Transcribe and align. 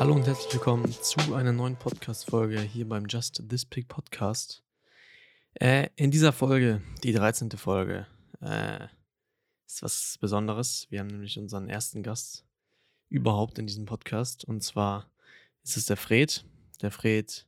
Hallo 0.00 0.14
und 0.14 0.26
herzlich 0.26 0.52
willkommen 0.54 0.90
zu 0.90 1.34
einer 1.34 1.52
neuen 1.52 1.76
Podcast-Folge 1.76 2.60
hier 2.60 2.88
beim 2.88 3.06
Just 3.06 3.48
This 3.48 3.64
Pick 3.64 3.86
Podcast. 3.86 4.64
Äh, 5.54 5.90
in 5.94 6.10
dieser 6.10 6.32
Folge, 6.32 6.82
die 7.04 7.12
13. 7.12 7.52
Folge, 7.52 8.08
äh, 8.40 8.88
ist 9.66 9.82
was 9.82 10.18
Besonderes. 10.20 10.88
Wir 10.90 10.98
haben 11.00 11.06
nämlich 11.06 11.38
unseren 11.38 11.68
ersten 11.68 12.02
Gast 12.02 12.44
überhaupt 13.08 13.60
in 13.60 13.68
diesem 13.68 13.84
Podcast 13.86 14.44
und 14.44 14.64
zwar 14.64 15.10
ist 15.62 15.76
es 15.76 15.86
der 15.86 15.96
Fred. 15.96 16.44
Der 16.80 16.90
Fred 16.90 17.46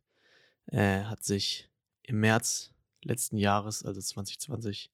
äh, 0.66 1.02
hat 1.02 1.24
sich 1.24 1.68
im 2.02 2.20
März 2.20 2.72
letzten 3.02 3.38
Jahres, 3.38 3.84
also 3.84 4.00
2020, 4.00 4.92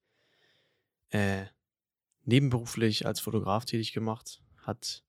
äh, 1.11 1.46
nebenberuflich 2.24 3.06
als 3.06 3.20
Fotograf 3.20 3.64
tätig 3.64 3.92
gemacht, 3.92 4.42
hat 4.59 5.05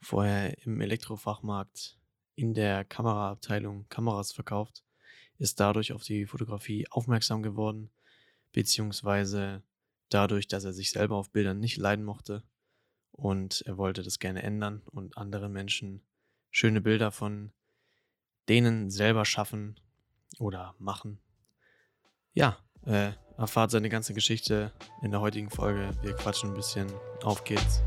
vorher 0.00 0.56
im 0.64 0.80
Elektrofachmarkt 0.80 1.98
in 2.34 2.54
der 2.54 2.84
Kameraabteilung 2.84 3.88
Kameras 3.88 4.32
verkauft, 4.32 4.84
ist 5.38 5.60
dadurch 5.60 5.92
auf 5.92 6.02
die 6.02 6.26
Fotografie 6.26 6.86
aufmerksam 6.90 7.42
geworden, 7.42 7.90
beziehungsweise 8.52 9.62
dadurch, 10.08 10.46
dass 10.48 10.64
er 10.64 10.72
sich 10.72 10.90
selber 10.90 11.16
auf 11.16 11.30
Bildern 11.30 11.58
nicht 11.58 11.76
leiden 11.76 12.04
mochte 12.04 12.42
und 13.12 13.62
er 13.62 13.78
wollte 13.78 14.02
das 14.02 14.18
gerne 14.18 14.42
ändern 14.42 14.82
und 14.86 15.16
anderen 15.16 15.52
Menschen 15.52 16.02
schöne 16.50 16.80
Bilder 16.80 17.10
von 17.10 17.52
denen 18.48 18.90
selber 18.90 19.24
schaffen 19.24 19.80
oder 20.38 20.74
machen. 20.78 21.18
Ja, 22.32 22.58
äh, 22.84 23.12
erfahrt 23.38 23.70
seine 23.70 23.88
ganze 23.88 24.14
Geschichte 24.14 24.72
in 25.02 25.10
der 25.10 25.20
heutigen 25.20 25.50
Folge. 25.50 25.90
Wir 26.02 26.14
quatschen 26.14 26.50
ein 26.50 26.54
bisschen. 26.54 26.86
Auf 27.22 27.44
geht's. 27.44 27.82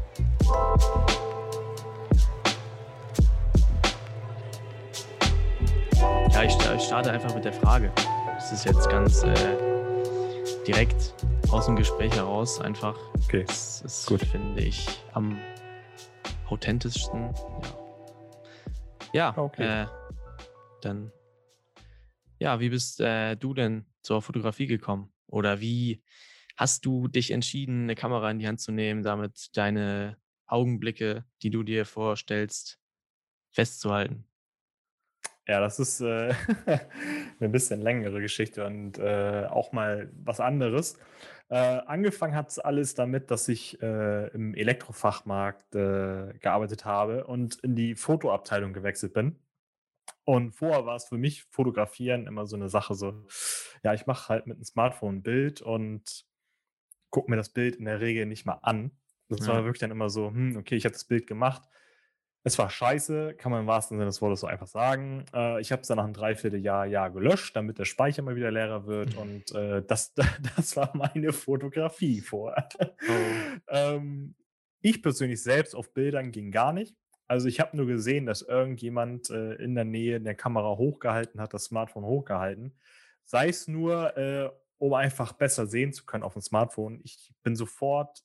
Ja, 6.31 6.43
ich, 6.43 6.55
ich 6.55 6.83
starte 6.83 7.11
einfach 7.11 7.33
mit 7.33 7.45
der 7.45 7.53
Frage. 7.53 7.91
Das 8.35 8.51
ist 8.51 8.65
jetzt 8.65 8.89
ganz 8.89 9.23
äh, 9.23 9.35
direkt 10.65 11.13
aus 11.51 11.65
dem 11.65 11.75
Gespräch 11.75 12.15
heraus 12.15 12.61
einfach. 12.61 12.97
Okay. 13.25 13.43
Das 13.45 13.81
ist, 13.81 14.05
gut, 14.05 14.21
finde 14.21 14.61
ich, 14.61 14.87
am 15.13 15.37
authentischsten. 16.47 17.33
Ja, 19.13 19.33
ja 19.35 19.37
okay. 19.37 19.83
Äh, 19.83 19.87
dann, 20.81 21.11
ja, 22.37 22.59
wie 22.59 22.69
bist 22.69 23.01
äh, 23.01 23.35
du 23.35 23.53
denn 23.53 23.85
zur 24.01 24.21
Fotografie 24.21 24.67
gekommen? 24.67 25.11
Oder 25.29 25.61
wie 25.61 26.03
hast 26.57 26.85
du 26.85 27.07
dich 27.07 27.31
entschieden, 27.31 27.83
eine 27.83 27.95
Kamera 27.95 28.29
in 28.31 28.39
die 28.39 28.47
Hand 28.47 28.59
zu 28.59 28.71
nehmen, 28.71 29.03
damit 29.03 29.55
deine 29.55 30.17
Augenblicke, 30.45 31.23
die 31.41 31.49
du 31.49 31.63
dir 31.63 31.85
vorstellst, 31.85 32.79
festzuhalten? 33.51 34.25
Ja, 35.47 35.59
das 35.59 35.79
ist 35.79 36.01
äh, 36.01 36.33
eine 37.39 37.49
bisschen 37.49 37.81
längere 37.81 38.21
Geschichte 38.21 38.65
und 38.65 38.99
äh, 38.99 39.45
auch 39.49 39.71
mal 39.71 40.11
was 40.23 40.39
anderes. 40.39 40.99
Äh, 41.49 41.55
angefangen 41.55 42.35
hat 42.35 42.49
es 42.49 42.59
alles 42.59 42.93
damit, 42.93 43.31
dass 43.31 43.47
ich 43.47 43.81
äh, 43.81 44.27
im 44.27 44.53
Elektrofachmarkt 44.53 45.73
äh, 45.73 46.33
gearbeitet 46.39 46.85
habe 46.85 47.25
und 47.25 47.55
in 47.61 47.75
die 47.75 47.95
Fotoabteilung 47.95 48.73
gewechselt 48.73 49.13
bin. 49.13 49.39
Und 50.29 50.51
vorher 50.51 50.85
war 50.85 50.95
es 50.95 51.05
für 51.05 51.17
mich 51.17 51.45
Fotografieren 51.45 52.27
immer 52.27 52.45
so 52.45 52.55
eine 52.55 52.69
Sache, 52.69 52.93
so, 52.93 53.25
ja, 53.83 53.95
ich 53.95 54.05
mache 54.05 54.29
halt 54.29 54.45
mit 54.45 54.57
einem 54.57 54.63
Smartphone 54.63 55.15
ein 55.15 55.23
Bild 55.23 55.59
und 55.59 56.23
gucke 57.09 57.31
mir 57.31 57.35
das 57.35 57.49
Bild 57.49 57.77
in 57.77 57.85
der 57.85 57.99
Regel 57.99 58.27
nicht 58.27 58.45
mal 58.45 58.59
an. 58.61 58.91
Das 59.27 59.47
ja. 59.47 59.53
war 59.53 59.63
wirklich 59.63 59.79
dann 59.79 59.89
immer 59.89 60.11
so, 60.11 60.27
hm, 60.27 60.55
okay, 60.55 60.75
ich 60.75 60.85
habe 60.85 60.93
das 60.93 61.05
Bild 61.05 61.25
gemacht, 61.25 61.63
es 62.43 62.59
war 62.59 62.69
scheiße, 62.69 63.37
kann 63.39 63.51
man 63.51 63.61
im 63.61 63.67
wahrsten 63.67 63.97
Sinne 63.97 64.05
des 64.05 64.21
Wortes 64.21 64.41
so 64.41 64.45
einfach 64.45 64.67
sagen. 64.67 65.25
Äh, 65.33 65.61
ich 65.61 65.71
habe 65.71 65.81
es 65.81 65.87
dann 65.87 65.97
nach 65.97 66.03
einem 66.03 66.13
Dreivierteljahr 66.13 66.85
Jahr 66.85 67.09
gelöscht, 67.09 67.55
damit 67.55 67.79
der 67.79 67.85
Speicher 67.85 68.21
mal 68.21 68.35
wieder 68.35 68.51
leerer 68.51 68.85
wird. 68.85 69.15
Mhm. 69.15 69.19
Und 69.19 69.55
äh, 69.55 69.81
das, 69.81 70.13
das 70.55 70.77
war 70.77 70.95
meine 70.95 71.33
Fotografie 71.33 72.21
vorher. 72.21 72.69
Oh. 72.79 73.59
ähm, 73.69 74.35
ich 74.79 75.01
persönlich 75.01 75.41
selbst 75.41 75.75
auf 75.75 75.91
Bildern 75.91 76.31
ging 76.31 76.51
gar 76.51 76.71
nicht. 76.71 76.95
Also 77.29 77.47
ich 77.47 77.59
habe 77.59 77.77
nur 77.77 77.85
gesehen, 77.85 78.25
dass 78.25 78.41
irgendjemand 78.41 79.29
äh, 79.29 79.53
in 79.53 79.75
der 79.75 79.85
Nähe 79.85 80.17
in 80.17 80.23
der 80.23 80.33
Kamera 80.33 80.77
hochgehalten 80.77 81.39
hat, 81.39 81.53
das 81.53 81.65
Smartphone 81.65 82.03
hochgehalten. 82.03 82.75
Sei 83.23 83.49
es 83.49 83.67
nur, 83.67 84.17
äh, 84.17 84.49
um 84.79 84.95
einfach 84.95 85.33
besser 85.33 85.67
sehen 85.67 85.93
zu 85.93 86.07
können 86.07 86.23
auf 86.23 86.33
dem 86.33 86.41
Smartphone. 86.41 86.99
Ich 87.03 87.31
bin 87.43 87.55
sofort 87.55 88.23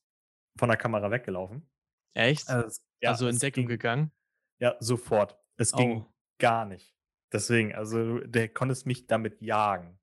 von 0.57 0.71
der 0.71 0.79
Kamera 0.79 1.11
weggelaufen. 1.11 1.69
Echt? 2.15 2.49
Also, 2.49 2.81
ja, 3.03 3.11
also 3.11 3.29
in 3.29 3.39
Deckung 3.39 3.65
ging, 3.65 3.69
gegangen? 3.69 4.11
Ja, 4.59 4.75
sofort. 4.81 5.37
Es 5.59 5.75
oh. 5.75 5.77
ging 5.77 6.07
gar 6.39 6.65
nicht. 6.65 6.97
Deswegen, 7.31 7.75
also 7.75 8.21
der 8.21 8.49
konnte 8.49 8.75
mich 8.87 9.07
damit 9.07 9.43
jagen. 9.43 9.99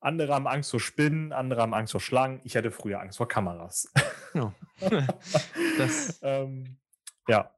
Andere 0.00 0.32
haben 0.32 0.46
Angst 0.46 0.70
vor 0.70 0.80
Spinnen, 0.80 1.34
andere 1.34 1.60
haben 1.60 1.74
Angst 1.74 1.92
vor 1.92 2.00
Schlangen. 2.00 2.40
Ich 2.44 2.56
hatte 2.56 2.70
früher 2.70 2.98
Angst 2.98 3.18
vor 3.18 3.28
Kameras. 3.28 3.92
Oh. 4.32 4.52
das 5.78 6.18
ähm, 6.22 6.78
ja. 7.28 7.55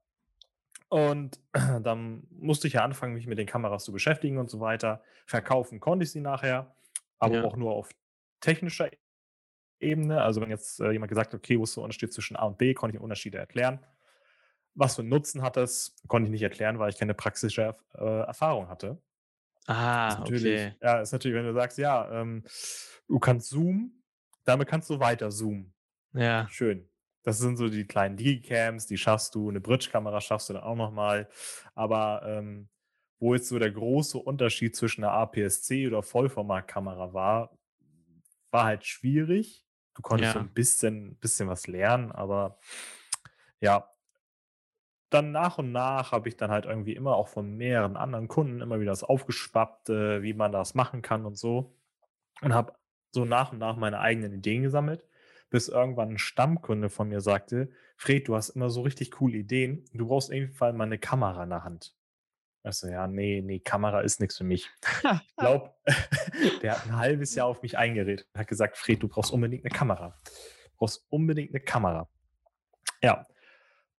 Und 0.88 1.40
dann 1.52 2.26
musste 2.30 2.66
ich 2.66 2.74
ja 2.74 2.84
anfangen, 2.84 3.14
mich 3.14 3.26
mit 3.26 3.38
den 3.38 3.46
Kameras 3.46 3.84
zu 3.84 3.92
beschäftigen 3.92 4.38
und 4.38 4.50
so 4.50 4.60
weiter. 4.60 5.02
Verkaufen 5.26 5.80
konnte 5.80 6.04
ich 6.04 6.12
sie 6.12 6.20
nachher, 6.20 6.74
aber 7.18 7.36
ja. 7.36 7.44
auch 7.44 7.56
nur 7.56 7.72
auf 7.72 7.90
technischer 8.40 8.90
Ebene. 9.80 10.22
Also 10.22 10.40
wenn 10.40 10.50
jetzt 10.50 10.80
äh, 10.80 10.90
jemand 10.90 11.10
gesagt 11.10 11.32
hat, 11.32 11.38
okay, 11.38 11.58
wo 11.58 11.64
ist 11.64 11.76
der 11.76 11.84
Unterschied 11.84 12.12
zwischen 12.12 12.36
A 12.36 12.44
und 12.44 12.58
B, 12.58 12.74
konnte 12.74 12.96
ich 12.96 12.98
den 12.98 13.04
Unterschiede 13.04 13.38
erklären. 13.38 13.84
Was 14.74 14.96
für 14.96 15.02
einen 15.02 15.10
Nutzen 15.10 15.42
hat 15.42 15.56
das, 15.56 15.96
konnte 16.06 16.26
ich 16.26 16.30
nicht 16.30 16.42
erklären, 16.42 16.78
weil 16.78 16.90
ich 16.90 16.98
keine 16.98 17.14
praktische 17.14 17.74
äh, 17.94 18.20
Erfahrung 18.20 18.68
hatte. 18.68 19.00
Ah, 19.66 20.22
okay. 20.22 20.74
Ja, 20.80 21.00
ist 21.00 21.12
natürlich, 21.12 21.36
wenn 21.36 21.44
du 21.44 21.52
sagst, 21.52 21.76
ja, 21.76 22.10
ähm, 22.10 22.42
du 23.06 23.18
kannst 23.18 23.50
zoomen, 23.50 24.02
damit 24.44 24.66
kannst 24.66 24.88
du 24.88 24.98
weiter 24.98 25.30
zoomen. 25.30 25.74
Ja. 26.14 26.48
Schön. 26.48 26.88
Das 27.28 27.36
sind 27.36 27.58
so 27.58 27.68
die 27.68 27.84
kleinen 27.84 28.16
Digicams, 28.16 28.86
die 28.86 28.96
schaffst 28.96 29.34
du, 29.34 29.50
eine 29.50 29.60
Bridge-Kamera 29.60 30.18
schaffst 30.18 30.48
du 30.48 30.54
dann 30.54 30.62
auch 30.62 30.76
nochmal. 30.76 31.28
Aber 31.74 32.22
ähm, 32.24 32.70
wo 33.18 33.34
jetzt 33.34 33.50
so 33.50 33.58
der 33.58 33.70
große 33.70 34.16
Unterschied 34.16 34.74
zwischen 34.74 35.04
einer 35.04 35.12
APS-C 35.12 35.86
oder 35.86 36.02
Vollformatkamera 36.02 37.12
war, 37.12 37.58
war 38.50 38.64
halt 38.64 38.86
schwierig. 38.86 39.66
Du 39.92 40.00
konntest 40.00 40.36
ja. 40.36 40.40
so 40.40 40.46
ein 40.46 40.54
bisschen, 40.54 41.16
bisschen 41.16 41.50
was 41.50 41.66
lernen, 41.66 42.12
aber 42.12 42.58
ja, 43.60 43.92
dann 45.10 45.30
nach 45.30 45.58
und 45.58 45.70
nach 45.70 46.12
habe 46.12 46.30
ich 46.30 46.38
dann 46.38 46.50
halt 46.50 46.64
irgendwie 46.64 46.94
immer 46.94 47.14
auch 47.14 47.28
von 47.28 47.58
mehreren 47.58 47.98
anderen 47.98 48.28
Kunden 48.28 48.62
immer 48.62 48.80
wieder 48.80 48.92
das 48.92 49.04
aufgeschwappt, 49.04 49.90
äh, 49.90 50.22
wie 50.22 50.32
man 50.32 50.50
das 50.50 50.74
machen 50.74 51.02
kann 51.02 51.26
und 51.26 51.36
so. 51.36 51.76
Und 52.40 52.54
habe 52.54 52.72
so 53.10 53.26
nach 53.26 53.52
und 53.52 53.58
nach 53.58 53.76
meine 53.76 54.00
eigenen 54.00 54.32
Ideen 54.32 54.62
gesammelt, 54.62 55.04
bis 55.50 55.68
irgendwann 55.68 56.10
ein 56.10 56.18
Stammkunde 56.18 56.90
von 56.90 57.08
mir 57.08 57.20
sagte, 57.20 57.70
Fred, 57.96 58.28
du 58.28 58.36
hast 58.36 58.50
immer 58.50 58.70
so 58.70 58.82
richtig 58.82 59.12
coole 59.12 59.38
Ideen, 59.38 59.84
du 59.92 60.08
brauchst 60.08 60.30
irgendwann 60.30 60.76
mal 60.76 60.84
eine 60.84 60.98
Kamera 60.98 61.42
in 61.44 61.50
der 61.50 61.64
Hand. 61.64 61.94
Also 62.62 62.88
ja, 62.88 63.06
nee, 63.06 63.40
nee, 63.42 63.60
Kamera 63.60 64.00
ist 64.00 64.20
nichts 64.20 64.36
für 64.36 64.44
mich. 64.44 64.68
ich 65.02 65.36
glaube, 65.36 65.72
der 66.62 66.72
hat 66.72 66.86
ein 66.86 66.96
halbes 66.96 67.34
Jahr 67.34 67.46
auf 67.46 67.62
mich 67.62 67.78
eingeredet 67.78 68.26
und 68.32 68.40
hat 68.40 68.48
gesagt, 68.48 68.76
Fred, 68.76 69.02
du 69.02 69.08
brauchst 69.08 69.32
unbedingt 69.32 69.64
eine 69.64 69.74
Kamera. 69.74 70.14
Du 70.24 70.70
brauchst 70.76 71.06
unbedingt 71.08 71.50
eine 71.50 71.60
Kamera. 71.60 72.08
Ja. 73.02 73.26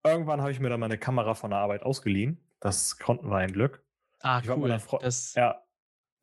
Irgendwann 0.04 0.40
habe 0.40 0.52
ich 0.52 0.60
mir 0.60 0.68
dann 0.68 0.80
meine 0.80 0.98
Kamera 0.98 1.34
von 1.34 1.50
der 1.50 1.60
Arbeit 1.60 1.82
ausgeliehen. 1.82 2.44
Das 2.60 2.98
konnten 2.98 3.30
wir 3.30 3.36
ein 3.36 3.52
Glück. 3.52 3.84
Ah, 4.20 4.40
ich 4.42 4.50
cool. 4.50 4.68
Das 5.00 5.34
ja, 5.34 5.62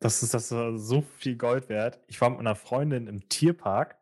das 0.00 0.22
ist 0.22 0.34
das 0.34 0.48
so 0.48 1.02
viel 1.18 1.36
Gold 1.36 1.68
wert. 1.68 2.00
Ich 2.06 2.20
war 2.20 2.30
mit 2.30 2.40
einer 2.40 2.54
Freundin 2.54 3.06
im 3.06 3.28
Tierpark. 3.28 3.96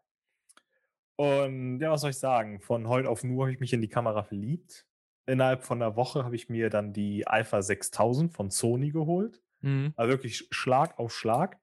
Und 1.16 1.80
ja, 1.80 1.90
was 1.90 2.00
soll 2.00 2.10
ich 2.10 2.18
sagen? 2.18 2.60
Von 2.60 2.88
heute 2.88 3.08
auf 3.08 3.24
nur 3.24 3.44
habe 3.44 3.52
ich 3.52 3.60
mich 3.60 3.72
in 3.72 3.80
die 3.80 3.88
Kamera 3.88 4.22
verliebt 4.22 4.86
innerhalb 5.26 5.62
von 5.62 5.80
einer 5.80 5.96
Woche 5.96 6.24
habe 6.24 6.36
ich 6.36 6.48
mir 6.48 6.70
dann 6.70 6.92
die 6.92 7.26
Alpha 7.26 7.62
6000 7.62 8.32
von 8.32 8.50
Sony 8.50 8.90
geholt. 8.90 9.42
Mhm. 9.60 9.92
Also 9.96 10.10
wirklich 10.10 10.46
Schlag 10.50 10.98
auf 10.98 11.12
Schlag. 11.14 11.58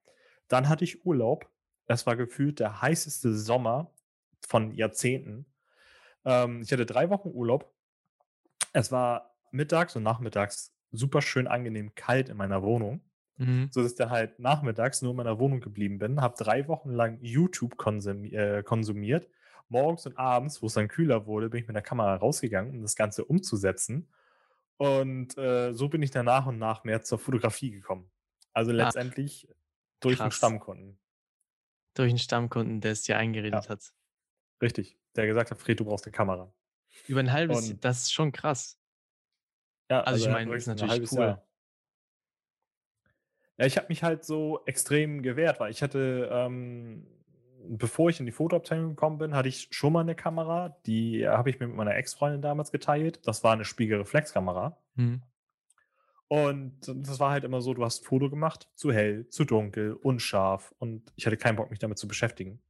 Dann 0.48 0.68
hatte 0.68 0.84
ich 0.84 1.04
Urlaub. 1.04 1.48
Es 1.86 2.06
war 2.06 2.16
gefühlt 2.16 2.60
der 2.60 2.82
heißeste 2.82 3.34
Sommer 3.34 3.92
von 4.46 4.72
Jahrzehnten. 4.72 5.46
Ähm, 6.24 6.62
ich 6.62 6.72
hatte 6.72 6.86
drei 6.86 7.10
Wochen 7.10 7.30
Urlaub. 7.30 7.72
Es 8.72 8.90
war 8.90 9.36
mittags 9.50 9.96
und 9.96 10.02
nachmittags 10.02 10.74
super 10.90 11.22
schön 11.22 11.46
angenehm 11.46 11.94
kalt 11.94 12.28
in 12.28 12.36
meiner 12.36 12.62
Wohnung. 12.62 13.00
Mhm. 13.36 13.68
So 13.70 13.82
dass 13.82 13.92
ich 13.92 13.98
dann 13.98 14.10
halt 14.10 14.38
nachmittags 14.38 15.02
nur 15.02 15.12
in 15.12 15.16
meiner 15.16 15.38
Wohnung 15.38 15.60
geblieben 15.60 15.98
bin, 15.98 16.20
habe 16.20 16.36
drei 16.36 16.68
Wochen 16.68 16.90
lang 16.90 17.18
YouTube 17.20 17.76
konsumi 17.76 18.28
äh, 18.34 18.62
konsumiert 18.62 19.28
morgens 19.72 20.06
und 20.06 20.18
abends, 20.18 20.62
wo 20.62 20.68
es 20.68 20.74
dann 20.74 20.88
kühler 20.88 21.26
wurde, 21.26 21.50
bin 21.50 21.62
ich 21.62 21.68
mit 21.68 21.76
der 21.76 21.82
Kamera 21.84 22.16
rausgegangen, 22.16 22.72
um 22.76 22.82
das 22.82 22.96
Ganze 22.96 23.26
umzusetzen. 23.26 24.08
Und 24.78 25.38
äh, 25.38 25.72
so 25.74 25.88
bin 25.88 26.02
ich 26.02 26.10
dann 26.12 26.26
nach 26.26 26.46
und 26.46 26.58
nach 26.58 26.84
mehr 26.84 27.02
zur 27.02 27.18
Fotografie 27.18 27.70
gekommen. 27.72 28.10
Also 28.54 28.72
ah, 28.78 28.92
letztendlich 28.92 29.48
Ach, 30.02 30.02
durch 30.02 30.22
einen 30.22 30.32
Stammkunden. 30.32 30.98
Durch 31.94 32.10
einen 32.10 32.18
Stammkunden, 32.18 32.82
der 32.82 32.92
es 32.92 33.00
dir 33.02 33.16
eingeredet 33.16 33.68
ja. 33.68 33.70
hat. 33.70 33.94
Richtig. 34.62 34.98
Der 35.16 35.26
gesagt 35.26 35.50
hat: 35.50 35.58
„Fred, 35.60 35.80
du 35.80 35.84
brauchst 35.84 36.06
'ne 36.06 36.12
Kamera.“ 36.12 36.54
Über 37.06 37.20
'n 37.20 37.30
halbes 37.32 37.68
J 37.68 37.76
Und 37.76 37.84
das 37.84 38.02
ist 38.02 38.12
schon 38.12 38.32
krass. 38.32 38.76
Ja, 39.90 40.02
Also, 40.04 40.12
also 40.12 40.28
ich 40.28 40.28
meine, 40.28 40.54
ist 40.56 40.66
wirklich 40.66 40.72
'n 40.80 40.80
natürlich 40.80 41.02
cool. 41.10 41.40
Jahr. 41.40 41.46
Ja, 43.58 43.66
ich 43.66 43.76
habe 43.76 43.88
mich 43.88 44.02
halt 44.02 44.24
so 44.24 44.60
extrem 44.66 45.22
gewehrt, 45.22 45.60
weil 45.60 45.70
ich 45.70 45.82
hatte, 45.82 46.28
ähm 46.32 47.06
bevor 47.68 48.10
ich 48.10 48.20
in 48.20 48.26
die 48.26 48.32
Fotoabteilung 48.32 48.90
gekommen 48.90 49.18
bin, 49.18 49.34
hatte 49.34 49.48
ich 49.48 49.68
schon 49.72 49.92
mal 49.92 50.04
'ne 50.04 50.14
Kamera, 50.14 50.76
die 50.86 51.26
habe 51.28 51.50
ich 51.50 51.60
mir 51.60 51.66
mit 51.68 51.76
meiner 51.76 51.94
Ex-Freundin 51.96 52.42
damals 52.42 52.72
geteilt. 52.72 53.20
Das 53.26 53.44
war 53.44 53.56
'ne 53.56 53.64
Spiegelreflexkamera. 53.64 54.78
Mhm. 54.96 55.22
Und 56.30 56.80
das 56.88 57.20
war 57.20 57.30
halt 57.30 57.44
immer 57.44 57.60
so, 57.60 57.74
du 57.74 57.84
hast 57.84 58.02
'n 58.02 58.06
Foto 58.06 58.30
gemacht, 58.30 58.68
zu 58.74 58.92
hell, 58.92 59.28
zu 59.28 59.44
dunkel, 59.44 59.92
unscharf 59.94 60.74
und 60.78 61.12
ich 61.16 61.26
hatte 61.26 61.36
keinen 61.36 61.56
Bock, 61.56 61.70
mich 61.70 61.78
damit 61.78 61.98
zu 61.98 62.08
beschäftigen. 62.08 62.62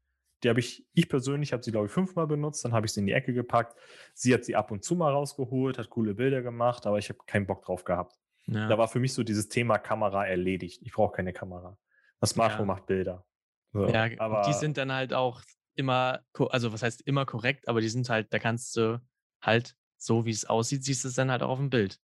Die 0.42 0.48
habe 0.48 0.58
ich 0.60 0.88
ich 0.94 1.08
persönlich 1.08 1.52
habe 1.52 1.62
sie, 1.62 1.70
glaube 1.70 1.86
ich, 1.86 1.92
fünfmal 1.92 2.26
benutzt, 2.26 2.64
dann 2.64 2.72
habe 2.72 2.86
ich 2.86 2.92
sie 2.92 3.00
in 3.00 3.06
die 3.06 3.12
Ecke 3.12 3.32
gepackt. 3.32 3.76
Sie 4.14 4.34
hat 4.34 4.44
sie 4.44 4.56
ab 4.56 4.70
und 4.72 4.82
zu 4.84 4.96
mal 4.96 5.12
rausgeholt, 5.12 5.78
hat 5.78 5.90
coole 5.90 6.14
Bilder 6.14 6.42
gemacht, 6.42 6.86
aber 6.86 6.98
ich 6.98 7.08
habe 7.08 7.20
keinen 7.26 7.46
Bock 7.46 7.62
drauf 7.64 7.84
gehabt. 7.84 8.18
Da 8.66 8.76
Ja. 8.76 8.78
war 8.78 8.88
für 8.88 8.98
mich 9.00 9.12
so 9.14 9.22
dieses 9.22 9.48
Thema 9.48 9.78
Kamera 9.78 10.26
erledigt. 10.26 10.82
Ich 10.82 10.92
brauche 10.92 11.12
keine 11.16 11.32
Kamera. 11.32 11.78
Das 12.20 12.30
Smartphone 12.30 12.66
Ja. 12.66 12.68
macht 12.68 12.86
Bilder. 12.86 13.24
So, 13.72 13.86
Ja, 13.86 14.04
und 14.04 14.10
die 14.12 14.18
aber 14.18 14.52
sind 14.52 14.76
dann 14.76 14.92
halt 14.92 15.12
auch 15.14 15.42
immer 15.74 16.20
also, 16.50 16.72
was 16.72 16.82
heißt 16.82 17.02
immer 17.06 17.24
korrekt, 17.24 17.68
aber 17.68 17.80
die 17.80 17.88
sind 17.88 18.08
halt 18.08 18.32
da 18.32 18.38
kannst 18.38 18.76
du 18.76 19.00
halt 19.42 19.76
so, 19.96 20.24
wie's 20.24 20.44
aussieht, 20.44 20.84
siehst 20.84 21.04
du's 21.04 21.14
dann 21.14 21.30
halt 21.30 21.42
auch 21.42 21.58
auf'm 21.58 21.70
Bild. 21.70 21.98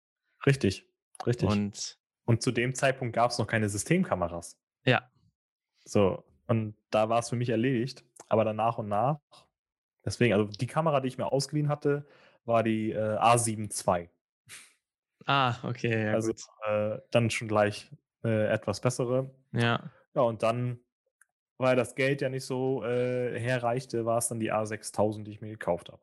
Richtig, 0.45 0.87
richtig. 1.25 1.49
Und 1.49 1.97
Und 2.25 2.41
zu 2.41 2.51
dem 2.51 2.73
Zeitpunkt 2.73 3.13
gab's 3.13 3.37
noch 3.37 3.47
keine 3.47 3.69
Systemkameras. 3.69 4.57
Ja. 4.85 5.11
So, 5.85 6.23
und 6.47 6.75
da 6.89 7.09
war's 7.09 7.29
für 7.29 7.35
mich 7.35 7.49
erledigt, 7.49 8.03
aber 8.27 8.45
dann 8.45 8.55
nach 8.55 8.77
und 8.77 8.87
nach 8.87 9.19
deswegen, 10.05 10.33
also 10.33 10.45
die 10.47 10.67
Kamera, 10.67 11.01
die 11.01 11.07
ich 11.09 11.17
mir 11.17 11.31
ausgeliehen 11.31 11.69
hatte, 11.69 12.05
war 12.45 12.63
die, 12.63 12.91
äh, 12.91 13.17
A7 13.17 13.69
II. 13.69 14.09
Ah, 15.25 15.57
okay, 15.63 16.05
ja 16.05 16.13
Also, 16.13 16.33
äh, 16.65 16.99
dann 17.11 17.29
schon 17.29 17.47
gleich, 17.47 17.91
äh, 18.23 18.47
etwas 18.47 18.81
bessere. 18.81 19.31
Ja. 19.51 19.91
Ja, 20.15 20.21
und 20.21 20.41
dann, 20.43 20.79
weil 21.59 21.75
das 21.75 21.95
Geld 21.95 22.21
ja 22.21 22.29
nicht 22.29 22.45
so, 22.45 22.83
äh, 22.85 23.39
herreichte, 23.39 24.05
war's 24.05 24.29
dann 24.29 24.39
die 24.39 24.51
A6000, 24.53 25.27
die 25.27 25.31
ich 25.33 25.41
mir 25.41 25.49
gekauft 25.51 25.89
habe. 25.91 26.01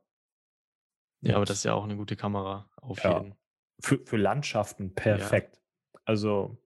Ja, 1.22 1.36
aber 1.36 1.44
das 1.46 1.58
ist 1.58 1.64
ja 1.64 1.72
auch 1.74 1.86
'ne 1.86 1.96
gute 1.96 2.16
Kamera, 2.16 2.68
auf 2.76 3.04
Ja, 3.04 3.06
jeden. 3.06 3.36
für 3.80 4.00
für 4.06 4.16
Landschaften 4.16 4.94
Ja. 5.12 5.36
perfekt. 5.36 5.60
Also 6.04 6.58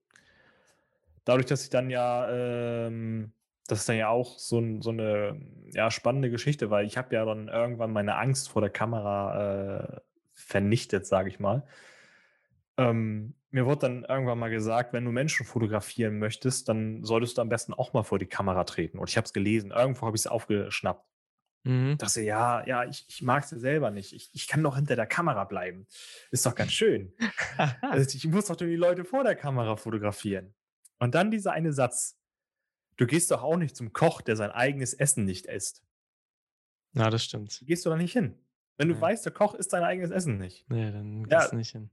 dadurch, 1.27 1.45
dass 1.47 1.63
ich 1.63 1.69
dann 1.69 1.89
ja, 1.89 2.29
ähm 2.87 3.33
das 3.67 3.81
ist 3.81 3.89
dann 3.89 3.95
ja 3.95 4.09
auch 4.09 4.37
so 4.39 4.81
so 4.81 4.91
'ne, 4.91 5.39
ja, 5.73 5.91
spannende 5.91 6.29
Geschichte, 6.29 6.69
weil 6.71 6.85
ich 6.85 6.97
habe 6.97 7.15
ja 7.15 7.23
dann 7.25 7.47
irgendwann 7.47 7.93
meine 7.93 8.15
Angst 8.17 8.49
vor 8.49 8.61
der 8.61 8.71
Kamera, 8.71 9.95
äh, 9.97 10.01
vernichtet, 10.33 11.05
sage 11.05 11.29
ich 11.29 11.39
mal. 11.39 11.63
Ähm, 12.77 13.35
mir 13.51 13.65
wurde 13.65 13.81
dann 13.81 14.05
irgendwann 14.05 14.39
mal 14.39 14.49
gesagt: 14.49 14.93
„Wenn 14.93 15.05
du 15.05 15.11
Menschen 15.11 15.45
fotografieren 15.45 16.19
möchtest, 16.19 16.69
dann 16.69 17.03
solltest 17.03 17.37
du 17.37 17.41
am 17.41 17.49
besten 17.49 17.73
auch 17.73 17.93
mal 17.93 18.03
vor 18.03 18.19
die 18.19 18.27
Kamera 18.27 18.63
treten.“ 18.65 18.99
Und 18.99 19.09
ich 19.09 19.17
habe 19.17 19.25
es 19.25 19.33
gelesen. 19.33 19.71
Irgendwo 19.71 20.05
habe 20.07 20.15
ich's 20.17 20.27
aufgeschnappt. 20.27 21.05
Mhm. 21.65 21.99
Dachte: 21.99 22.21
„Ja, 22.21 22.65
ja, 22.67 22.85
ich 22.85 23.05
ich 23.09 23.21
mag's 23.21 23.51
ja 23.51 23.59
selber 23.59 23.91
nicht. 23.91 24.13
Ich 24.13 24.29
ich 24.33 24.47
kann 24.47 24.63
doch 24.63 24.75
hinter 24.75 24.95
der 24.95 25.07
Kamera 25.07 25.45
bleiben. 25.45 25.87
Ist 26.31 26.45
doch 26.45 26.55
ganz 26.55 26.71
schön. 26.73 27.13
Also, 27.81 28.17
ich 28.17 28.25
muss 28.27 28.47
doch 28.47 28.55
die 28.55 28.75
Leute 28.75 29.05
vor 29.05 29.23
der 29.23 29.35
Kamera 29.35 29.75
fotografieren.“ 29.77 30.55
Und 30.99 31.15
dann 31.15 31.31
dieser 31.31 31.53
eine 31.53 31.73
Satz: 31.73 32.19
„Du 32.97 33.07
gehst 33.07 33.31
doch 33.31 33.43
auch 33.43 33.57
nicht 33.57 33.75
zum 33.77 33.93
Koch, 33.93 34.21
der 34.21 34.35
sein 34.37 34.51
eigenes 34.51 34.93
Essen 34.95 35.25
nicht 35.25 35.47
isst.“ 35.47 35.83
Ja, 36.93 37.09
das 37.09 37.23
stimmt. 37.23 37.63
Gehst 37.65 37.85
du 37.85 37.89
da 37.89 37.97
nicht 37.97 38.13
hin. 38.13 38.39
Wenn 38.77 38.89
du 38.89 38.99
Ja. 38.99 38.99
weißt, 38.99 39.25
der 39.25 39.33
Koch 39.33 39.53
isst 39.53 39.71
sein 39.71 39.83
eigenes 39.83 40.11
Essen 40.11 40.37
nicht. 40.37 40.67
Ne, 40.69 40.91
dann 40.91 41.27
gehst 41.27 41.51
Ja. 41.51 41.51
du 41.51 41.55
nicht 41.55 41.71
hin, 41.71 41.91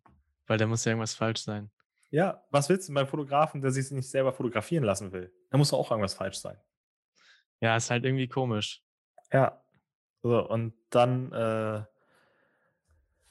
weil 0.49 0.59
da 0.59 0.67
muss 0.67 0.85
ja 0.85 0.93
irgendwas 0.93 1.15
falsch 1.15 1.43
sein. 1.43 1.71
Ja, 2.11 2.43
was 2.51 2.69
willst 2.71 2.89
'n 2.91 2.95
beim 2.95 3.07
Fotografen, 3.07 3.61
der 3.61 3.71
sich's 3.71 3.91
nicht 3.91 4.09
selber 4.11 4.33
fotografieren 4.33 4.85
lassen 4.85 5.13
will? 5.13 5.33
Da 5.51 5.59
muss 5.59 5.71
doch 5.71 5.79
auch 5.79 5.91
irgendwas 5.91 6.15
falsch 6.15 6.39
sein. 6.39 6.59
Ja, 7.61 7.77
ist 7.77 7.91
halt 7.91 8.05
irgendwie 8.05 8.29
komisch. 8.29 8.83
Ja. 9.33 9.63
So, 10.23 10.49
und 10.49 10.75
dann, 10.91 11.33
äh 11.33 11.85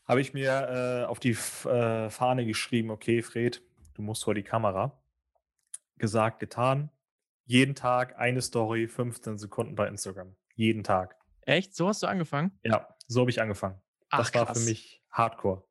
habe 0.05 0.21
ich 0.21 0.33
mir, 0.33 1.01
äh, 1.03 1.05
auf 1.05 1.19
die 1.19 1.31
F 1.31 1.65
äh, 1.65 2.09
Fahne 2.09 2.45
geschrieben: 2.45 2.91
„Okay, 2.91 3.21
Fred, 3.21 3.61
du 3.95 4.01
musst 4.01 4.23
vor 4.23 4.33
die 4.33 4.43
Kamera.“ 4.43 5.01
Gesagt, 5.97 6.39
getan. 6.39 6.91
Jeden 7.45 7.75
Tag 7.75 8.17
eine 8.17 8.41
Story, 8.41 8.87
15 8.87 9.37
Sekunden 9.37 9.75
bei 9.75 9.87
Instagram. 9.87 10.35
Jeden 10.55 10.83
Tag. 10.83 11.15
Echt? 11.41 11.75
So 11.75 11.87
hast 11.87 12.03
du 12.03 12.07
angefangen? 12.07 12.59
Ja, 12.63 12.87
so 13.07 13.21
habe 13.21 13.31
ich 13.31 13.41
angefangen. 13.41 13.81
Ach, 14.09 14.17
Das 14.19 14.33
war 14.33 14.47
für 14.47 14.59
krass. 14.59 14.59
mich 14.59 15.03
Hardcore. 15.11 15.66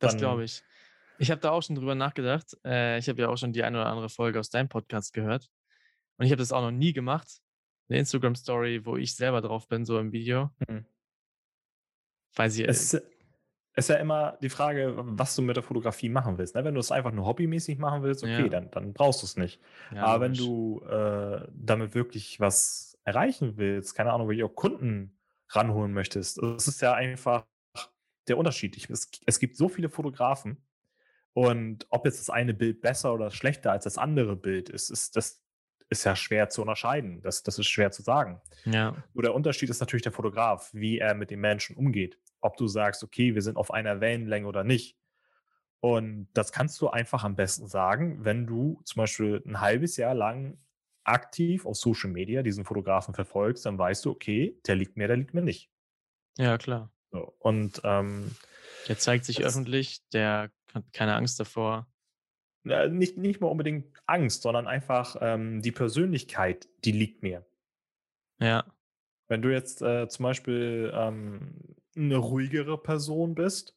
Das 0.00 0.16
glaube 0.16 0.44
ich. 0.44 0.62
Ich 1.18 1.30
habe 1.30 1.40
da 1.40 1.50
auch 1.50 1.62
schon 1.62 1.76
drüber 1.76 1.94
nachgedacht. 1.94 2.56
Äh, 2.64 2.98
ich 2.98 3.08
habe 3.08 3.20
ja 3.22 3.28
auch 3.28 3.36
schon 3.36 3.52
die 3.52 3.64
eine 3.64 3.78
oder 3.80 3.88
andere 3.88 4.08
Folge 4.08 4.38
aus 4.40 4.50
deinem 4.50 4.68
Podcast 4.68 5.12
gehört. 5.12 5.48
Und 6.18 6.26
ich 6.26 6.32
habe 6.32 6.40
das 6.40 6.52
auch 6.52 6.62
noch 6.62 6.70
nie 6.72 6.92
gemacht. 6.92 7.40
'Ne 7.88 7.98
Instagram-Story, 7.98 8.86
wo 8.86 8.96
ich 8.96 9.16
selber 9.16 9.40
drauf 9.42 9.68
bin, 9.68 9.84
so 9.84 9.98
im 9.98 10.12
Video. 10.12 10.50
Mhm. 10.68 10.86
Weiß 12.36 12.56
ich, 12.58 12.64
äh 12.64 12.68
Es 12.70 12.94
ist 13.74 13.88
ja 13.88 13.96
immer 13.96 14.38
die 14.42 14.48
Frage, 14.48 14.94
was 14.96 15.36
du 15.36 15.42
mit 15.42 15.56
der 15.56 15.62
Fotografie 15.62 16.08
machen 16.08 16.38
willst, 16.38 16.54
ne? 16.54 16.64
Wenn 16.64 16.74
du 16.74 16.80
es 16.80 16.90
einfach 16.92 17.12
nur 17.12 17.26
hobbymäßig 17.26 17.78
machen 17.78 18.02
willst, 18.02 18.24
okay, 18.24 18.42
Ja. 18.42 18.48
dann 18.48 18.70
dann 18.70 18.92
brauchst 18.92 19.22
du's 19.22 19.36
nicht. 19.36 19.60
Ja, 19.94 20.04
Aber 20.04 20.24
wenn 20.24 20.34
du, 20.34 20.82
äh, 20.84 21.46
damit 21.54 21.94
wirklich 21.94 22.40
was 22.40 22.98
erreichen 23.04 23.56
willst, 23.56 23.94
keine 23.94 24.12
Ahnung, 24.12 24.28
wirklich 24.28 24.44
auch 24.44 24.54
Kunden 24.54 25.18
ranholen 25.50 25.92
möchtest, 25.92 26.38
es 26.42 26.68
ist 26.68 26.82
ja 26.82 26.94
einfach 26.94 27.46
der 28.28 28.38
Unterschied. 28.38 28.76
Ich 28.76 28.90
es 28.90 29.10
es 29.26 29.38
gibt 29.40 29.56
so 29.56 29.68
viele 29.68 29.88
Fotografen 29.90 30.58
und 31.34 31.86
ob 31.90 32.06
jetzt 32.06 32.20
das 32.20 32.30
eine 32.30 32.54
Bild 32.54 32.80
besser 32.82 33.14
oder 33.14 33.30
schlechter 33.30 33.72
als 33.72 33.84
das 33.84 33.98
andere 33.98 34.36
Bild 34.36 34.68
ist, 34.70 34.90
ist 34.90 35.16
das 35.16 35.44
ist 35.90 36.04
ja 36.04 36.16
schwer 36.16 36.48
zu 36.50 36.62
unterscheiden. 36.62 37.22
Das 37.22 37.42
das 37.44 37.58
ist 37.58 37.68
schwer 37.68 37.90
zu 37.92 38.02
sagen. 38.02 38.40
Ja. 38.66 39.02
Nur 39.14 39.22
der 39.24 39.34
Unterschied 39.34 39.70
ist 39.70 39.80
natürlich 39.80 40.02
der 40.04 40.12
Fotograf, 40.12 40.70
wie 40.74 40.98
er 40.98 41.14
mit 41.14 41.30
den 41.30 41.40
Menschen 41.40 41.76
umgeht. 41.76 42.18
Ob 42.40 42.56
du 42.58 42.68
sagst: 42.68 43.04
„Okay, 43.04 43.34
wir 43.34 43.42
sind 43.42 43.56
auf 43.58 43.72
einer 43.72 44.00
Wellenlänge“ 44.00 44.46
oder 44.48 44.64
nicht. 44.64 44.98
Und 45.80 46.28
das 46.34 46.52
kannst 46.52 46.80
du 46.80 46.88
einfach 46.88 47.24
am 47.24 47.36
besten 47.36 47.68
sagen, 47.68 48.24
wenn 48.24 48.46
du 48.46 48.80
zum 48.84 49.00
Beispiel 49.02 49.42
'n 49.46 49.60
halbes 49.60 49.96
Jahr 49.96 50.14
lang 50.14 50.58
aktiv 51.04 51.66
auf 51.66 51.76
Social 51.76 52.10
Media 52.10 52.42
diesen 52.42 52.64
Fotografen 52.64 53.14
verfolgst, 53.14 53.66
dann 53.66 53.78
weißt 53.78 54.04
du: 54.04 54.10
„Okay, 54.12 54.60
der 54.66 54.76
liegt 54.76 54.96
mir, 54.96 55.08
der 55.08 55.16
liegt 55.16 55.34
mir 55.34 55.42
nicht.“ 55.42 55.70
Ja, 56.36 56.56
klar. 56.58 56.90
So, 57.12 57.34
und, 57.38 57.80
ähm 57.84 58.36
Der 58.88 58.98
zeigt 58.98 59.24
sich 59.24 59.44
öffentlich, 59.44 60.00
der 60.12 60.50
hat 60.74 60.84
keine 60.92 61.14
Angst 61.14 61.40
davor. 61.40 61.88
Nicht 62.64 63.16
nicht 63.16 63.40
mal 63.40 63.46
unbedingt 63.48 63.86
Angst, 64.06 64.42
sondern 64.42 64.66
einfach, 64.66 65.16
ähm, 65.20 65.62
die 65.62 65.72
Persönlichkeit, 65.72 66.68
die 66.84 66.92
liegt 66.92 67.22
mir. 67.22 67.46
Ja. 68.40 68.68
Wenn 69.30 69.42
du 69.42 69.52
jetzt, 69.52 69.82
äh, 69.82 70.08
zum 70.08 70.22
Beispiel, 70.24 70.90
ähm, 70.94 71.76
'ne 71.94 72.16
ruhigere 72.16 72.78
Person 72.82 73.34
bist 73.34 73.76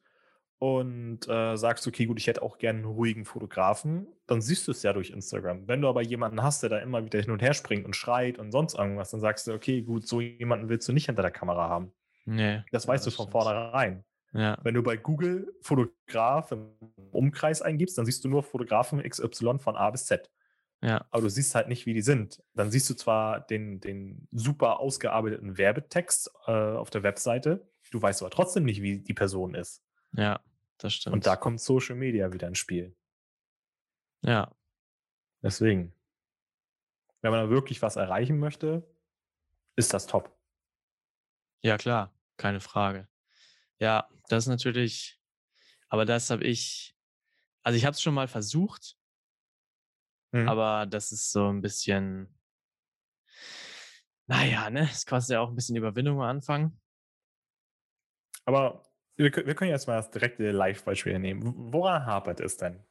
und, 0.60 1.28
äh, 1.28 1.58
sagst: 1.58 1.88
„Okay, 1.88 2.06
gut, 2.06 2.20
ich 2.20 2.28
hätte 2.28 2.42
auch 2.44 2.58
gern 2.60 2.80
'n 2.82 2.86
ruhigen 2.86 3.26
Fotografen“, 3.26 4.08
dann 4.28 4.42
siehst 4.42 4.68
du's 4.68 4.84
ja 4.84 4.94
durch 4.94 5.12
Instagram. 5.12 5.68
Wenn 5.68 5.82
du 5.82 5.90
aber 5.90 6.04
jemanden 6.04 6.44
hast, 6.44 6.64
der 6.64 6.70
da 6.72 6.80
immer 6.80 7.06
wieder 7.06 7.20
hin 7.22 7.32
und 7.32 7.42
her 7.42 7.54
springt 7.56 7.86
und 7.86 7.96
schreit 7.98 8.40
und 8.40 8.52
sonst 8.52 8.76
irgendwas, 8.76 9.12
dann 9.12 9.22
sagst 9.22 9.48
du: 9.48 9.54
„Okay, 9.54 9.82
gut, 9.84 10.08
so 10.08 10.22
jemanden 10.22 10.70
willst 10.70 10.88
du 10.90 10.94
nicht 10.94 11.08
hinter 11.08 11.24
der 11.24 11.32
Kamera 11.32 11.70
haben.“ 11.70 11.94
Ne, 12.26 12.66
Das 12.72 12.88
weißt 12.88 13.06
du 13.06 13.10
das 13.10 13.16
von 13.16 13.24
stimmt. 13.26 13.32
vornherein. 13.44 14.04
Ja. 14.34 14.58
Wenn 14.64 14.76
du 14.76 14.84
bei 14.84 14.96
Google 14.98 15.54
Fotograf 15.62 16.52
im 16.52 16.70
Umkreis 17.12 17.62
eingibst, 17.62 17.98
dann 17.98 18.06
siehst 18.06 18.24
du 18.24 18.30
nur 18.30 18.44
Fotografen 18.44 19.02
XY 19.04 19.60
von 19.60 19.76
A 19.76 19.90
bis 19.90 20.06
Z. 20.06 20.30
Ja. 20.82 21.06
Aber 21.12 21.24
du 21.24 21.30
siehst 21.30 21.54
halt 21.54 21.68
nicht, 21.68 21.86
wie 21.86 21.94
die 21.94 22.02
sind. 22.02 22.42
Dann 22.54 22.72
siehst 22.72 22.90
du 22.90 22.94
zwar 22.96 23.42
den 23.42 23.80
den 23.82 24.28
super 24.32 24.80
ausgearbeiteten 24.80 25.58
Werbetext, 25.58 26.32
äh, 26.48 26.52
auf 26.52 26.90
der 26.90 27.04
Webseite, 27.04 27.68
du 27.92 28.02
weißt 28.02 28.22
aber 28.22 28.32
trotzdem 28.32 28.64
nicht, 28.64 28.82
wie 28.82 29.00
die 29.00 29.14
Person 29.14 29.54
ist. 29.54 29.84
Ja, 30.14 30.40
das 30.78 30.86
Und 30.86 30.92
stimmt. 30.92 31.26
da 31.28 31.36
kommt 31.36 31.60
Social 31.60 31.96
Media 31.96 32.32
wieder 32.34 32.48
ins 32.48 32.58
Spiel. 32.58 32.96
Ja. 34.24 34.52
Deswegen. 35.44 35.94
Wenn 37.22 37.32
man 37.32 37.44
da 37.46 37.50
wirklich 37.52 37.82
was 37.82 37.98
erreichen 37.98 38.40
möchte, 38.40 38.84
ist 39.76 39.94
das 39.94 40.08
top. 40.08 40.36
Ja 41.64 41.78
klar, 41.78 42.12
keine 42.38 42.60
Frage. 42.60 43.08
Ja, 43.80 44.10
das 44.30 44.46
ist 44.46 44.50
natürlich 44.50 45.20
aber 45.90 46.06
das 46.06 46.30
habe 46.32 46.44
ich 46.46 46.96
also, 47.64 47.78
ich 47.78 47.86
habe 47.86 47.94
es 47.96 48.02
schon 48.02 48.14
mal 48.16 48.28
versucht 48.30 48.96
Mhm. 50.34 50.54
aber 50.54 50.86
das 50.88 51.12
ist 51.12 51.32
so 51.32 51.48
'n 51.50 51.62
bisschen 51.62 52.34
na 54.30 54.44
ja, 54.46 54.70
ne, 54.70 54.82
es 54.92 55.06
kostet 55.06 55.34
ja 55.36 55.40
auch 55.42 55.50
'n 55.50 55.56
bisschen 55.56 55.76
Überwindung 55.76 56.18
am 56.22 56.28
Anfang. 56.30 56.78
Aber 58.48 58.84
wir 59.18 59.32
wir 59.36 59.56
können 59.56 59.70
jetzt 59.72 59.88
mal 59.88 59.98
das 59.98 60.10
direkte 60.12 60.52
Live-Beispiel 60.52 61.20
nehmen. 61.20 61.74
Woran 61.74 62.06
hapert 62.06 62.40
es 62.40 62.58
denn? 62.58 62.84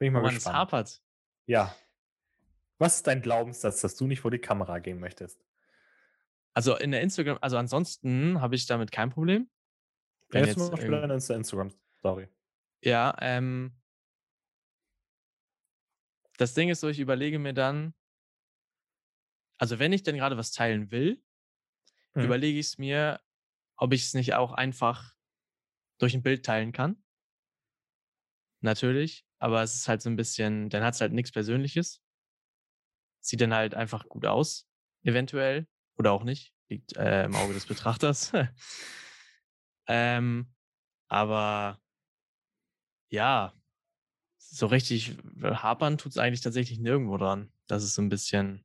Bin 0.00 0.08
ich 0.08 0.12
mal 0.12 0.20
Woran 0.20 0.36
es 0.36 0.52
gespannt. 0.52 0.52
hapert? 0.52 1.00
Ja. 1.46 1.74
Was 2.80 2.96
ist 2.96 3.06
dein 3.06 3.22
Glaubenssatz, 3.22 3.80
dass 3.82 3.96
du 3.96 4.06
nicht 4.06 4.20
vor 4.20 4.30
die 4.30 4.38
Kamera 4.38 4.78
gehen 4.78 4.98
möchtest? 5.00 5.44
Also 6.54 6.76
in 6.76 6.90
der 6.90 7.00
Instagram, 7.00 7.38
also 7.40 7.56
ansonsten 7.56 8.40
habe 8.40 8.54
ich 8.54 8.66
damit 8.66 8.92
kein 8.92 9.10
Problem. 9.10 9.48
Ja, 10.28 10.28
Wenn 10.40 10.44
jetzt 10.44 10.54
zum 10.54 10.62
jetzt 10.64 10.70
Beispiel 10.72 10.92
irgend- 10.92 11.04
eine 11.04 11.14
Insta- 11.14 11.34
Instagram-Story. 11.36 12.28
Ja, 12.82 13.16
ähm. 13.20 13.76
Das 16.38 16.54
Ding 16.54 16.68
ist 16.70 16.80
so, 16.80 16.88
ich 16.88 16.98
überlege 16.98 17.38
mir 17.38 17.52
dann, 17.54 17.94
also 19.58 19.78
wenn 19.78 19.92
ich 19.92 20.02
denn 20.02 20.16
gerade 20.16 20.36
was 20.36 20.50
teilen 20.50 20.90
will, 20.90 21.22
Mhm. 22.14 22.24
überlege 22.24 22.58
ich 22.58 22.66
es 22.66 22.78
mir, 22.78 23.20
ob 23.76 23.92
ich 23.92 24.04
es 24.04 24.14
nicht 24.14 24.34
auch 24.34 24.52
einfach 24.52 25.14
durch 25.98 26.14
ein 26.14 26.22
Bild 26.22 26.44
teilen 26.44 26.72
kann. 26.72 27.02
Natürlich, 28.60 29.24
aber 29.38 29.62
es 29.62 29.74
ist 29.74 29.88
halt 29.88 30.02
so 30.02 30.10
ein 30.10 30.16
bisschen, 30.16 30.68
dann 30.70 30.82
hat 30.84 30.94
es 30.94 31.00
halt 31.00 31.12
nichts 31.12 31.32
Persönliches. 31.32 32.02
Sieht 33.20 33.40
dann 33.40 33.54
halt 33.54 33.74
einfach 33.74 34.08
gut 34.08 34.26
aus, 34.26 34.68
eventuell. 35.04 35.68
Oder 35.98 36.12
auch 36.12 36.24
nicht. 36.24 36.52
Liegt 36.68 36.96
äh, 36.96 37.24
im 37.24 37.34
Auge 37.36 37.54
des 37.54 37.66
Betrachters. 37.66 38.32
ähm, 39.86 40.46
aber 41.08 41.78
ja, 43.10 43.52
so 44.38 44.66
richtig 44.66 45.16
hapern 45.42 45.98
tut 45.98 46.12
es 46.12 46.18
eigentlich 46.18 46.40
tatsächlich 46.40 46.78
nirgendwo 46.78 47.16
dran. 47.18 47.52
Das 47.66 47.84
ist 47.84 47.94
so 47.94 48.02
ein 48.02 48.08
bisschen. 48.08 48.64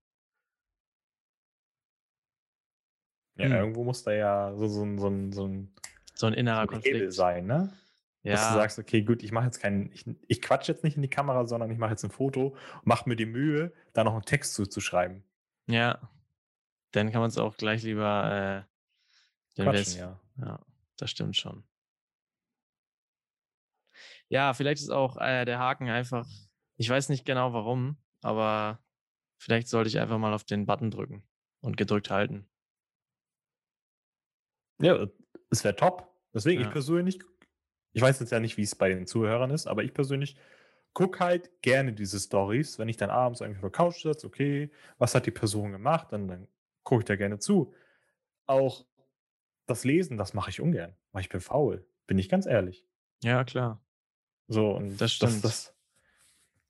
Ja, 3.36 3.46
Hm. 3.46 3.52
irgendwo 3.52 3.84
muss 3.84 4.04
da 4.04 4.12
ja 4.14 4.56
so, 4.56 4.68
so, 4.68 4.84
ein- 4.84 4.98
so, 4.98 5.08
ein- 5.08 5.32
so 5.32 5.48
ein 5.48 5.72
So 6.16 6.26
ein 6.28 6.34
innerer 6.34 6.66
so 6.66 6.72
ein 6.72 6.82
Hebel 6.82 6.82
Konflikt. 7.02 7.14
sein, 7.14 7.46
ne? 7.46 7.74
Dass 8.24 8.42
du 8.42 8.48
Ja, 8.48 8.54
sagst, 8.56 8.80
okay, 8.80 9.04
gut, 9.04 9.22
ich 9.24 9.32
mache 9.32 9.46
jetzt 9.46 9.60
keinen, 9.60 9.92
ich, 9.94 10.06
ich 10.28 10.42
quatsch 10.42 10.68
jetzt 10.68 10.84
nicht 10.84 10.96
in 10.98 11.02
die 11.02 11.08
Kamera, 11.10 11.46
sondern 11.46 11.70
ich 11.72 11.78
mache 11.78 11.92
jetzt 11.92 12.04
ein 12.04 12.12
Foto 12.12 12.48
und 12.76 12.86
mache 12.86 13.08
mir 13.08 13.16
die 13.16 13.26
Mühe, 13.28 13.72
da 13.94 14.04
noch 14.04 14.14
einen 14.14 14.24
Text 14.24 14.54
zuzuschreiben. 14.56 15.24
ja. 15.68 16.10
Dann 16.92 17.12
kann 17.12 17.22
man 17.22 17.30
es 17.30 17.38
auch 17.38 17.58
gleich 17.58 17.84
lieber. 17.84 18.66
Äh, 19.58 19.62
Quatschen, 19.62 19.98
ja. 19.98 20.20
Ja, 20.40 20.60
das 20.98 21.12
stimmt 21.12 21.36
schon. 21.36 21.64
Ja, 24.30 24.54
vielleicht 24.54 24.82
ist 24.82 24.90
auch 24.90 25.18
äh, 25.18 25.46
der 25.46 25.60
Haken 25.60 25.90
einfach, 25.90 26.28
ich 26.76 26.90
weiß 26.90 27.10
nicht 27.10 27.26
genau 27.26 27.54
warum, 27.54 27.98
aber 28.22 28.80
vielleicht 29.38 29.68
sollte 29.68 29.88
ich 29.88 30.00
einfach 30.00 30.18
mal 30.18 30.34
auf 30.34 30.44
den 30.44 30.66
Button 30.66 30.92
drücken 30.92 31.24
und 31.62 31.78
gedrückt 31.78 32.10
halten. 32.10 32.48
Ja, 34.80 35.08
es 35.50 35.64
wäre 35.64 35.76
top. 35.76 36.14
Deswegen, 36.34 36.62
Ja. 36.62 36.68
ich 36.68 36.74
persönlich, 36.74 37.20
ich 37.94 38.02
weiß 38.02 38.20
jetzt 38.20 38.32
ja 38.32 38.40
nicht, 38.40 38.58
wie 38.58 38.64
es 38.64 38.76
bei 38.76 38.90
den 38.90 39.08
Zuhörern 39.08 39.50
ist, 39.50 39.66
aber 39.66 39.84
ich 39.84 39.94
persönlich 39.94 40.38
gucke 40.94 41.20
halt 41.20 41.62
gerne 41.62 41.94
diese 41.94 42.20
Stories, 42.20 42.78
wenn 42.80 42.90
ich 42.90 42.98
dann 42.98 43.10
abends 43.10 43.42
irgendwie 43.42 43.60
auf 43.60 43.72
der 43.72 43.72
Couch 43.72 44.02
sitze, 44.02 44.28
okay, 44.28 44.72
was 44.98 45.16
hat 45.16 45.26
die 45.26 45.32
Person 45.32 45.72
gemacht, 45.72 46.08
dann, 46.12 46.28
dann 46.28 46.48
gucke 46.88 47.02
ich 47.02 47.06
da 47.06 47.18
gerne 47.18 47.38
zu. 47.38 47.74
Auch 48.46 48.86
das 49.66 49.84
Lesen, 49.84 50.18
das 50.18 50.34
mache 50.34 50.50
ich 50.50 50.62
ungern, 50.62 50.96
weil 51.12 51.22
ich 51.22 51.30
bin 51.30 51.42
faul, 51.42 51.86
bin 52.08 52.18
ich 52.18 52.30
ganz 52.30 52.46
ehrlich. 52.46 52.88
Ja, 53.22 53.44
klar. 53.44 53.82
So, 54.48 54.72
und 54.72 55.00
Das 55.00 55.12
stimmt. 55.12 55.44
Das, 55.44 55.76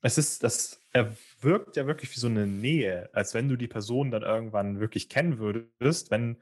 es 0.02 0.18
ist, 0.18 0.42
das, 0.42 0.80
er 0.92 1.14
wirkt 1.40 1.76
ja 1.76 1.86
wirklich 1.86 2.14
wie 2.14 2.18
so 2.18 2.26
eine 2.26 2.48
Nähe, 2.48 3.08
als 3.12 3.32
wenn 3.34 3.48
du 3.48 3.54
die 3.54 3.68
Person 3.68 4.10
dann 4.10 4.22
irgendwann 4.22 4.80
wirklich 4.80 5.08
kennen 5.08 5.38
würdest, 5.38 6.10
wenn, 6.10 6.38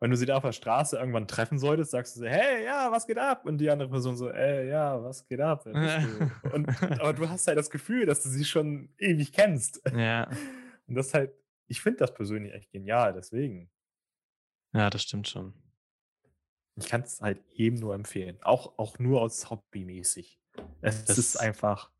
wenn 0.00 0.10
du 0.10 0.16
sie 0.16 0.26
da 0.26 0.36
auf 0.36 0.42
der 0.42 0.50
Straße 0.50 0.98
irgendwann 0.98 1.28
treffen 1.28 1.60
solltest, 1.60 1.92
sagst 1.92 2.16
du 2.16 2.20
so, 2.20 2.26
hey, 2.26 2.64
ja, 2.64 2.90
was 2.90 3.06
geht 3.06 3.18
ab? 3.18 3.46
Und 3.46 3.58
die 3.58 3.70
andere 3.70 3.88
Person 3.88 4.16
so, 4.16 4.30
ey, 4.30 4.68
ja, 4.68 5.00
was 5.00 5.28
geht 5.28 5.40
ab? 5.40 5.64
Und, 6.52 6.68
aber 7.00 7.12
du 7.12 7.28
hast 7.28 7.46
halt 7.46 7.58
das 7.58 7.70
Gefühl, 7.70 8.04
dass 8.04 8.24
du 8.24 8.28
sie 8.28 8.44
schon 8.44 8.88
ewig 8.98 9.32
kennst. 9.32 9.80
Ja, 9.96 10.28
Und 10.88 10.96
das 10.96 11.08
ist 11.08 11.14
halt, 11.14 11.32
ich 11.68 11.80
finde 11.80 11.98
das 12.00 12.14
persönlich 12.14 12.52
echt 12.52 12.70
genial, 12.70 13.12
deswegen. 13.12 13.70
ja, 14.74 14.88
das 14.90 15.02
stimmt 15.02 15.28
schon. 15.28 15.54
Ich 16.76 16.88
kann 16.88 17.02
es 17.02 17.20
halt 17.20 17.42
jedem 17.52 17.78
nur 17.80 17.94
empfehlen. 17.94 18.38
Auch, 18.42 18.78
auch 18.78 18.98
nur 18.98 19.20
aus 19.20 19.50
hobbymäßig. 19.50 20.40
Es 20.80 21.04
Das- 21.04 21.18
ist 21.18 21.36
einfach. 21.36 21.90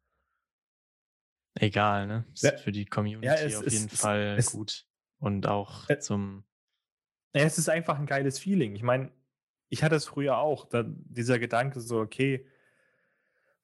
Egal, 1.54 2.06
ne? 2.06 2.24
Ist 2.32 2.42
Ja. 2.44 2.56
für 2.56 2.72
die 2.72 2.86
Community 2.86 3.26
es 3.44 3.56
auf 3.56 3.64
ist- 3.64 3.72
jeden 3.74 3.86
es- 3.92 4.00
Fall 4.00 4.36
es- 4.38 4.52
gut. 4.52 4.86
Und 5.18 5.46
auch 5.46 5.86
Ä- 5.88 5.98
zum. 6.00 6.44
Ja, 7.34 7.42
es 7.44 7.58
ist 7.58 7.68
einfach 7.68 7.98
ein 7.98 8.06
geiles 8.06 8.38
Feeling. 8.38 8.74
Ich 8.74 8.82
meine, 8.82 9.12
ich 9.68 9.82
hatte 9.82 9.94
es 9.96 10.06
früher 10.06 10.38
auch. 10.38 10.64
Da, 10.68 10.84
dieser 10.86 11.38
Gedanke 11.38 11.80
so, 11.80 12.00
okay, 12.00 12.46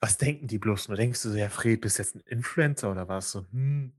was 0.00 0.18
denken 0.18 0.46
die 0.46 0.58
bloß 0.58 0.88
nur? 0.88 0.96
Denkst 0.96 1.22
du 1.22 1.30
so, 1.30 1.36
ja, 1.36 1.48
Fred, 1.48 1.80
bist 1.80 1.98
jetzt 1.98 2.14
ein 2.14 2.20
Influencer 2.20 2.90
oder 2.92 3.08
was? 3.08 3.32
So, 3.32 3.46
hm, 3.50 3.92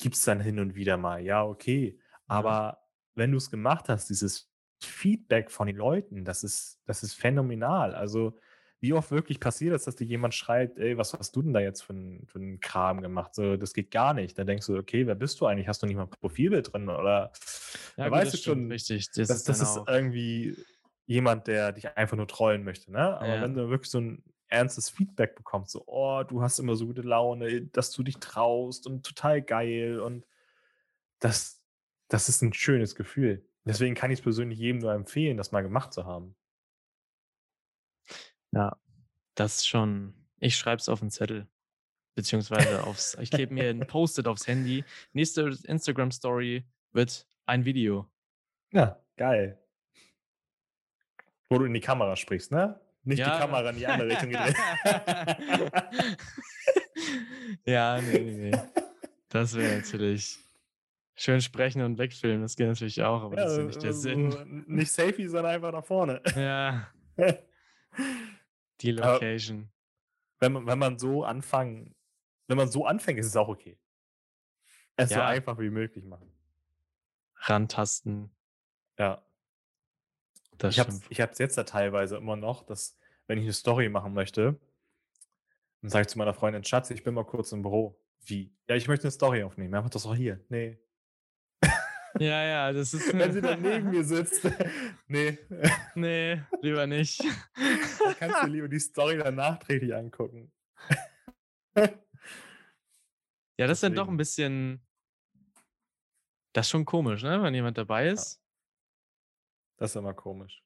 gibt's 0.00 0.24
dann 0.24 0.40
hin 0.40 0.58
und 0.60 0.74
wieder 0.74 0.96
mal. 0.96 1.22
Ja, 1.22 1.44
okay. 1.44 1.98
Aber 2.26 2.84
wenn 3.14 3.32
du 3.32 3.38
es 3.38 3.50
gemacht 3.50 3.88
hast, 3.88 4.08
dieses 4.10 4.52
Feedback 4.82 5.50
von 5.50 5.66
den 5.66 5.76
Leuten, 5.76 6.24
das 6.24 6.44
ist, 6.44 6.80
das 6.86 7.02
ist 7.02 7.14
phänomenal. 7.14 7.94
Also, 7.94 8.38
wie 8.80 8.94
oft 8.94 9.10
wirklich 9.10 9.40
passiert 9.40 9.74
es, 9.74 9.84
dass 9.84 9.96
dir 9.96 10.06
jemand 10.06 10.34
schreibt, 10.34 10.78
ey, 10.78 10.96
was 10.96 11.12
hast 11.12 11.36
du 11.36 11.42
denn 11.42 11.52
da 11.52 11.60
jetzt 11.60 11.82
für 11.82 11.92
einen 11.92 12.26
für 12.26 12.38
einen 12.38 12.60
Kram 12.60 13.02
gemacht? 13.02 13.34
So, 13.34 13.56
das 13.58 13.74
geht 13.74 13.90
gar 13.90 14.14
nicht. 14.14 14.38
Dann 14.38 14.46
denkst 14.46 14.66
du, 14.66 14.76
okay, 14.78 15.06
wer 15.06 15.14
bist 15.16 15.40
du 15.40 15.46
eigentlich? 15.46 15.68
Hast 15.68 15.82
du 15.82 15.86
nicht 15.86 15.96
mal 15.96 16.04
ein 16.04 16.10
Profilbild 16.10 16.72
drin? 16.72 16.88
Oder 16.88 17.32
Ja, 17.96 18.08
gut, 18.08 18.24
weißt 18.24 18.32
das 18.32 18.34
du 18.34 18.38
schon, 18.38 18.70
Richtig. 18.70 19.10
Das, 19.12 19.28
das, 19.28 19.42
ist 19.42 19.46
das 19.46 19.60
ist 19.60 19.80
irgendwie 19.86 20.64
jemand, 21.06 21.46
der 21.46 21.72
dich 21.72 21.96
einfach 21.96 22.16
nur 22.16 22.28
trollen 22.28 22.64
möchte, 22.64 22.90
ne? 22.92 23.18
Aber 23.18 23.40
Ja. 23.40 23.40
wenn 23.40 23.54
du 23.54 23.68
wirklich 23.68 23.90
so 23.90 23.98
ein 24.00 24.24
ernstes 24.50 24.90
Feedback 24.90 25.36
bekommst, 25.36 25.72
so, 25.72 25.84
oh, 25.86 26.22
du 26.24 26.42
hast 26.42 26.58
immer 26.58 26.76
so 26.76 26.86
gute 26.86 27.02
Laune, 27.02 27.62
dass 27.66 27.92
du 27.92 28.02
dich 28.02 28.18
traust 28.18 28.86
und 28.86 29.06
total 29.06 29.42
geil 29.42 30.00
und 30.00 30.26
das, 31.20 31.62
das 32.08 32.28
ist 32.28 32.42
ein 32.42 32.52
schönes 32.52 32.94
Gefühl. 32.94 33.46
Deswegen 33.64 33.94
kann 33.94 34.10
ich 34.10 34.18
es 34.18 34.22
persönlich 34.22 34.58
jedem 34.58 34.80
nur 34.80 34.92
empfehlen, 34.92 35.36
das 35.36 35.52
mal 35.52 35.62
gemacht 35.62 35.92
zu 35.92 36.06
haben. 36.06 36.34
Ja, 38.52 38.76
das 39.34 39.58
ist 39.58 39.68
schon. 39.68 40.14
Ich 40.40 40.56
schreibe 40.56 40.80
es 40.80 40.88
auf 40.88 41.00
den 41.00 41.10
Zettel. 41.10 41.46
Beziehungsweise 42.14 42.84
aufs. 42.84 43.16
Ich 43.20 43.30
klebe 43.30 43.54
mir 43.54 43.70
ein 43.70 43.86
Post-it 43.86 44.26
aufs 44.26 44.46
Handy. 44.46 44.84
Nächste 45.12 45.56
Instagram-Story 45.64 46.64
wird 46.92 47.26
ein 47.46 47.64
Video. 47.64 48.10
Ja, 48.72 49.00
geil. 49.16 49.62
Wo 51.48 51.58
du 51.58 51.64
in 51.66 51.74
die 51.74 51.80
Kamera 51.80 52.16
sprichst, 52.16 52.50
ne? 52.50 52.80
Nicht 53.02 53.18
Ja. 53.20 53.34
die 53.34 53.40
Kamera 53.40 53.70
in 53.70 53.76
die 53.76 53.86
andere 53.86 54.08
Richtung 54.10 54.30
gedreht. 54.30 54.56
ja, 57.64 58.00
nee, 58.00 58.18
nee, 58.18 58.50
nee. 58.50 58.58
Das 59.28 59.54
wäre 59.56 59.76
natürlich. 59.78 60.38
Schön 61.14 61.40
sprechen 61.42 61.82
und 61.82 61.98
wegfilmen, 61.98 62.40
das 62.40 62.56
geht 62.56 62.66
natürlich 62.68 63.02
auch, 63.02 63.22
aber 63.24 63.36
das 63.36 63.52
ist 63.52 63.58
ja 63.58 63.64
nicht 63.64 63.82
der 63.82 63.92
so- 63.92 64.00
Sinn. 64.00 64.64
Nicht 64.66 64.90
Selfie, 64.90 65.26
sondern 65.26 65.52
einfach 65.54 65.70
nach 65.70 65.84
vorne. 65.84 66.22
Ja, 66.34 66.88
die 68.80 68.98
Aber- 68.98 69.12
Location. 69.14 69.68
wenn 70.38 70.52
man, 70.52 70.66
wenn 70.66 70.78
man 70.78 70.98
so 70.98 71.22
anfangen, 71.24 71.94
wenn 72.48 72.56
man 72.56 72.70
so 72.70 72.86
anfängt, 72.86 73.18
ist 73.20 73.26
es 73.26 73.36
auch 73.36 73.48
okay. 73.48 73.78
Es 74.96 75.10
so 75.10 75.16
Ja. 75.16 75.26
einfach 75.26 75.58
wie 75.58 75.68
möglich 75.68 76.06
machen. 76.06 76.32
Rantasten, 77.36 78.30
Ja. 78.98 79.22
Das 80.60 80.76
Ich 80.76 80.82
stimmt. 80.82 81.02
ich 81.08 81.20
hab's 81.20 81.38
jetzt 81.38 81.56
ja 81.56 81.64
teilweise 81.64 82.16
immer 82.16 82.36
noch, 82.36 82.62
dass, 82.64 82.96
wenn 83.26 83.38
ich 83.38 83.44
eine 83.44 83.52
Story 83.52 83.88
machen 83.88 84.14
möchte, 84.14 84.58
dann 85.82 85.90
sage 85.90 86.02
ich 86.02 86.08
zu 86.08 86.18
meiner 86.18 86.34
Freundin, 86.34 86.64
Schatz, 86.64 86.90
ich 86.90 87.02
bin 87.02 87.14
mal 87.14 87.24
kurz 87.24 87.52
im 87.52 87.62
Büro. 87.62 87.98
Wie? 88.24 88.52
Ja, 88.68 88.76
ich 88.76 88.86
möchte 88.86 89.04
eine 89.04 89.12
Story 89.12 89.42
aufnehmen. 89.42 89.72
Ja, 89.72 89.80
mach 89.82 89.90
das 89.90 90.02
doch 90.02 90.14
hier. 90.14 90.40
Nee. 90.48 90.78
Ja, 92.18 92.44
ja, 92.44 92.72
das 92.72 92.92
ist. 92.92 93.12
Wenn 93.18 93.32
sie 93.32 93.40
dann 93.40 93.62
neben 93.62 93.88
mir 93.90 94.04
sitzt, 94.04 94.44
nee, 95.06 95.38
Nee, 95.94 96.42
lieber 96.60 96.86
nicht. 96.86 97.20
dann 97.24 98.16
kannst 98.18 98.42
du 98.42 98.46
lieber 98.48 98.68
die 98.68 98.80
Story 98.80 99.16
dann 99.18 99.36
nachträglich 99.36 99.94
angucken. 99.94 100.52
Ja, 101.74 103.66
das 103.66 103.78
ist 103.78 103.82
dann 103.84 103.94
doch 103.94 104.08
ein 104.08 104.16
bisschen. 104.16 104.80
Das 106.52 106.66
ist 106.66 106.70
schon 106.70 106.84
komisch, 106.84 107.22
ne? 107.22 107.42
Wenn 107.42 107.54
jemand 107.54 107.78
dabei 107.78 108.08
ist. 108.08 108.40
Das 109.80 109.92
ist 109.92 109.96
immer 109.96 110.12
komisch. 110.12 110.62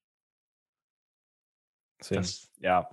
Deswegen, 2.01 2.23
Das, 2.23 2.51
ja. 2.59 2.91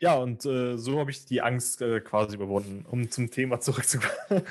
Ja, 0.00 0.16
und 0.16 0.44
äh, 0.46 0.78
so 0.78 0.98
habe 0.98 1.10
ich 1.10 1.26
die 1.26 1.42
Angst 1.42 1.82
äh, 1.82 2.00
quasi 2.00 2.36
überwunden, 2.36 2.86
um 2.86 3.10
zum 3.10 3.30
Thema 3.30 3.60
zurückzukommen. 3.60 4.14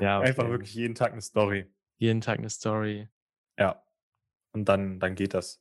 ja, 0.00 0.18
okay. 0.18 0.28
Einfach 0.28 0.48
wirklich 0.48 0.72
jeden 0.72 0.94
Tag 0.94 1.12
eine 1.12 1.20
Story. 1.20 1.66
Jeden 1.96 2.20
Tag 2.20 2.38
eine 2.38 2.48
Story. 2.48 3.08
Ja. 3.58 3.82
Und 4.52 4.68
dann, 4.68 5.00
dann 5.00 5.16
geht 5.16 5.34
das. 5.34 5.60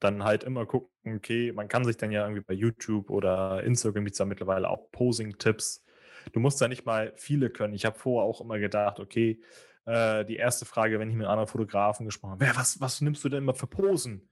Dann 0.00 0.24
halt 0.24 0.42
immer 0.42 0.66
gucken, 0.66 1.16
okay, 1.16 1.52
man 1.52 1.68
kann 1.68 1.84
sich 1.84 1.96
dann 1.96 2.10
ja 2.10 2.22
irgendwie 2.22 2.42
bei 2.42 2.54
YouTube 2.54 3.08
oder 3.08 3.62
Instagram 3.62 4.04
gibt 4.04 4.14
es 4.14 4.18
da 4.18 4.24
mittlerweile 4.24 4.68
auch 4.68 4.90
Posing-Tipps. 4.90 5.84
Du 6.32 6.40
musst 6.40 6.60
da 6.60 6.66
nicht 6.66 6.84
mal 6.86 7.12
viele 7.14 7.50
können. 7.50 7.72
Ich 7.72 7.86
habe 7.86 7.96
vorher 7.96 8.28
auch 8.28 8.40
immer 8.40 8.58
gedacht, 8.58 8.98
okay, 8.98 9.40
äh, 9.86 10.24
die 10.24 10.36
erste 10.36 10.64
Frage, 10.66 10.98
wenn 10.98 11.08
ich 11.10 11.16
mit 11.16 11.26
anderen 11.26 11.48
Fotografen 11.48 12.04
gesprochen 12.06 12.32
habe, 12.32 12.56
was, 12.56 12.80
was 12.80 13.00
nimmst 13.00 13.24
du 13.24 13.28
denn 13.28 13.38
immer 13.44 13.54
für 13.54 13.66
Posen? 13.66 14.28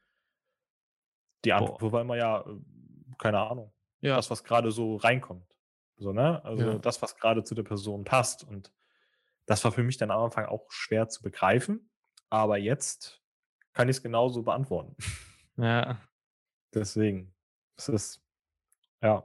Die 1.45 1.53
Antwort 1.53 1.79
Boah. 1.81 1.93
war 1.93 2.01
immer 2.03 2.17
ja, 2.17 2.41
äh, 2.41 2.57
keine 3.19 3.39
Ahnung. 3.41 3.73
Ja, 4.01 4.17
Das, 4.17 4.31
was 4.31 4.45
gerade 4.45 4.71
so 4.71 4.97
reinkommt. 4.97 5.47
So, 5.97 6.13
ne? 6.13 6.45
Also 6.45 6.63
Ja. 6.65 6.79
das, 6.79 7.01
was 7.01 7.17
gerade 7.17 7.45
zu 7.45 7.55
der 7.55 7.63
Person 7.63 8.05
passt. 8.05 8.45
Und 8.45 8.73
Das 9.47 9.63
war 9.65 9.73
für 9.73 9.83
mich 9.83 9.97
dann 9.99 10.11
am 10.11 10.23
Anfang 10.25 10.47
auch 10.47 10.71
schwer 10.71 11.09
zu 11.09 11.23
begreifen, 11.23 11.91
aber 12.31 12.57
jetzt 12.57 13.23
kann 13.75 13.89
ich 13.91 13.97
es 13.99 14.03
genauso 14.03 14.43
beantworten. 14.43 14.97
Ja. 15.57 16.01
Deswegen, 16.75 17.35
es 17.77 17.89
ist, 17.89 18.23
ja. 19.03 19.23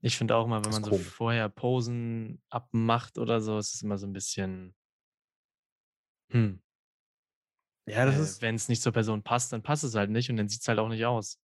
Ich 0.00 0.18
finde 0.18 0.34
auch 0.36 0.46
mal, 0.46 0.64
wenn 0.64 0.72
man 0.72 0.84
so 0.84 0.98
vorher 0.98 1.48
Posen 1.48 2.42
abmacht 2.50 3.16
oder 3.16 3.40
so, 3.40 3.58
ist 3.58 3.74
es 3.74 3.82
immer 3.82 3.96
so 3.96 4.06
ein 4.06 4.12
bisschen, 4.12 4.74
hm, 6.30 6.56
Ja, 7.88 8.04
das 8.04 8.16
äh, 8.16 8.18
ist 8.18 8.42
wenn 8.42 8.54
es 8.56 8.68
nicht 8.68 8.82
zur 8.82 8.92
Person 8.92 9.22
passt, 9.22 9.52
dann 9.52 9.62
passt 9.62 9.84
es 9.84 9.94
halt 9.94 10.10
nicht 10.10 10.30
und 10.30 10.36
dann 10.36 10.48
sieht 10.48 10.60
es 10.62 10.68
halt 10.68 10.78
auch 10.78 10.88
nicht 10.88 11.04
aus. 11.06 11.40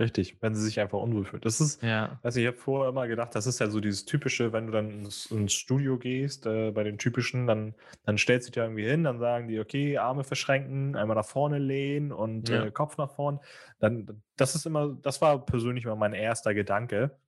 richtig, 0.00 0.38
wenn 0.40 0.54
sie 0.54 0.62
sich 0.62 0.80
einfach 0.80 0.98
unwohl 0.98 1.24
fühlt. 1.24 1.44
Das 1.44 1.60
ist, 1.60 1.80
Ja, 1.80 2.22
also 2.22 2.40
ich 2.40 2.46
habe 2.46 2.56
vorher 2.56 2.88
immer 2.90 3.06
gedacht, 3.08 3.34
das 3.34 3.46
ist 3.46 3.58
ja 3.58 3.68
so 3.68 3.80
dieses 3.80 4.04
typische, 4.04 4.52
wenn 4.52 4.66
du 4.66 4.72
dann 4.72 4.90
ins, 4.90 5.26
ins 5.26 5.52
Studio 5.52 5.98
gehst, 5.98 6.46
äh, 6.46 6.70
bei 6.72 6.82
den 6.84 6.98
typischen, 6.98 7.46
dann, 7.46 7.74
dann 8.04 8.18
stellst 8.18 8.48
du 8.48 8.52
dich 8.52 8.62
irgendwie 8.62 8.84
hin, 8.86 9.04
dann 9.04 9.18
sagen 9.18 9.48
die, 9.48 9.60
okay, 9.60 9.98
Arme 9.98 10.24
verschränken, 10.24 10.96
einmal 10.96 11.16
nach 11.16 11.26
vorne 11.26 11.58
lehnen 11.58 12.12
und 12.12 12.48
Ja. 12.48 12.66
äh, 12.66 12.70
Kopf 12.70 12.96
nach 12.96 13.14
vorne. 13.14 13.40
Dann, 13.80 14.22
das 14.36 14.54
ist 14.54 14.66
immer, 14.66 14.94
das 15.02 15.20
war 15.20 15.44
persönlich 15.44 15.84
immer 15.84 15.96
mein 15.96 16.14
erster 16.14 16.54
Gedanke. 16.54 17.18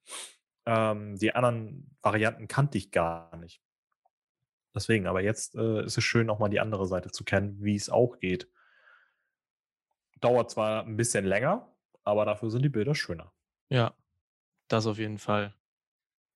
Ähm, 0.67 1.17
die 1.19 1.35
anderen 1.35 1.97
Varianten 2.03 2.49
kannte 2.49 2.79
ich 2.79 2.93
gar 2.93 3.37
nicht. 3.39 3.64
Deswegen, 4.75 5.07
aber 5.07 5.23
jetzt 5.23 5.55
äh, 5.55 5.85
ist 5.85 5.97
es 5.97 6.05
schön, 6.05 6.29
auch 6.31 6.39
mal 6.41 6.49
die 6.49 6.61
andere 6.61 6.87
Seite 6.87 7.11
zu 7.11 7.25
kennen, 7.25 7.63
wie 7.63 7.77
es 7.77 7.89
auch 7.91 8.19
geht. 8.19 8.51
Dauert 10.21 10.51
zwar 10.51 10.85
ein 10.85 10.97
bisschen 10.97 11.25
länger, 11.25 11.73
aber 12.03 12.25
dafür 12.25 12.51
sind 12.51 12.63
die 12.63 12.69
Bilder 12.69 12.95
schöner. 12.95 13.33
ja, 13.69 13.95
das 14.69 14.87
auf 14.87 14.99
jeden 14.99 15.19
Fall. 15.19 15.55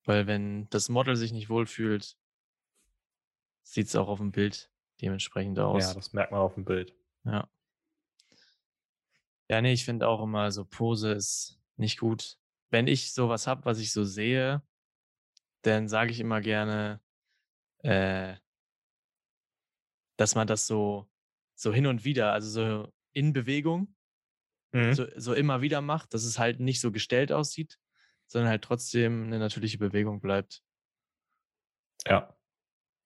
Weil 0.05 0.27
wenn 0.27 0.69
das 0.71 0.89
Model 0.89 1.17
sich 1.17 1.33
nicht 1.33 1.49
wohlfühlt, 1.51 2.17
sieht 3.63 3.87
es 3.89 3.97
auch 3.97 4.09
auf 4.09 4.19
dem 4.19 4.33
Bild 4.33 4.71
dementsprechend 5.01 5.57
Ja, 5.59 5.65
aus. 5.67 5.95
das 5.95 6.13
merkt 6.13 6.31
man 6.33 6.41
auf 6.41 6.55
dem 6.55 6.65
Bild. 6.65 6.95
Ja. 7.25 7.49
Ja, 9.51 9.63
nee, 9.63 9.73
ich 9.73 9.85
finde 9.85 10.07
auch 10.09 10.23
immer 10.23 10.51
so 10.53 10.65
Pose 10.65 11.13
ist 11.13 11.59
nicht 11.77 11.99
gut. 11.99 12.39
Wenn 12.71 12.87
ich 12.87 13.15
sowas 13.15 13.47
habe, 13.47 13.65
was 13.65 13.79
ich 13.79 13.93
so 13.93 14.05
sehe, 14.05 14.63
dann 15.63 15.89
sage 15.89 16.11
ich 16.11 16.21
immer 16.21 16.41
gerne, 16.43 17.01
äh, 17.83 18.37
dass 20.17 20.35
man 20.35 20.47
das 20.47 20.67
so, 20.67 21.09
so 21.55 21.73
hin 21.73 21.87
und 21.87 22.05
wieder, 22.05 22.33
also 22.33 22.49
so 22.51 22.93
in 23.13 23.33
Bewegung, 23.33 23.95
Mhm. 24.73 24.93
so, 24.93 25.07
so 25.17 25.33
immer 25.33 25.63
wieder 25.63 25.81
macht, 25.81 26.13
dass 26.13 26.25
es 26.25 26.39
halt 26.39 26.61
nicht 26.61 26.81
so 26.83 26.93
gestellt 26.93 27.33
aussieht, 27.33 27.79
sondern 28.27 28.51
halt 28.51 28.63
trotzdem 28.63 29.25
eine 29.25 29.39
natürliche 29.39 29.79
Bewegung 29.79 30.21
bleibt. 30.21 30.63
Ja. 32.07 32.37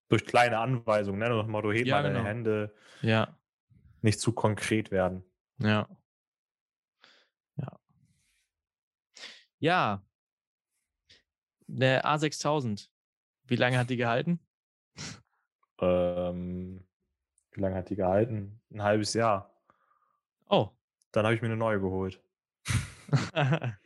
Durch 0.09 0.25
kleine 0.27 0.59
Anweisungen, 0.59 1.21
ne? 1.21 1.29
Nach 1.29 1.45
dem 1.45 1.53
Motto, 1.53 1.71
heb 1.73 1.87
Ja, 1.87 1.97
mal 1.97 2.03
deine 2.03 2.17
genau. 2.17 2.27
Hände, 2.29 2.75
Ja, 3.01 3.39
nicht 4.01 4.19
zu 4.21 4.33
konkret 4.33 4.91
werden. 4.91 5.25
ja. 5.59 5.89
Ja. 7.57 7.81
Ja. 9.61 10.03
Der 11.69 12.05
A6000. 12.05 12.91
Wie 13.45 13.57
lange 13.57 13.79
hat 13.79 13.89
die 13.91 13.97
gehalten? 13.97 14.41
Ähm, 15.83 16.85
wie 17.53 17.61
lange 17.61 17.75
hat 17.77 17.91
die 17.91 17.97
gehalten? 17.97 18.61
Ein 18.73 18.83
halbes 18.83 19.13
Jahr. 19.13 19.51
Oh. 20.49 20.71
Dann 21.11 21.27
habe 21.27 21.35
ich 21.35 21.43
mir 21.43 21.49
eine 21.49 21.57
neue 21.57 21.81
geholt. 21.81 22.21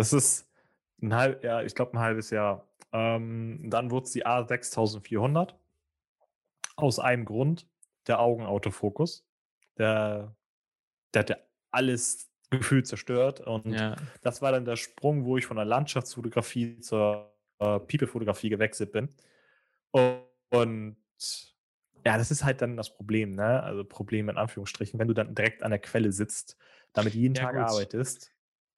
Das 0.00 0.14
ist 0.14 0.48
ein 1.02 1.14
halb, 1.14 1.44
ja, 1.44 1.60
ich 1.60 1.74
glaube 1.74 1.92
ein 1.92 1.98
halbes 1.98 2.30
Jahr. 2.30 2.66
Ähm, 2.90 3.68
dann 3.68 3.90
wurde 3.90 4.04
es 4.04 4.12
die 4.12 4.24
A6400. 4.24 5.52
Aus 6.76 6.98
einem 6.98 7.26
Grund, 7.26 7.68
der 8.06 8.20
Augenautofokus. 8.20 9.26
Der, 9.76 10.34
der 11.12 11.20
hat 11.20 11.28
ja 11.28 11.36
alles 11.70 12.30
gefühlt 12.48 12.86
zerstört. 12.86 13.40
Und 13.40 13.66
ja. 13.66 13.94
das 14.22 14.40
war 14.40 14.52
dann 14.52 14.64
der 14.64 14.76
Sprung, 14.76 15.26
wo 15.26 15.36
ich 15.36 15.44
von 15.44 15.58
der 15.58 15.66
Landschaftsfotografie 15.66 16.80
zur 16.80 17.34
äh, 17.58 17.78
People-Fotografie 17.78 18.48
gewechselt 18.48 18.92
bin. 18.92 19.14
Und, 19.90 20.29
und 20.50 20.96
ja, 22.06 22.16
das 22.16 22.30
ist 22.30 22.44
halt 22.44 22.62
dann 22.62 22.76
das 22.76 22.94
Problem, 22.96 23.34
ne? 23.34 23.62
Also 23.62 23.84
Problem 23.84 24.28
in 24.28 24.36
Anführungsstrichen, 24.38 24.98
wenn 24.98 25.08
du 25.08 25.14
dann 25.14 25.34
direkt 25.34 25.62
an 25.62 25.70
der 25.70 25.80
Quelle 25.80 26.12
sitzt, 26.12 26.56
damit 26.92 27.14
jeden 27.14 27.34
Ja, 27.34 27.42
Tag 27.42 27.56
gut. 27.56 27.66
arbeitest 27.66 28.32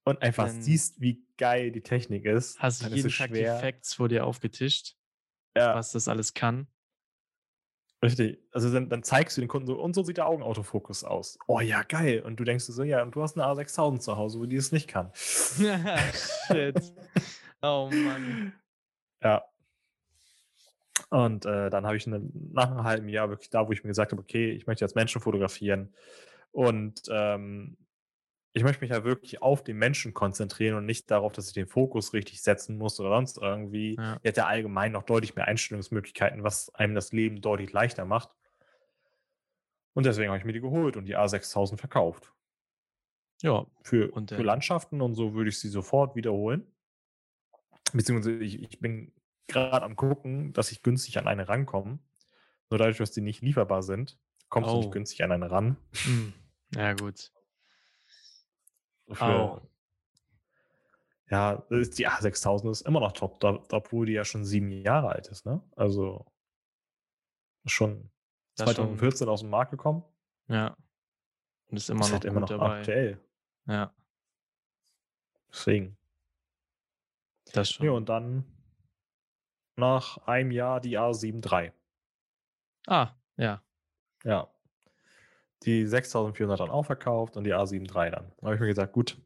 und 0.04 0.20
einfach 0.22 0.48
Dann 0.48 0.60
siehst, 0.62 1.00
wie 1.00 1.24
geil 1.38 1.70
die 1.70 1.82
Technik 1.82 2.24
ist, 2.24 2.58
Hast 2.60 2.82
du 2.82 2.88
jeden 2.88 3.08
Tag 3.10 3.28
die 3.28 3.34
schwer. 3.36 3.60
Facts 3.60 3.94
vor 3.94 4.08
dir 4.08 4.26
aufgetischt, 4.26 4.96
Ja, 5.56 5.76
was 5.76 5.92
das 5.92 6.08
alles 6.08 6.34
kann? 6.34 6.66
richtig. 8.02 8.38
Also 8.52 8.72
dann, 8.72 8.88
dann 8.88 9.02
zeigst 9.02 9.36
du 9.36 9.40
den 9.40 9.48
Kunden 9.48 9.66
so, 9.68 9.80
und 9.80 9.94
so 9.94 10.02
sieht 10.02 10.16
der 10.16 10.26
Augenautofokus 10.26 11.04
aus. 11.04 11.38
Oh 11.46 11.60
ja, 11.60 11.82
geil. 11.82 12.20
Und 12.22 12.40
du 12.40 12.44
denkst 12.44 12.64
so, 12.64 12.82
ja, 12.82 13.02
und 13.02 13.14
du 13.14 13.22
hast 13.22 13.36
eine 13.38 13.46
A6000 13.46 14.00
zu 14.00 14.16
Hause, 14.16 14.40
wo 14.40 14.46
die 14.46 14.56
es 14.56 14.72
nicht 14.72 14.88
kann. 14.88 15.12
Shit. 15.14 16.92
Oh 17.64 17.88
Mann. 17.90 18.52
Ja. 19.22 19.51
Und 21.10 21.46
äh, 21.46 21.70
dann 21.70 21.86
habe 21.86 21.96
ich 21.96 22.06
eine, 22.06 22.20
nach 22.52 22.70
einem 22.70 22.84
halben 22.84 23.08
Jahr 23.08 23.28
wirklich 23.30 23.50
da, 23.50 23.66
wo 23.66 23.72
ich 23.72 23.82
mir 23.82 23.88
gesagt 23.88 24.12
habe, 24.12 24.22
okay, 24.22 24.50
ich 24.52 24.66
möchte 24.66 24.84
jetzt 24.84 24.94
Menschen 24.96 25.20
fotografieren. 25.20 25.94
Und 26.52 27.02
ähm, 27.10 27.76
ich 28.54 28.62
möchte 28.62 28.82
mich 28.82 28.90
ja 28.90 29.02
wirklich 29.04 29.40
auf 29.40 29.64
den 29.64 29.78
Menschen 29.78 30.12
konzentrieren 30.12 30.76
und 30.76 30.84
nicht 30.84 31.10
darauf, 31.10 31.32
dass 31.32 31.48
ich 31.48 31.54
den 31.54 31.66
Fokus 31.66 32.12
richtig 32.12 32.42
setzen 32.42 32.76
muss 32.76 33.00
oder 33.00 33.08
sonst 33.10 33.38
irgendwie. 33.38 33.94
Ja. 33.96 34.18
Ihr 34.22 34.28
hat 34.28 34.36
ja 34.36 34.46
allgemein 34.46 34.92
noch 34.92 35.04
deutlich 35.04 35.34
mehr 35.34 35.46
Einstellungsmöglichkeiten, 35.46 36.42
was 36.44 36.74
einem 36.74 36.94
das 36.94 37.12
Leben 37.12 37.40
deutlich 37.40 37.72
leichter 37.72 38.04
macht. 38.04 38.28
Und 39.94 40.04
deswegen 40.06 40.28
habe 40.28 40.38
ich 40.38 40.44
mir 40.44 40.52
die 40.52 40.60
geholt 40.60 40.96
und 40.96 41.06
die 41.06 41.16
A6000 41.16 41.78
verkauft. 41.78 42.32
Ja, 43.42 43.66
Für, 43.82 44.10
Und 44.12 44.30
für 44.30 44.36
dann- 44.36 44.46
Landschaften 44.46 45.00
und 45.00 45.14
so 45.14 45.34
würde 45.34 45.48
ich 45.48 45.58
sie 45.58 45.68
sofort 45.68 46.14
wiederholen. 46.14 46.66
Beziehungsweise 47.92 48.36
ich, 48.38 48.62
ich 48.62 48.78
bin 48.80 49.12
gerade 49.48 49.84
am 49.84 49.96
gucken, 49.96 50.52
dass 50.52 50.72
ich 50.72 50.82
günstig 50.82 51.18
an 51.18 51.28
eine 51.28 51.48
rankomme. 51.48 51.98
Nur 52.70 52.78
dadurch, 52.78 52.98
dass 52.98 53.10
die 53.12 53.20
nicht 53.20 53.42
lieferbar 53.42 53.82
sind, 53.82 54.18
kommst 54.48 54.70
du 54.70 54.74
Oh. 54.74 54.78
nicht 54.78 54.92
günstig 54.92 55.22
an 55.24 55.32
eine 55.32 55.50
ran. 55.50 55.76
hm. 56.04 56.32
ja 56.74 56.94
gut. 56.94 57.32
Für, 59.12 59.24
Au. 59.24 59.60
Ja, 61.30 61.52
ist 61.70 61.98
die 61.98 62.08
A6000 62.08 62.70
ist 62.70 62.82
immer 62.82 63.00
noch 63.00 63.12
top, 63.12 63.42
obwohl 63.72 64.06
die 64.06 64.12
ja 64.12 64.24
schon 64.24 64.44
sieben 64.44 64.70
Jahre 64.70 65.08
alt 65.10 65.28
ist, 65.28 65.44
ne? 65.46 65.62
Also 65.76 66.26
schon 67.66 68.10
Das 68.56 68.66
schon. 68.68 68.74
2014 68.76 69.28
aus 69.28 69.40
dem 69.40 69.50
Markt 69.50 69.70
gekommen. 69.70 70.02
Ja. 70.48 70.76
Und 71.68 71.76
ist 71.76 71.88
immer 71.90 72.00
ist 72.00 72.08
noch 72.08 72.12
halt 72.14 72.24
immer 72.26 72.40
noch 72.40 72.48
dabei. 72.48 72.78
aktuell. 72.78 73.20
Ja, 73.66 73.94
Deswegen. 75.50 75.96
das 77.52 77.70
schon. 77.70 77.86
Ja, 77.86 77.92
und 77.92 78.08
dann 78.08 78.44
nach 79.76 80.18
einem 80.26 80.50
Jahr 80.50 80.80
die 80.80 80.98
A7 80.98 81.44
III. 81.44 81.72
ah, 82.86 83.10
ja. 83.36 83.62
Ja. 84.24 84.48
Die 85.64 85.86
6400 85.86 86.60
dann 86.60 86.70
auch 86.70 86.84
verkauft 86.84 87.36
und 87.36 87.44
die 87.44 87.54
A7 87.54 87.82
III 87.94 88.10
dann. 88.10 88.32
Da 88.38 88.46
habe 88.46 88.54
ich 88.56 88.60
mir 88.60 88.66
gesagt, 88.66 88.92
gut, 88.92 89.20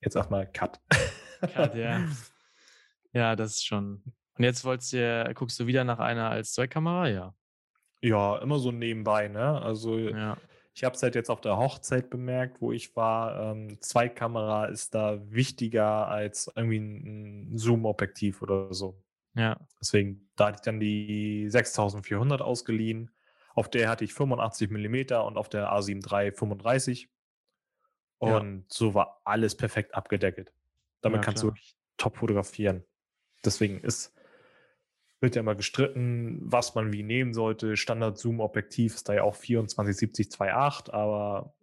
jetzt 0.00 0.16
erstmal 0.16 0.46
Cut. 0.50 0.80
Cut, 1.40 1.74
ja. 1.74 2.06
Ja, 3.12 3.36
das 3.36 3.52
ist 3.52 3.64
schon. 3.66 4.02
Und 4.36 4.42
jetzt 4.44 4.64
wolltest 4.64 4.92
du, 4.92 5.32
guckst 5.34 5.60
du 5.60 5.68
wieder 5.68 5.84
nach 5.84 6.00
einer 6.00 6.30
als 6.30 6.52
Zweckkamera? 6.54 7.06
Ja. 7.08 7.34
Ja, 8.02 8.38
immer 8.38 8.58
so 8.58 8.72
nebenbei, 8.72 9.28
ne? 9.28 9.62
Also 9.62 9.96
Ja. 9.96 10.36
ich 10.74 10.82
habe 10.82 10.96
es 10.96 11.02
halt 11.04 11.14
jetzt 11.14 11.30
auf 11.30 11.40
der 11.40 11.56
Hochzeit 11.56 12.10
bemerkt, 12.10 12.60
wo 12.60 12.72
ich 12.72 12.96
war. 12.96 13.52
Ähm, 13.52 13.80
Zweitkamera 13.80 14.64
ist 14.64 14.96
da 14.96 15.20
wichtiger 15.30 16.08
als 16.08 16.50
irgendwie 16.56 16.78
ein 16.78 17.56
Zoom-Objektiv 17.56 18.42
oder 18.42 18.74
so. 18.74 19.00
Ja. 19.34 19.58
Deswegen, 19.80 20.28
da 20.36 20.46
hatte 20.48 20.56
ich 20.56 20.62
dann 20.62 20.80
die 20.80 21.46
6400 21.50 22.40
ausgeliehen. 22.40 23.10
Auf 23.54 23.68
der 23.70 23.88
hatte 23.88 24.04
ich 24.04 24.14
85 24.14 24.70
mm 24.70 25.14
und 25.26 25.36
auf 25.36 25.48
der 25.48 25.72
A7 25.72 26.04
III 26.10 26.32
35. 26.32 27.08
Ja. 28.20 28.36
Und 28.38 28.72
so 28.72 28.94
war 28.94 29.20
alles 29.24 29.56
perfekt 29.56 29.94
abgedeckelt. 29.94 30.52
Damit 31.00 31.18
Ja, 31.18 31.22
kannst 31.24 31.42
klar. 31.42 31.50
du 31.52 31.56
wirklich 31.56 31.76
top 31.96 32.16
fotografieren. 32.16 32.84
Deswegen 33.44 33.80
ist, 33.80 34.14
wird 35.20 35.34
ja 35.36 35.40
immer 35.40 35.54
gestritten, 35.54 36.38
was 36.42 36.74
man 36.74 36.92
wie 36.92 37.02
nehmen 37.02 37.34
sollte. 37.34 37.76
Standard-Zoom-Objektiv 37.76 38.94
ist 38.94 39.08
da 39.08 39.14
ja 39.14 39.22
auch 39.24 39.36
2470 39.36 40.28
2.8, 40.28 40.90
aber 40.92 41.54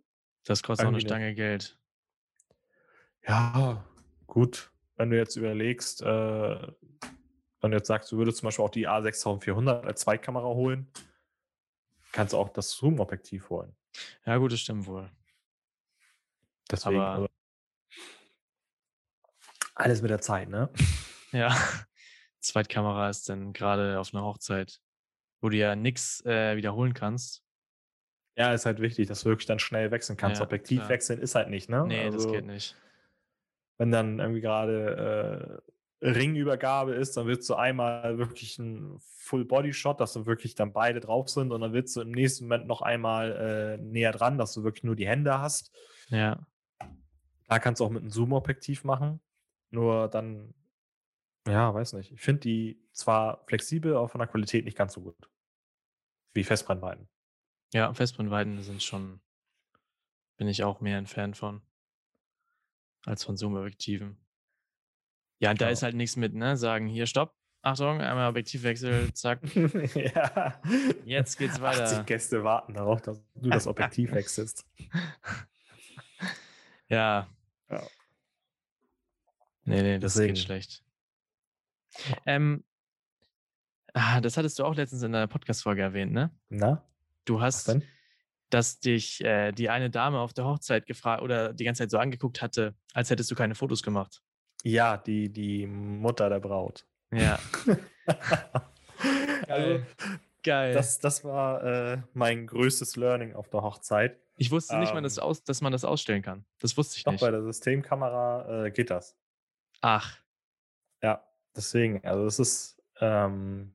Das 0.45 0.61
kostet 0.63 0.85
auch 0.85 0.89
eine 0.89 0.97
ne- 0.97 1.01
Stange 1.01 1.33
Geld. 1.35 1.77
ja, 3.27 3.83
gut. 4.27 4.71
Wenn 4.95 5.09
du 5.09 5.17
jetzt 5.17 5.35
überlegst, 5.35 6.01
äh, 6.03 6.67
wenn 7.61 7.71
du 7.71 7.77
jetzt 7.77 7.87
sagst, 7.87 8.11
du 8.11 8.17
würdest 8.17 8.39
zum 8.39 8.47
Beispiel 8.47 8.65
auch 8.65 8.69
die 8.69 8.87
A6400 8.87 9.83
als 9.85 10.01
Zweitkamera 10.01 10.45
holen, 10.47 10.91
kannst 12.11 12.33
du 12.33 12.37
auch 12.37 12.49
das 12.49 12.71
Zoom-Objektiv 12.71 13.49
holen. 13.49 13.75
Ja, 14.25 14.37
gut, 14.37 14.51
das 14.51 14.59
stimmt 14.61 14.85
wohl. 14.87 15.09
Deswegen, 16.69 16.99
Aber- 16.99 17.11
also, 17.13 17.27
alles 19.75 20.01
mit 20.01 20.11
der 20.11 20.21
Zeit, 20.21 20.49
ne? 20.49 20.69
Ja. 21.31 21.55
Zweitkamera 22.41 23.09
ist 23.09 23.29
denn 23.29 23.53
gerade 23.53 23.97
auf 23.99 24.13
einer 24.13 24.23
Hochzeit, 24.23 24.81
wo 25.39 25.47
du 25.47 25.55
ja 25.55 25.75
nichts 25.77 26.25
äh, 26.25 26.57
wiederholen 26.57 26.93
kannst. 26.93 27.41
Ja, 28.35 28.53
ist 28.53 28.65
halt 28.65 28.81
wichtig, 28.81 29.07
dass 29.07 29.21
du 29.21 29.29
wirklich 29.29 29.45
dann 29.45 29.59
schnell 29.59 29.91
wechseln 29.91 30.17
kannst. 30.17 30.39
Ja, 30.39 30.45
Objektiv 30.45 30.79
klar. 30.79 30.89
wechseln 30.89 31.21
ist 31.21 31.35
halt 31.35 31.49
nicht, 31.49 31.69
ne? 31.69 31.85
Nee, 31.87 32.05
das 32.07 32.15
Also, 32.15 32.31
geht 32.33 32.45
nicht. 32.45 32.75
wenn 33.77 33.91
dann 33.91 34.19
irgendwie 34.19 34.41
gerade 34.41 35.61
äh, 35.63 35.70
Ringübergabe 36.01 36.95
ist, 36.95 37.15
dann 37.15 37.27
willst 37.27 37.47
du 37.49 37.53
einmal 37.53 38.17
wirklich 38.17 38.57
ein 38.57 38.97
Full-Body-Shot, 38.99 39.99
dass 39.99 40.13
du 40.13 40.25
wirklich 40.25 40.55
dann 40.55 40.73
beide 40.73 40.99
drauf 40.99 41.29
sind 41.29 41.51
und 41.51 41.61
dann 41.61 41.73
willst 41.73 41.95
du 41.95 42.01
im 42.01 42.11
nächsten 42.11 42.45
Moment 42.45 42.67
noch 42.67 42.81
einmal 42.81 43.31
äh, 43.31 43.77
näher 43.77 44.11
dran, 44.11 44.37
dass 44.37 44.53
du 44.53 44.63
wirklich 44.63 44.83
nur 44.83 44.95
die 44.95 45.07
Hände 45.07 45.39
hast. 45.39 45.71
Ja. 46.09 46.45
Da 47.47 47.59
kannst 47.59 47.79
du 47.79 47.85
auch 47.85 47.91
mit 47.91 48.01
einem 48.01 48.09
Zoom-Objektiv 48.09 48.83
machen. 48.83 49.21
Nur 49.69 50.07
dann, 50.07 50.55
ja, 51.47 51.73
weiß 51.73 51.93
nicht. 51.93 52.11
Ich 52.11 52.21
finde 52.21 52.41
die 52.41 52.81
zwar 52.93 53.45
flexibel, 53.45 53.95
aber 53.95 54.09
von 54.09 54.19
der 54.19 54.27
Qualität 54.27 54.65
nicht 54.65 54.77
ganz 54.77 54.93
so 54.93 55.01
gut. 55.01 55.29
Wie 56.33 56.43
Festbrennweiten. 56.43 57.09
Ja, 57.73 57.93
Festbrennweiten 57.93 58.61
sind 58.63 58.81
schon, 58.81 59.21
bin 60.37 60.47
ich 60.47 60.63
auch 60.63 60.81
mehr 60.81 60.97
ein 60.97 61.07
Fan 61.07 61.35
von, 61.35 61.61
als 63.05 63.23
von 63.23 63.37
Zoom-Objektiven. 63.37 64.17
Ja, 65.41 65.53
da 65.53 65.65
Ja. 65.65 65.71
ist 65.71 65.83
halt 65.83 65.95
nichts 65.95 66.15
mit, 66.15 66.33
ne? 66.33 66.55
Sagen, 66.55 66.87
hier, 66.87 67.05
stopp, 67.07 67.35
Achtung, 67.63 67.99
einmal 68.01 68.29
Objektivwechsel, 68.29 69.13
zack, 69.13 69.39
ja. 69.95 70.61
jetzt 71.05 71.37
geht's 71.37 71.59
weiter. 71.61 71.83
80 71.83 72.05
Gäste 72.05 72.43
warten 72.43 72.73
darauf, 72.75 73.01
dass 73.01 73.21
du 73.35 73.49
das 73.49 73.67
Objektiv 73.67 74.11
wechselst. 74.13 74.65
Ja. 76.87 77.27
Ja. 77.69 77.81
Nee, 79.63 79.81
nee, 79.83 79.99
das 79.99 80.13
Deswegen. 80.13 80.33
geht 80.33 80.43
schlecht. 80.43 80.83
Ähm, 82.25 82.63
ah, 83.93 84.19
das 84.21 84.37
hattest 84.37 84.57
du 84.59 84.63
auch 84.65 84.75
letztens 84.75 85.03
in 85.03 85.11
deiner 85.11 85.27
Podcast-Folge 85.27 85.81
erwähnt, 85.81 86.11
ne? 86.13 86.31
Na, 86.49 86.83
Du 87.25 87.39
hast, 87.41 87.67
denn? 87.67 87.83
dass 88.49 88.79
dich 88.79 89.23
äh, 89.23 89.51
die 89.51 89.69
eine 89.69 89.89
Dame 89.91 90.19
auf 90.19 90.33
der 90.33 90.45
Hochzeit 90.45 90.85
gefragt 90.87 91.21
oder 91.21 91.53
die 91.53 91.63
ganze 91.63 91.83
Zeit 91.83 91.91
so 91.91 91.99
angeguckt 91.99 92.41
hatte, 92.41 92.75
als 92.93 93.09
hättest 93.11 93.29
du 93.29 93.35
keine 93.35 93.53
Fotos 93.55 93.83
gemacht. 93.83 94.21
Ja, 94.63 94.97
die, 94.97 95.29
die 95.29 95.65
Mutter 95.67 96.29
der 96.29 96.39
Braut. 96.39 96.85
Ja. 97.11 97.39
also, 99.47 99.83
Geil. 100.43 100.73
das, 100.73 100.99
das 100.99 101.23
war 101.23 101.63
äh, 101.63 102.01
mein 102.13 102.47
größtes 102.47 102.95
Learning 102.95 103.33
auf 103.33 103.49
der 103.49 103.61
Hochzeit. 103.63 104.19
ich 104.37 104.51
wusste 104.51 104.77
nicht 104.77 104.93
mal, 104.93 105.01
dass, 105.01 105.17
ähm, 105.17 105.23
aus, 105.23 105.43
dass 105.43 105.61
man 105.61 105.71
das 105.71 105.83
ausstellen 105.83 106.21
kann. 106.21 106.45
Das 106.59 106.77
wusste 106.77 106.97
ich 106.97 107.03
Doch 107.03 107.11
nicht. 107.11 107.21
bei 107.21 107.31
der 107.31 107.43
Systemkamera 107.43 108.65
äh, 108.65 108.71
geht 108.71 108.89
das. 108.89 109.17
Ach, 109.81 110.17
Ja, 111.01 111.23
deswegen, 111.55 112.05
also 112.05 112.25
es 112.25 112.39
ist, 112.39 112.81
ähm, 112.99 113.73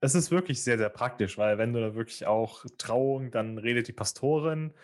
es 0.00 0.14
ist 0.14 0.30
wirklich 0.30 0.62
sehr, 0.62 0.78
sehr 0.78 0.90
praktisch, 0.90 1.38
weil 1.38 1.58
wenn 1.58 1.72
du 1.72 1.80
da 1.80 1.94
wirklich 1.94 2.26
auch 2.26 2.64
Trauung, 2.76 3.30
dann 3.30 3.58
redet 3.58 3.88
die 3.88 3.92
Pastorin 3.92 4.74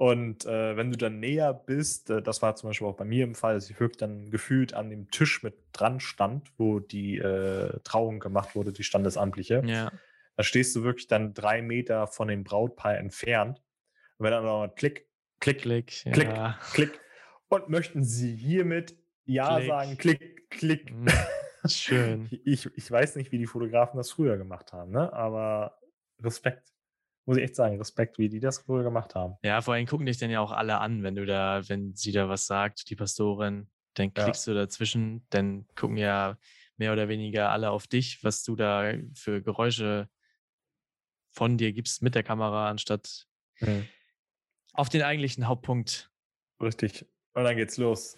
und 0.00 0.46
äh, 0.46 0.78
wenn 0.78 0.90
du 0.90 0.96
dann 0.96 1.20
näher 1.20 1.52
bist, 1.52 2.08
äh, 2.08 2.22
das 2.22 2.40
war 2.40 2.56
zum 2.56 2.70
Beispiel 2.70 2.86
auch 2.86 2.96
bei 2.96 3.04
mir 3.04 3.22
im 3.22 3.34
Fall, 3.34 3.52
dass 3.52 3.68
ich 3.68 3.78
wirklich 3.78 3.98
dann 3.98 4.30
gefühlt 4.30 4.72
an 4.72 4.88
dem 4.88 5.10
Tisch 5.10 5.42
mit 5.42 5.58
dran 5.74 6.00
stand, 6.00 6.50
wo 6.56 6.80
die 6.80 7.18
äh, 7.18 7.78
Trauung 7.84 8.18
gemacht 8.18 8.54
wurde, 8.54 8.72
die 8.72 8.82
standesamtliche, 8.82 9.62
ja. 9.66 9.92
da 10.36 10.42
stehst 10.42 10.74
du 10.74 10.84
wirklich 10.84 11.06
dann 11.06 11.34
drei 11.34 11.60
Meter 11.60 12.06
von 12.06 12.28
dem 12.28 12.44
Brautpaar 12.44 12.96
entfernt 12.96 13.60
und 14.16 14.24
wenn 14.24 14.30
dann 14.30 14.42
noch 14.42 14.60
mal 14.60 14.74
klick, 14.74 15.06
klick, 15.38 15.60
Klick. 15.60 15.88
Klick. 16.14 16.28
Ja. 16.28 16.58
klick 16.72 16.98
und 17.48 17.68
möchten 17.68 18.02
sie 18.02 18.34
hiermit 18.34 18.96
Ja 19.26 19.56
Klick. 19.56 19.68
sagen, 19.68 19.98
klick, 19.98 20.50
klick. 20.50 20.94
Mm, 20.94 21.08
Schön. 21.68 22.26
Ich, 22.46 22.74
ich 22.74 22.90
weiß 22.90 23.16
nicht, 23.16 23.32
wie 23.32 23.38
die 23.38 23.46
Fotografen 23.46 23.98
das 23.98 24.10
früher 24.10 24.38
gemacht 24.38 24.72
haben, 24.72 24.92
ne? 24.92 25.12
aber 25.12 25.78
Respekt. 26.22 26.72
Muss 27.26 27.36
ich 27.36 27.44
echt 27.44 27.54
sagen, 27.56 27.76
Respekt, 27.78 28.18
wie 28.18 28.28
die 28.28 28.40
das 28.40 28.58
früher 28.58 28.82
gemacht 28.82 29.14
haben. 29.14 29.36
Ja, 29.42 29.60
vor 29.60 29.74
allem 29.74 29.86
gucken 29.86 30.06
dich 30.06 30.18
dann 30.18 30.30
ja 30.30 30.40
auch 30.40 30.52
alle 30.52 30.78
an, 30.78 31.02
wenn 31.02 31.14
du 31.14 31.24
da, 31.26 31.62
wenn 31.68 31.94
sie 31.94 32.12
da 32.12 32.28
was 32.28 32.46
sagt, 32.46 32.88
die 32.90 32.96
Pastorin, 32.96 33.68
dann 33.94 34.12
Ja. 34.16 34.24
klickst 34.24 34.46
du 34.46 34.54
dazwischen, 34.54 35.26
dann 35.30 35.66
gucken 35.76 35.96
ja 35.96 36.36
mehr 36.76 36.92
oder 36.92 37.08
weniger 37.08 37.50
alle 37.50 37.70
auf 37.70 37.86
dich, 37.86 38.24
was 38.24 38.42
du 38.42 38.56
da 38.56 38.92
für 39.14 39.42
Geräusche 39.42 40.08
von 41.30 41.58
dir 41.58 41.72
gibst 41.72 42.02
mit 42.02 42.14
der 42.14 42.22
Kamera, 42.22 42.68
anstatt 42.70 43.26
auf 44.72 44.88
den 44.88 45.02
eigentlichen 45.02 45.46
Hauptpunkt. 45.46 46.10
Richtig. 46.60 47.06
Und 47.34 47.44
dann 47.44 47.56
geht's 47.56 47.76
los. 47.76 48.16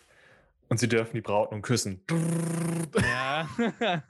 Und 0.68 0.78
sie 0.78 0.88
dürfen 0.88 1.14
die 1.16 1.20
Braut 1.20 1.50
nun 1.52 1.60
küssen. 1.60 2.02
Ja. 3.02 3.48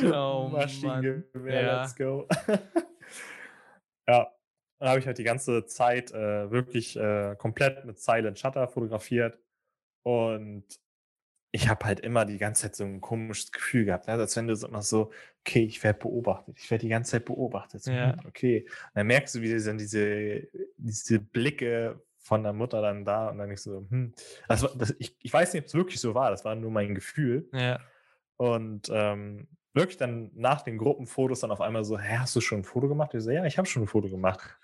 oh. 0.04 0.48
Maschinengewehr, 0.50 1.62
Ja. 1.62 1.82
let's 1.82 1.96
go. 1.96 2.26
ja, 4.06 4.30
dann 4.78 4.88
habe 4.88 4.98
ich 5.00 5.06
halt 5.06 5.18
die 5.18 5.24
ganze 5.24 5.66
Zeit 5.66 6.12
äh, 6.12 6.50
wirklich 6.50 6.96
äh, 6.96 7.36
komplett 7.38 7.84
mit 7.84 7.98
Silent 7.98 8.38
Shutter 8.38 8.68
fotografiert. 8.68 9.38
Und 10.02 10.64
ich 11.52 11.68
habe 11.68 11.86
halt 11.86 12.00
immer 12.00 12.24
die 12.24 12.38
ganze 12.38 12.62
Zeit 12.62 12.74
so 12.74 12.84
ein 12.84 13.00
komisches 13.00 13.52
Gefühl 13.52 13.84
gehabt, 13.84 14.08
ne? 14.08 14.14
als 14.14 14.36
wenn 14.36 14.48
du 14.48 14.56
so 14.56 14.66
immer 14.66 14.82
so, 14.82 15.12
okay, 15.40 15.62
ich 15.62 15.82
werde 15.84 16.00
beobachtet, 16.00 16.58
ich 16.58 16.68
werde 16.70 16.82
die 16.82 16.88
ganze 16.88 17.12
Zeit 17.12 17.24
beobachtet. 17.26 17.82
So, 17.82 17.92
Ja. 17.92 18.12
hm, 18.12 18.26
Okay. 18.26 18.66
Und 18.68 18.90
dann 18.94 19.06
merkst 19.06 19.36
du, 19.36 19.40
wie 19.40 19.56
dann 19.64 19.78
diese, 19.78 20.48
diese 20.76 21.20
Blicke 21.20 22.02
von 22.18 22.42
der 22.42 22.52
Mutter 22.52 22.82
dann 22.82 23.04
da 23.04 23.28
und 23.28 23.38
dann 23.38 23.50
ich 23.52 23.60
so, 23.60 23.86
hm. 23.88 24.12
Das 24.48 24.62
war, 24.62 24.70
das, 24.76 24.94
ich, 24.98 25.16
ich 25.22 25.32
weiß 25.32 25.52
nicht, 25.52 25.62
ob 25.62 25.66
es 25.68 25.74
wirklich 25.74 26.00
so 26.00 26.14
war, 26.14 26.30
das 26.30 26.44
war 26.44 26.56
nur 26.56 26.72
mein 26.72 26.94
Gefühl. 26.94 27.48
Ja. 27.52 27.80
Und 28.36 28.90
ähm, 28.92 29.46
wirklich 29.74 29.96
dann 29.96 30.30
nach 30.34 30.62
den 30.62 30.78
Gruppenfotos 30.78 31.40
dann 31.40 31.50
auf 31.50 31.60
einmal 31.60 31.84
so, 31.84 31.98
hä, 31.98 32.18
hast 32.18 32.34
du 32.36 32.40
schon 32.40 32.60
ein 32.60 32.64
Foto 32.64 32.88
gemacht? 32.88 33.12
Ich 33.14 33.22
so, 33.22 33.30
ja, 33.30 33.44
ich 33.44 33.58
habe 33.58 33.66
schon 33.66 33.82
ein 33.82 33.88
Foto 33.88 34.08
gemacht. 34.08 34.56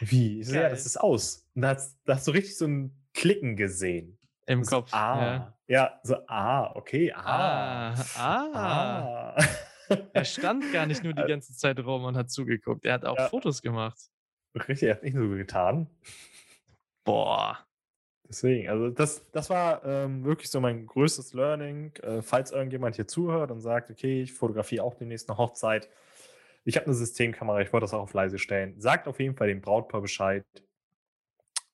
Wie? 0.00 0.40
Ich 0.40 0.48
so, 0.48 0.54
ja, 0.56 0.68
das 0.68 0.86
ist 0.86 0.96
aus. 0.96 1.46
Und 1.54 1.62
da 1.62 1.68
hast, 1.70 1.98
da 2.04 2.14
hast 2.16 2.26
du 2.26 2.32
richtig 2.32 2.56
so 2.56 2.66
ein 2.66 2.96
Klicken 3.14 3.56
gesehen. 3.56 4.18
Im 4.46 4.64
So, 4.64 4.76
Kopf. 4.76 4.92
ah. 4.92 5.22
Ja. 5.22 5.54
Ja. 5.68 6.00
so, 6.02 6.16
ah, 6.26 6.74
okay, 6.74 7.12
ah. 7.12 7.94
Ah, 7.94 8.04
ah. 8.16 9.34
ah. 9.36 9.44
Er 10.14 10.24
stand 10.24 10.72
gar 10.72 10.86
nicht 10.86 11.04
nur 11.04 11.12
die 11.12 11.22
ganze 11.28 11.54
Zeit 11.54 11.78
rum 11.80 12.04
und 12.04 12.16
hat 12.16 12.30
zugeguckt. 12.30 12.84
Er 12.86 12.94
hat 12.94 13.04
auch 13.04 13.16
Ja. 13.18 13.28
Fotos 13.28 13.62
gemacht. 13.62 13.98
Richtig, 14.54 14.82
er 14.88 14.94
hat 14.96 15.02
nicht 15.02 15.16
so 15.16 15.28
getan. 15.28 15.88
Boah. 17.04 17.58
Deswegen, 18.32 18.70
also 18.70 18.88
das, 18.88 19.30
das 19.32 19.50
war 19.50 19.84
ähm, 19.84 20.24
wirklich 20.24 20.48
so 20.50 20.58
mein 20.58 20.86
größtes 20.86 21.34
Learning. 21.34 21.94
Äh, 21.96 22.22
falls 22.22 22.50
irgendjemand 22.50 22.96
hier 22.96 23.06
zuhört 23.06 23.50
und 23.50 23.60
sagt, 23.60 23.90
okay, 23.90 24.22
ich 24.22 24.32
fotografiere 24.32 24.84
auch 24.84 24.94
demnächst 24.94 25.28
eine 25.28 25.36
Hochzeit. 25.36 25.90
Ich 26.64 26.76
habe 26.76 26.86
eine 26.86 26.94
Systemkamera, 26.94 27.60
ich 27.60 27.70
wollte 27.74 27.84
das 27.84 27.92
auch 27.92 28.00
auf 28.00 28.14
leise 28.14 28.38
stellen. 28.38 28.80
Sagt 28.80 29.06
auf 29.06 29.20
jeden 29.20 29.36
Fall 29.36 29.48
dem 29.48 29.60
Brautpaar 29.60 30.00
Bescheid. 30.00 30.46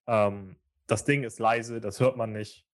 Ähm, 0.08 0.56
das 0.88 1.04
Ding 1.04 1.22
ist 1.22 1.38
leise, 1.38 1.80
das 1.80 2.00
hört 2.00 2.16
man 2.16 2.32
nicht. 2.32 2.66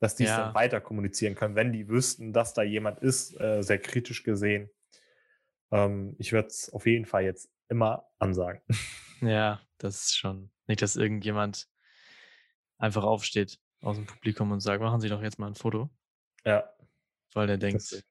Dass 0.00 0.16
die 0.16 0.24
es 0.24 0.30
Ja. 0.30 0.44
dann 0.46 0.54
weiter 0.54 0.82
kommunizieren 0.82 1.34
können, 1.34 1.54
wenn 1.54 1.72
die 1.72 1.88
wüssten, 1.88 2.34
dass 2.34 2.52
da 2.52 2.62
jemand 2.62 2.98
ist, 2.98 3.40
äh, 3.40 3.62
sehr 3.62 3.78
kritisch 3.78 4.22
gesehen. 4.22 4.68
Ähm, 5.70 6.14
ich 6.18 6.32
würde 6.34 6.48
es 6.48 6.70
auf 6.74 6.84
jeden 6.84 7.06
Fall 7.06 7.24
jetzt 7.24 7.48
immer 7.70 8.06
ansagen. 8.18 8.60
Ja, 9.20 9.62
das 9.78 10.02
ist 10.02 10.18
schon. 10.18 10.50
Nicht, 10.66 10.82
dass 10.82 10.96
irgendjemand 10.96 11.68
einfach 12.84 13.02
aufsteht 13.02 13.58
aus 13.80 13.96
dem 13.96 14.06
Publikum 14.06 14.52
und 14.52 14.60
sagt, 14.60 14.82
machen 14.82 15.00
Sie 15.00 15.08
doch 15.08 15.22
jetzt 15.22 15.38
mal 15.38 15.46
ein 15.46 15.54
Foto, 15.54 15.90
ja, 16.44 16.68
weil 17.32 17.46
der 17.46 17.58
denkt, 17.58 18.04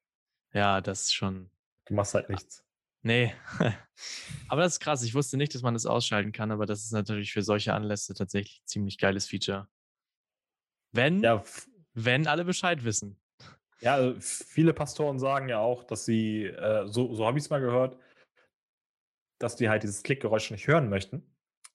ja, 0.53 0.81
das 0.81 1.03
ist 1.03 1.13
schon. 1.13 1.49
du 1.85 1.93
machst 1.93 2.13
halt 2.13 2.29
nichts. 2.29 2.65
Nee. 3.01 3.33
aber 4.47 4.61
das 4.61 4.73
ist 4.73 4.79
krass. 4.79 5.03
Ich 5.03 5.13
wusste 5.13 5.37
nicht, 5.37 5.53
dass 5.53 5.61
man 5.61 5.73
das 5.73 5.85
ausschalten 5.85 6.31
kann, 6.31 6.51
aber 6.51 6.65
das 6.65 6.83
ist 6.83 6.91
natürlich 6.91 7.33
für 7.33 7.41
solche 7.41 7.73
Anlässe 7.73 8.13
tatsächlich 8.13 8.61
ein 8.61 8.67
ziemlich 8.67 8.97
geiles 8.97 9.27
Feature. 9.27 9.67
Wenn, 10.91 11.21
Ja, 11.21 11.43
wenn 11.93 12.27
alle 12.27 12.45
Bescheid 12.45 12.83
wissen. 12.85 13.19
Ja, 13.81 13.95
also 13.95 14.15
viele 14.19 14.73
Pastoren 14.73 15.19
sagen 15.19 15.49
ja 15.49 15.59
auch, 15.59 15.83
dass 15.83 16.05
sie, 16.05 16.45
äh, 16.45 16.87
so, 16.87 17.13
so 17.13 17.25
habe 17.27 17.37
ich 17.37 17.43
es 17.43 17.49
mal 17.49 17.59
gehört, 17.59 17.99
dass 19.39 19.57
die 19.57 19.67
halt 19.67 19.83
dieses 19.83 20.03
Klickgeräusch 20.03 20.51
nicht 20.51 20.67
hören 20.67 20.89
möchten. 20.89 21.32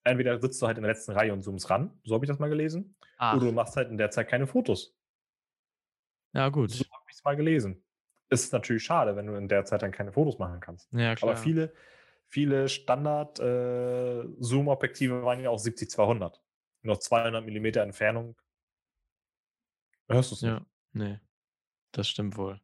Entweder 0.09 0.41
sitzt 0.41 0.61
du 0.63 0.67
halt 0.67 0.79
in 0.79 0.83
der 0.83 0.93
letzten 0.93 1.13
Reihe 1.13 1.33
und 1.33 1.43
zoomst 1.43 1.71
ran, 1.71 1.99
so 2.05 2.15
habe 2.15 2.25
ich 2.25 2.29
das 2.29 2.39
mal 2.39 2.49
gelesen, 2.49 2.97
Ach, 3.19 3.37
oder 3.37 3.47
du 3.47 3.53
machst 3.53 3.77
halt 3.77 3.91
in 3.91 3.99
der 3.99 4.11
Zeit 4.11 4.29
keine 4.29 4.47
Fotos. 4.47 4.97
ja, 6.33 6.49
gut. 6.49 6.71
So 6.71 6.85
habe 6.85 7.05
ich 7.09 7.17
es 7.17 7.25
mal 7.25 7.37
gelesen. 7.37 7.85
Ist 8.31 8.53
natürlich 8.53 8.85
schade, 8.85 9.17
wenn 9.17 9.27
du 9.27 9.35
in 9.35 9.49
der 9.49 9.65
Zeit 9.65 9.83
dann 9.83 9.93
keine 9.93 10.13
Fotos 10.13 10.39
machen 10.39 10.61
kannst. 10.61 10.93
Ja, 10.93 11.15
klar. 11.15 11.31
Aber 11.31 11.41
viele, 11.41 11.73
viele 12.27 12.69
Standard-Zoom-Objektive 12.69 15.25
waren 15.25 15.41
ja 15.41 15.49
auch 15.51 15.59
70-200. 15.59 16.39
Noch 16.83 16.99
200 16.99 17.45
Millimeter 17.45 17.83
Entfernung. 17.83 18.37
Hörst 20.09 20.31
du 20.31 20.37
es 20.37 20.43
nicht. 20.43 20.53
Ja, 20.53 20.65
nee. 20.93 21.19
Das 21.93 22.09
stimmt 22.09 22.37
wohl. 22.37 22.61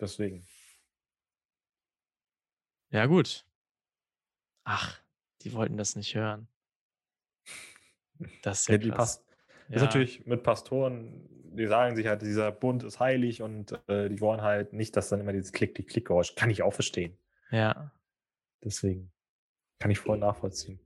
Deswegen. 0.00 0.46
Ja, 2.90 3.06
gut. 3.06 3.46
Ach, 4.64 4.98
die 5.42 5.52
wollten 5.52 5.76
das 5.76 5.94
nicht 5.94 6.14
hören. 6.14 6.48
Das 8.42 8.60
ist 8.60 8.68
ja, 8.68 8.76
Ja, 8.76 8.94
krass. 8.94 9.18
Pas 9.18 9.74
ist 9.76 9.82
natürlich 9.82 10.26
mit 10.26 10.42
Pastoren 10.42 11.28
die 11.52 11.66
sagen 11.66 11.96
sich 11.96 12.06
halt, 12.06 12.22
dieser 12.22 12.52
Bund 12.52 12.82
ist 12.82 13.00
heilig 13.00 13.42
und 13.42 13.72
äh, 13.88 14.08
die 14.08 14.20
wollen 14.20 14.42
halt 14.42 14.72
nicht, 14.72 14.96
dass 14.96 15.08
dann 15.08 15.20
immer 15.20 15.32
dieses 15.32 15.52
Klick, 15.52 15.74
die 15.74 15.84
Klickgeräusch. 15.84 16.34
Kann 16.34 16.50
ich 16.50 16.62
auch 16.62 16.72
verstehen. 16.72 17.18
Ja, 17.50 17.92
Deswegen 18.62 19.10
kann 19.78 19.90
ich 19.90 19.98
voll 19.98 20.18
nachvollziehen. 20.18 20.78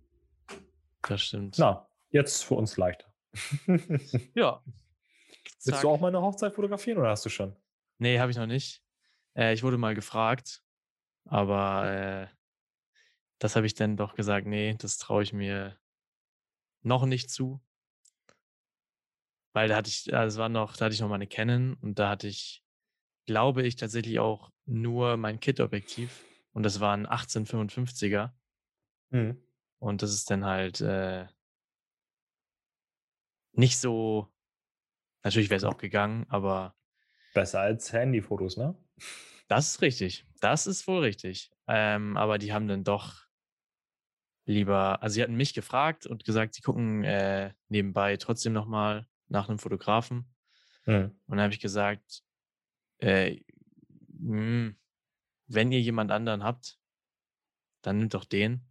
das 1.03 1.23
stimmt. 1.23 1.57
Na, 1.59 1.89
jetzt 2.11 2.45
für 2.45 2.55
uns 2.55 2.77
leichter. 2.77 3.13
Ja. 4.35 4.63
Willst 5.67 5.79
Zack. 5.79 5.83
du 5.83 5.91
auch 5.91 6.01
mal 6.01 6.09
eine 6.09 6.21
Hochzeit 6.21 6.55
fotografieren 6.55 6.99
oder 6.99 7.09
hast 7.11 7.25
du 7.25 7.31
schon? 7.31 7.57
Nee, 7.99 8.19
habe 8.19 8.31
ich 8.31 8.37
noch 8.37 8.47
nicht. 8.47 8.83
Äh, 9.35 9.55
ich 9.55 9.63
wurde 9.63 9.79
mal 9.79 9.95
gefragt, 9.95 10.63
aber 11.25 11.91
äh, 11.91 12.27
das 13.39 13.57
habe 13.57 13.67
ich 13.67 13.75
dann 13.75 13.97
doch 13.97 14.15
gesagt, 14.15 14.47
nee, 14.47 14.77
das 14.79 14.99
traue 14.99 15.23
ich 15.23 15.33
mir 15.33 15.77
noch 16.85 17.07
nicht 17.07 17.31
zu. 17.31 17.61
Weil 19.53 19.69
da 19.69 19.77
hatte 19.77 19.89
ich, 19.89 20.13
also 20.15 20.35
es 20.35 20.39
war 20.39 20.49
noch, 20.49 20.77
da 20.77 20.87
hatte 20.87 20.95
ich 20.95 21.01
noch 21.01 21.09
meine 21.09 21.27
Canon 21.27 21.75
und 21.75 21.99
da 21.99 22.11
hatte 22.11 22.27
ich, 22.29 22.65
glaube 23.27 23.63
ich, 23.67 23.77
tatsächlich 23.77 24.19
auch 24.19 24.51
nur 24.67 25.17
mein 25.17 25.41
Kit-Objektiv 25.41 26.25
und 26.53 26.63
das 26.65 26.81
war 26.81 26.97
ein 26.97 27.07
1855er 27.07 28.35
Mhm. 29.11 29.41
und 29.79 30.03
das 30.03 30.13
ist 30.13 30.31
dann 30.31 30.45
halt 30.45 30.81
äh, 30.81 31.27
nicht 33.53 33.79
so, 33.79 34.29
natürlich 35.23 35.51
wäre 35.51 35.59
es 35.59 35.65
auch 35.65 35.79
gegangen, 35.79 36.27
aber 36.29 36.77
Besser 37.33 37.61
als 37.61 37.93
Handyfotos, 37.93 38.57
ne? 38.57 38.77
Das 39.49 39.69
ist 39.69 39.83
richtig. 39.83 40.25
Das 40.41 40.67
ist 40.67 40.87
wohl 40.87 41.01
richtig. 41.03 41.51
Ähm, 41.67 42.17
aber 42.17 42.39
die 42.39 42.53
haben 42.53 42.69
dann 42.69 42.85
doch 42.85 43.24
lieber, 44.47 45.03
also 45.03 45.15
sie 45.15 45.23
hatten 45.23 45.37
mich 45.37 45.55
gefragt 45.55 46.07
und 46.07 46.25
gesagt, 46.25 46.55
sie 46.55 46.63
gucken 46.63 47.05
äh, 47.05 47.55
nebenbei 47.69 48.17
trotzdem 48.17 48.53
nochmal 48.53 49.07
nach 49.29 49.49
einem 49.49 49.59
Fotografen. 49.59 50.35
Mhm. 50.87 51.19
Und 51.27 51.37
dann 51.37 51.41
habe 51.41 51.55
ich 51.55 51.61
gesagt, 51.61 52.23
äh, 52.99 53.41
hm, 54.19 54.77
wenn 55.47 55.73
ihr 55.73 55.81
jemand 55.81 56.11
anderen 56.11 56.45
habt, 56.45 56.79
dann 57.83 57.99
nimmt 57.99 58.15
doch 58.15 58.25
den. 58.25 58.67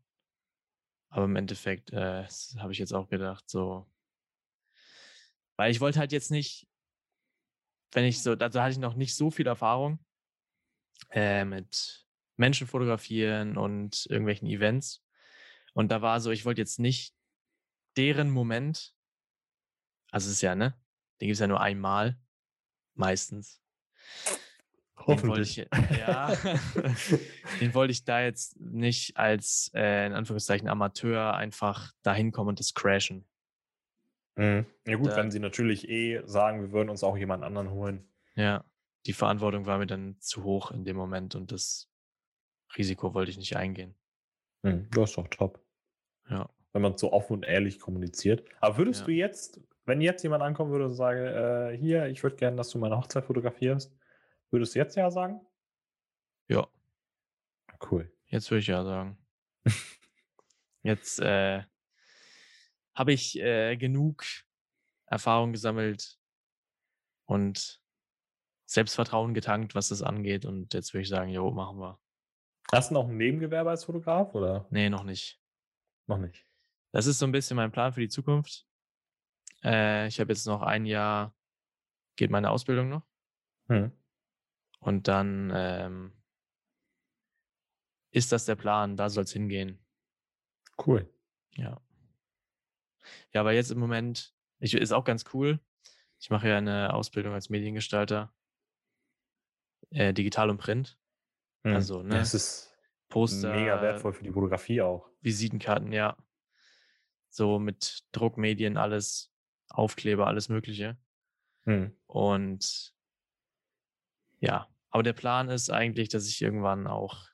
Aber 1.09 1.25
im 1.25 1.35
Endeffekt 1.35 1.91
äh, 1.91 2.25
habe 2.57 2.71
ich 2.71 2.79
jetzt 2.79 2.93
auch 2.93 3.07
gedacht, 3.07 3.47
so, 3.47 3.87
weil 5.57 5.71
ich 5.71 5.79
wollte 5.79 5.99
halt 5.99 6.11
jetzt 6.11 6.31
nicht, 6.31 6.67
wenn 7.91 8.05
ich 8.05 8.23
so, 8.23 8.35
da, 8.35 8.49
da 8.49 8.63
hatte 8.63 8.71
ich 8.71 8.79
noch 8.79 8.95
nicht 8.95 9.15
so 9.15 9.29
viel 9.29 9.45
Erfahrung 9.45 10.03
äh, 11.11 11.45
mit 11.45 12.07
Menschen 12.35 12.65
fotografieren 12.65 13.57
und 13.57 14.07
irgendwelchen 14.09 14.47
Events. 14.47 15.02
Und 15.73 15.91
da 15.91 16.01
war 16.01 16.19
so, 16.21 16.31
ich 16.31 16.45
wollte 16.45 16.61
jetzt 16.61 16.79
nicht 16.79 17.13
deren 17.97 18.29
Moment, 18.29 18.93
also 20.11 20.27
es 20.27 20.33
ist 20.35 20.41
ja, 20.41 20.55
ne? 20.55 20.71
Den 21.19 21.27
gibt 21.27 21.33
es 21.33 21.39
ja 21.39 21.47
nur 21.47 21.61
einmal, 21.61 22.19
meistens. 22.95 23.59
Den 25.07 25.27
wollte 25.27 25.41
ich, 25.41 25.57
ja, 25.97 26.33
den 27.59 27.73
wollte 27.73 27.91
ich 27.91 28.05
da 28.05 28.21
jetzt 28.21 28.57
nicht 28.59 29.17
als, 29.17 29.69
äh, 29.73 30.05
in 30.05 30.13
Anführungszeichen, 30.13 30.67
Amateur 30.69 31.33
einfach 31.33 31.91
dahin 32.03 32.31
kommen 32.31 32.49
und 32.49 32.59
das 32.59 32.73
crashen. 32.73 33.27
Mhm. 34.35 34.65
Ja 34.85 34.95
gut, 34.95 35.07
Da- 35.09 35.17
wenn 35.17 35.31
sie 35.31 35.39
natürlich 35.39 35.89
eh 35.89 36.21
sagen, 36.25 36.61
wir 36.61 36.71
würden 36.71 36.89
uns 36.89 37.03
auch 37.03 37.17
jemand 37.17 37.43
anderen 37.43 37.69
holen. 37.71 38.07
Ja, 38.35 38.63
die 39.05 39.13
Verantwortung 39.13 39.65
war 39.65 39.77
mir 39.77 39.87
dann 39.87 40.19
zu 40.19 40.43
hoch 40.43 40.71
in 40.71 40.85
dem 40.85 40.95
Moment 40.95 41.35
und 41.35 41.51
das 41.51 41.89
Risiko 42.77 43.13
wollte 43.13 43.31
ich 43.31 43.37
nicht 43.37 43.55
eingehen. 43.57 43.95
Mhm. 44.63 44.89
Das 44.91 45.09
ist 45.11 45.17
doch 45.17 45.27
top. 45.27 45.62
Ja. 46.29 46.49
Wenn 46.73 46.81
man 46.81 46.97
so 46.97 47.11
offen 47.13 47.33
und 47.33 47.43
ehrlich 47.43 47.79
kommuniziert. 47.79 48.43
Aber 48.59 48.77
würdest 48.77 49.01
Ja. 49.01 49.05
du 49.07 49.11
jetzt, 49.11 49.61
wenn 49.85 50.01
jetzt 50.01 50.23
jemand 50.23 50.41
ankommen 50.43 50.71
würde 50.71 50.85
und 50.85 50.95
sagen, 50.95 51.19
äh, 51.25 51.77
hier, 51.77 52.07
ich 52.07 52.23
würde 52.23 52.35
gerne, 52.35 52.57
dass 52.57 52.69
du 52.69 52.79
meine 52.79 52.97
Hochzeit 52.97 53.25
fotografierst, 53.25 53.95
würdest 54.49 54.73
du 54.75 54.79
jetzt 54.79 54.95
ja 54.95 55.11
sagen? 55.11 55.41
Ja, 56.47 56.67
Cool. 57.91 58.11
jetzt 58.27 58.49
würde 58.49 58.59
ich 58.59 58.67
ja 58.67 58.83
sagen. 58.83 59.17
Jetzt 60.85 61.19
äh, 61.21 61.63
habe 62.93 63.13
ich 63.13 63.39
äh, 63.39 63.77
genug 63.77 64.25
Erfahrung 65.05 65.53
gesammelt 65.53 66.19
und 67.25 67.81
Selbstvertrauen 68.65 69.33
getankt, 69.33 69.75
was 69.75 69.87
das 69.89 70.01
angeht. 70.01 70.45
Und 70.45 70.73
jetzt 70.73 70.93
würde 70.93 71.03
ich 71.03 71.09
sagen, 71.09 71.29
jo, 71.29 71.51
machen 71.51 71.79
wir. 71.79 71.99
Hast 72.71 72.89
du 72.89 72.95
noch 72.95 73.07
ein 73.07 73.15
Nebengewerbe 73.15 73.69
als 73.69 73.85
Fotograf 73.85 74.33
oder 74.35 74.67
Nee, 74.71 74.89
noch 74.89 75.03
nicht. 75.05 75.41
Noch 76.07 76.17
nicht? 76.17 76.45
Das 76.91 77.05
ist 77.07 77.19
so 77.19 77.25
ein 77.25 77.31
bisschen 77.31 77.57
mein 77.57 77.71
Plan 77.71 77.93
für 77.93 78.01
die 78.01 78.09
Zukunft. 78.09 78.67
Äh, 79.63 80.07
ich 80.07 80.19
habe 80.19 80.31
jetzt 80.31 80.45
noch 80.45 80.61
ein 80.61 80.85
Jahr, 80.85 81.35
geht 82.15 82.29
meine 82.29 82.51
Ausbildung 82.51 82.89
noch. 82.89 83.07
Mhm. 83.67 83.91
Und 84.79 85.07
dann 85.07 85.51
ähm, 85.55 86.13
ist 88.11 88.31
das 88.31 88.45
der 88.45 88.55
Plan, 88.55 88.97
da 88.97 89.09
soll 89.09 89.23
es 89.23 89.31
hingehen. 89.31 89.83
Cool. 90.85 91.09
Ja. 91.51 91.81
Ja, 93.31 93.41
aber 93.41 93.53
jetzt 93.53 93.71
im 93.71 93.79
Moment, 93.79 94.35
ich, 94.59 94.73
ist 94.73 94.91
auch 94.91 95.03
ganz 95.03 95.25
cool. 95.33 95.59
Ich 96.19 96.29
mache 96.29 96.49
ja 96.49 96.57
eine 96.57 96.93
Ausbildung 96.93 97.33
als 97.33 97.49
Mediengestalter, 97.49 98.33
äh, 99.89 100.13
digital 100.13 100.49
und 100.49 100.57
print, 100.57 100.97
Mhm. 101.63 101.75
Also, 101.75 102.03
ne, 102.03 102.15
Das 102.15 102.33
ist 102.33 102.72
Poster, 103.13 103.53
mega 103.53 103.79
wertvoll 103.79 104.11
für 104.11 104.23
die 104.23 104.31
Fotografie 104.31 104.81
auch. 104.81 105.07
Visitenkarten, 105.21 105.91
ja. 105.91 106.17
So 107.29 107.59
mit 107.59 108.03
Druckmedien, 108.11 108.75
alles, 108.75 109.31
Aufkleber, 109.69 110.25
alles 110.25 110.49
Mögliche. 110.49 110.97
Mhm. 111.65 111.95
Und 112.07 112.95
ja, 114.39 114.67
aber 114.89 115.03
der 115.03 115.13
Plan 115.13 115.49
ist 115.49 115.69
eigentlich, 115.69 116.09
dass 116.09 116.27
ich 116.27 116.41
irgendwann 116.41 116.87
auch 116.87 117.27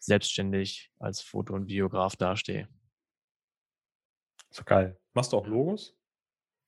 selbstständig 0.00 0.92
als 0.98 1.20
Foto- 1.20 1.54
und 1.54 1.68
Videograf 1.68 2.16
dastehe. 2.16 2.68
So 4.50 4.64
geil. 4.64 5.00
Machst 5.14 5.32
du 5.32 5.36
auch 5.36 5.46
Logos? 5.46 5.96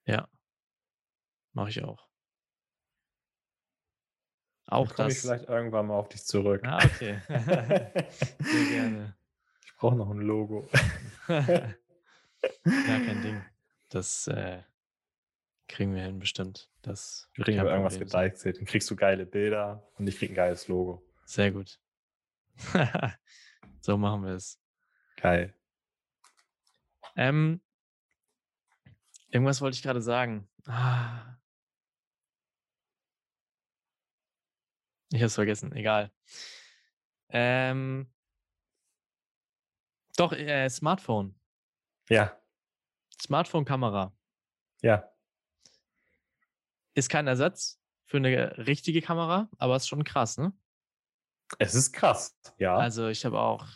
Ja, 0.07 0.29
mache 1.53 1.71
ich 1.71 1.83
auch. 1.83 2.10
Dann 4.71 4.79
Auch 4.79 4.95
komme 4.95 5.11
ich 5.11 5.19
vielleicht 5.19 5.49
irgendwann 5.49 5.89
mal 5.89 5.95
auf 5.95 6.09
dich 6.09 6.25
zurück. 6.25 6.63
Ah, 6.65 6.79
okay. 6.85 7.19
Sehr 7.29 8.65
gerne. 8.71 9.17
Ich 9.67 9.75
brauche 9.75 9.97
noch 9.97 10.11
ein 10.11 10.21
Logo. 10.21 10.69
ja, 11.29 11.75
kein 12.65 13.23
Ding. 13.23 13.43
Das 13.89 14.29
äh, 14.29 14.63
kriegen 15.67 15.93
wir 15.93 16.05
hin, 16.05 16.21
bestimmt. 16.21 16.71
Das 16.83 17.29
kein 17.35 17.57
wir 17.57 17.65
irgendwas 17.65 17.99
gedeichselt. 17.99 18.59
Dann 18.59 18.65
kriegst 18.65 18.89
du 18.93 18.95
geile 18.95 19.27
Bilder 19.27 19.91
und 19.99 20.07
ich 20.07 20.17
krieg 20.17 20.31
ein 20.31 20.37
geiles 20.37 20.69
Logo. 20.69 21.03
Sehr 21.25 21.51
gut. 21.51 21.81
so 23.81 23.99
machen 23.99 24.23
wir 24.23 24.35
es. 24.35 24.61
Geil. 25.17 25.53
Ähm, 27.17 27.61
irgendwas 29.31 29.61
wollte 29.61 29.75
ich 29.75 29.83
gerade 29.83 30.01
sagen. 30.01 30.49
Ah. 30.67 31.41
Ich 35.13 35.19
habe 35.19 35.27
es 35.27 35.35
vergessen, 35.35 35.73
egal. 35.73 36.11
Ähm, 37.29 38.13
doch, 40.17 40.33
äh, 40.33 40.69
Smartphone. 40.69 41.35
Ja, 42.09 42.41
Smartphone-Kamera 43.21 44.13
ja. 44.83 45.09
ist 46.95 47.11
kein 47.11 47.27
Ersatz 47.27 47.81
für 48.07 48.17
eine 48.17 48.57
richtige 48.59 49.03
Kamera, 49.03 49.49
aber 49.59 49.77
ist 49.77 49.89
schon 49.89 50.05
krass, 50.05 50.39
ne? 50.39 50.53
Es 51.59 51.75
ist 51.75 51.93
krass. 51.93 52.39
Ja. 52.59 52.77
Also 52.77 53.09
ich 53.09 53.25
habe 53.25 53.41
auch, 53.41 53.67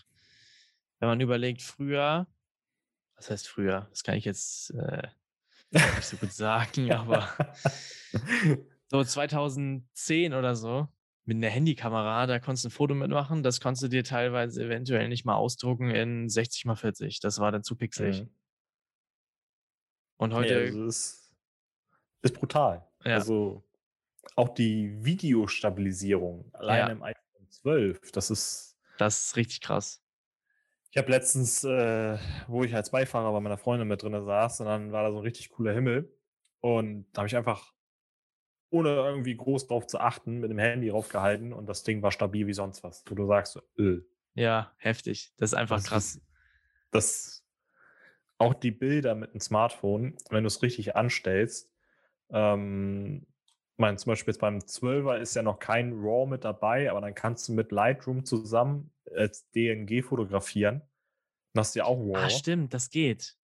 wenn 0.99 1.09
man 1.09 1.21
überlegt, 1.21 1.63
früher, 1.63 2.27
was 3.17 3.31
heißt 3.31 3.49
früher? 3.49 3.87
Das 3.91 4.03
kann 4.03 4.17
ich 4.17 4.25
jetzt 4.25 4.71
äh, 4.71 5.09
nicht 5.71 6.05
so 6.05 6.17
gut 6.17 6.33
sagen, 6.33 6.93
aber 6.93 7.29
so 8.89 9.05
2010 9.05 10.35
oder 10.35 10.55
so 10.55 10.89
mit 11.27 11.37
einer 11.39 11.49
Handykamera, 11.49 12.27
da 12.27 12.39
konntest 12.39 12.65
du 12.65 12.69
ein 12.69 12.73
Foto 12.73 12.95
mitmachen, 12.95 13.43
das 13.43 13.61
konntest 13.61 13.85
du 13.85 13.89
dir 13.89 14.05
teilweise 14.05 14.65
eventuell 14.65 15.09
nicht 15.09 15.25
mal 15.25 15.37
ausdrucken 15.37 15.91
in 15.91 16.29
60 16.29 16.67
mal 16.67 16.77
40. 16.77 17.21
Das 17.21 17.39
war 17.39 17.51
dann 17.53 17.63
zu 17.65 17.77
pixelig. 17.77 18.23
Mhm. 18.23 18.31
Und 20.17 20.35
heute, 20.35 20.59
also 20.59 20.87
es 20.87 20.97
ist, 20.97 21.35
ist 22.23 22.35
brutal. 22.35 22.87
Ja. 23.05 23.15
Also 23.15 23.65
auch 24.37 24.51
die 24.51 24.93
Videostabilisierung 25.05 26.51
allein 26.55 26.79
Ja. 26.79 26.89
im 26.89 27.03
iPhone 27.03 27.51
12, 27.51 28.13
das 28.13 28.31
ist. 28.31 28.79
das 28.99 29.27
ist 29.27 29.37
richtig 29.37 29.61
krass. 29.61 30.01
Ich 30.91 30.99
habe 30.99 31.11
letztens, 31.11 31.65
äh, 31.65 32.19
wo 32.47 32.63
ich 32.63 32.75
als 32.75 32.91
Beifahrer 32.91 33.33
bei 33.33 33.41
meiner 33.41 33.59
Freundin 33.59 33.89
mit 33.89 34.03
drin 34.03 34.25
saß, 34.25 34.61
und 34.61 34.67
dann 34.67 34.93
war 34.93 35.03
da 35.03 35.11
so 35.11 35.19
ein 35.19 35.23
richtig 35.25 35.51
cooler 35.51 35.73
Himmel. 35.73 36.17
Und 36.61 37.07
da 37.13 37.19
habe 37.21 37.27
ich 37.27 37.37
einfach, 37.37 37.74
ohne 38.75 38.91
irgendwie 38.91 39.37
groß 39.37 39.69
drauf 39.69 39.87
zu 39.87 39.99
achten, 40.01 40.41
mit 40.41 40.51
dem 40.51 40.59
Handy 40.59 40.91
raufgehalten 40.91 41.53
und 41.53 41.67
das 41.67 41.85
Ding 41.85 42.03
war 42.03 42.11
stabil 42.11 42.47
wie 42.47 42.53
sonst 42.53 42.83
was. 42.83 43.05
Wo 43.09 43.15
du 43.15 43.27
sagst, 43.27 43.59
äh, 43.79 43.99
Ja, 44.35 44.73
heftig. 44.79 45.33
Das 45.39 45.51
ist 45.53 45.55
einfach 45.55 45.77
das 45.77 45.87
krass. 45.87 46.15
ist- 46.17 46.23
Das 46.91 47.45
auch 48.39 48.55
die 48.55 48.73
Bilder 48.73 49.15
mit 49.15 49.33
dem 49.33 49.41
Smartphone, 49.41 50.17
wenn 50.31 50.43
du 50.45 50.49
es 50.49 50.63
richtig 50.63 50.97
anstellst, 50.97 51.71
Ähm, 52.31 53.27
ich 53.77 53.79
meine, 53.79 53.97
zum 53.99 54.11
Beispiel 54.11 54.33
jetzt 54.33 54.41
beim 54.41 54.61
12er 54.67 55.19
ist 55.19 55.37
ja 55.37 55.43
noch 55.43 55.59
kein 55.59 55.93
RAW 55.93 56.27
mit 56.27 56.43
dabei, 56.45 56.91
aber 56.91 57.01
dann 57.03 57.15
kannst 57.15 57.49
du 57.49 57.53
mit 57.53 57.71
Lightroom 57.71 58.25
zusammen 58.25 58.91
als 59.15 59.49
DNG 59.51 60.03
fotografieren. 60.03 60.81
Dann 61.53 61.61
hast 61.61 61.75
du 61.75 61.81
ja 61.81 61.85
auch 61.85 61.99
RAW. 62.01 62.17
Ah, 62.17 62.31
stimmt, 62.31 62.73
das 62.73 62.89
geht. 62.91 63.37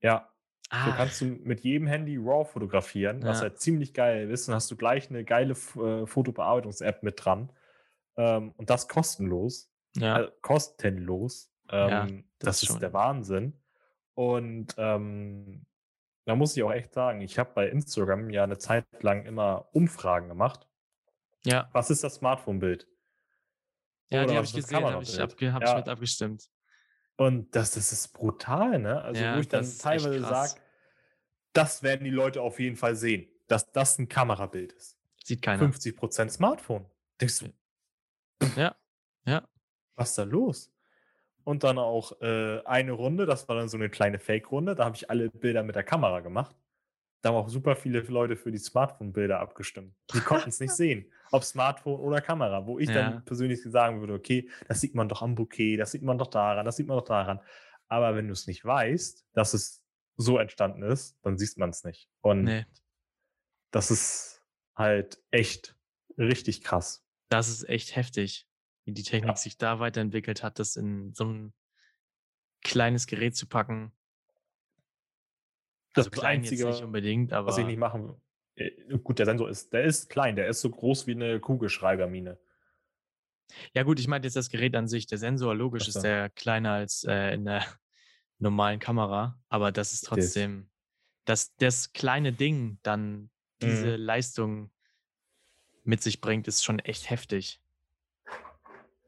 Ja, 0.00 0.29
so 0.72 0.76
Ah, 0.76 0.92
kannst 0.96 1.20
du 1.20 1.24
mit 1.24 1.60
jedem 1.62 1.86
Handy 1.88 2.16
RAW 2.16 2.44
fotografieren, 2.44 3.22
was 3.24 3.38
Ja. 3.38 3.42
halt 3.42 3.58
ziemlich 3.60 3.92
geil 3.92 4.30
ist. 4.30 4.46
Dann 4.46 4.54
hast 4.54 4.70
du 4.70 4.76
gleich 4.76 5.10
eine 5.10 5.24
geile 5.24 5.52
äh, 5.52 6.06
Fotobearbeitungs-App 6.06 7.02
mit 7.02 7.24
dran. 7.24 7.52
Ähm, 8.16 8.52
und 8.56 8.70
das 8.70 8.86
kostenlos. 8.88 9.72
ja, 9.96 10.14
Also 10.14 10.30
kostenlos. 10.42 11.52
Ja, 11.70 12.04
Ähm, 12.06 12.24
das 12.38 12.60
das, 12.60 12.70
ist 12.70 12.78
der 12.82 12.92
Wahnsinn. 12.92 13.54
Und 14.14 14.74
ähm, 14.78 15.66
da 16.24 16.36
muss 16.36 16.56
ich 16.56 16.62
auch 16.62 16.72
echt 16.72 16.92
sagen, 16.94 17.20
ich 17.20 17.38
habe 17.38 17.50
bei 17.54 17.68
Instagram 17.68 18.30
ja 18.30 18.44
eine 18.44 18.58
Zeit 18.58 18.84
lang 19.02 19.24
immer 19.24 19.68
Umfragen 19.72 20.28
gemacht. 20.28 20.68
ja, 21.44 21.68
Was 21.72 21.90
ist 21.90 22.04
das 22.04 22.16
Smartphone-Bild? 22.16 22.86
ja, 24.12 24.20
Oder 24.20 24.26
die 24.26 24.36
habe 24.36 24.42
was 24.42 24.50
ich 24.50 24.56
gesehen, 24.56 24.84
habe 24.84 25.02
ich, 25.02 25.20
abge, 25.20 25.52
hab 25.52 25.62
ich 25.62 25.68
Ja. 25.68 25.76
mit 25.76 25.88
abgestimmt. 25.88 26.48
Und 27.20 27.54
das, 27.54 27.72
das 27.72 27.92
ist 27.92 28.14
brutal, 28.14 28.78
ne? 28.78 29.02
Also, 29.02 29.22
Ja, 29.22 29.36
wo 29.36 29.40
ich 29.40 29.48
dann 29.48 29.70
teilweise 29.78 30.20
sage, 30.20 30.54
das 31.52 31.82
werden 31.82 32.04
die 32.04 32.10
Leute 32.10 32.40
auf 32.40 32.58
jeden 32.58 32.76
Fall 32.76 32.96
sehen, 32.96 33.28
dass 33.46 33.70
das 33.72 33.98
ein 33.98 34.08
Kamerabild 34.08 34.72
ist. 34.72 34.96
Sieht 35.22 35.42
keiner. 35.42 35.62
50% 35.62 36.30
Smartphone. 36.30 36.86
Denkst 37.20 37.40
du, 37.40 38.46
Ja, 38.56 38.74
ja, 39.26 39.46
was 39.96 40.08
ist 40.10 40.16
da 40.18 40.22
los? 40.22 40.72
Und 41.44 41.62
dann 41.62 41.76
auch 41.76 42.18
äh, 42.22 42.62
eine 42.64 42.92
Runde, 42.92 43.26
das 43.26 43.46
war 43.50 43.56
dann 43.56 43.68
so 43.68 43.76
eine 43.76 43.90
kleine 43.90 44.18
Fake-Runde, 44.18 44.74
da 44.74 44.86
habe 44.86 44.96
ich 44.96 45.10
alle 45.10 45.28
Bilder 45.28 45.62
mit 45.62 45.76
der 45.76 45.84
Kamera 45.84 46.20
gemacht. 46.20 46.56
Da 47.20 47.28
haben 47.28 47.36
auch 47.36 47.50
super 47.50 47.76
viele 47.76 48.00
Leute 48.00 48.34
für 48.34 48.50
die 48.50 48.56
Smartphone-Bilder 48.56 49.40
abgestimmt. 49.40 49.94
Die 50.14 50.20
konnten 50.20 50.48
es 50.48 50.58
nicht 50.58 50.72
sehen, 50.74 51.12
ob 51.32 51.44
Smartphone 51.44 52.00
oder 52.00 52.20
Kamera, 52.20 52.66
wo 52.66 52.78
ich 52.78 52.88
Ja. 52.88 52.94
dann 52.94 53.24
persönlich 53.24 53.62
sagen 53.62 54.00
würde, 54.00 54.14
okay, 54.14 54.48
das 54.68 54.80
sieht 54.80 54.94
man 54.94 55.08
doch 55.08 55.22
am 55.22 55.34
Bouquet, 55.34 55.76
das 55.76 55.92
sieht 55.92 56.02
man 56.02 56.18
doch 56.18 56.26
daran, 56.28 56.64
das 56.64 56.76
sieht 56.76 56.86
man 56.86 56.98
doch 56.98 57.04
daran. 57.04 57.40
Aber 57.88 58.14
wenn 58.16 58.26
du 58.26 58.32
es 58.32 58.46
nicht 58.46 58.64
weißt, 58.64 59.26
dass 59.32 59.54
es 59.54 59.82
so 60.16 60.38
entstanden 60.38 60.82
ist, 60.82 61.18
dann 61.22 61.38
siehst 61.38 61.58
man 61.58 61.70
es 61.70 61.84
nicht. 61.84 62.08
Und 62.20 62.44
nee, 62.44 62.64
das 63.70 63.90
ist 63.90 64.42
halt 64.76 65.22
echt 65.30 65.76
richtig 66.18 66.62
krass. 66.62 67.04
das 67.28 67.48
ist 67.48 67.68
echt 67.68 67.94
heftig, 67.96 68.48
wie 68.84 68.92
die 68.92 69.02
Technik 69.02 69.30
Ja. 69.30 69.36
sich 69.36 69.56
da 69.56 69.78
weiterentwickelt 69.78 70.42
hat, 70.42 70.58
das 70.58 70.76
in 70.76 71.14
so 71.14 71.24
ein 71.24 71.52
kleines 72.62 73.06
Gerät 73.06 73.36
zu 73.36 73.46
packen. 73.46 73.92
Das 75.94 76.06
Also 76.06 76.20
klein 76.20 76.38
Einzige, 76.38 76.62
jetzt 76.62 76.68
nicht 76.68 76.84
unbedingt, 76.84 77.32
aber 77.32 77.46
was 77.48 77.56
ich 77.58 77.66
nicht 77.66 77.78
machen 77.78 78.20
Gut, 79.04 79.18
der 79.18 79.26
Sensor 79.26 79.48
ist, 79.48 79.72
der 79.72 79.84
ist 79.84 80.10
klein, 80.10 80.36
der 80.36 80.48
ist 80.48 80.60
so 80.60 80.70
groß 80.70 81.06
wie 81.06 81.12
eine 81.12 81.40
Kugelschreibermine. 81.40 82.38
ja 83.74 83.82
gut, 83.82 83.98
ich 84.00 84.06
meinte 84.08 84.26
jetzt 84.26 84.36
das 84.36 84.50
Gerät 84.50 84.74
an 84.76 84.86
sich. 84.88 85.06
Der 85.06 85.18
Sensor, 85.18 85.54
logisch, 85.54 85.84
Ach 85.84 85.88
ist 85.88 85.94
so. 85.94 86.02
der 86.02 86.28
kleiner 86.30 86.72
als 86.72 87.04
äh, 87.04 87.34
in 87.34 87.44
der 87.46 87.64
normalen 88.38 88.78
Kamera, 88.80 89.38
aber 89.48 89.72
das 89.72 89.92
ist 89.92 90.02
Das- 90.04 90.08
trotzdem, 90.08 90.68
dass 91.24 91.54
das 91.56 91.92
kleine 91.92 92.32
Ding 92.32 92.78
dann 92.82 93.30
diese 93.62 93.96
Mhm. 93.98 94.04
Leistung 94.04 94.70
mit 95.84 96.02
sich 96.02 96.20
bringt, 96.20 96.48
ist 96.48 96.64
schon 96.64 96.78
echt 96.80 97.08
heftig. 97.10 97.60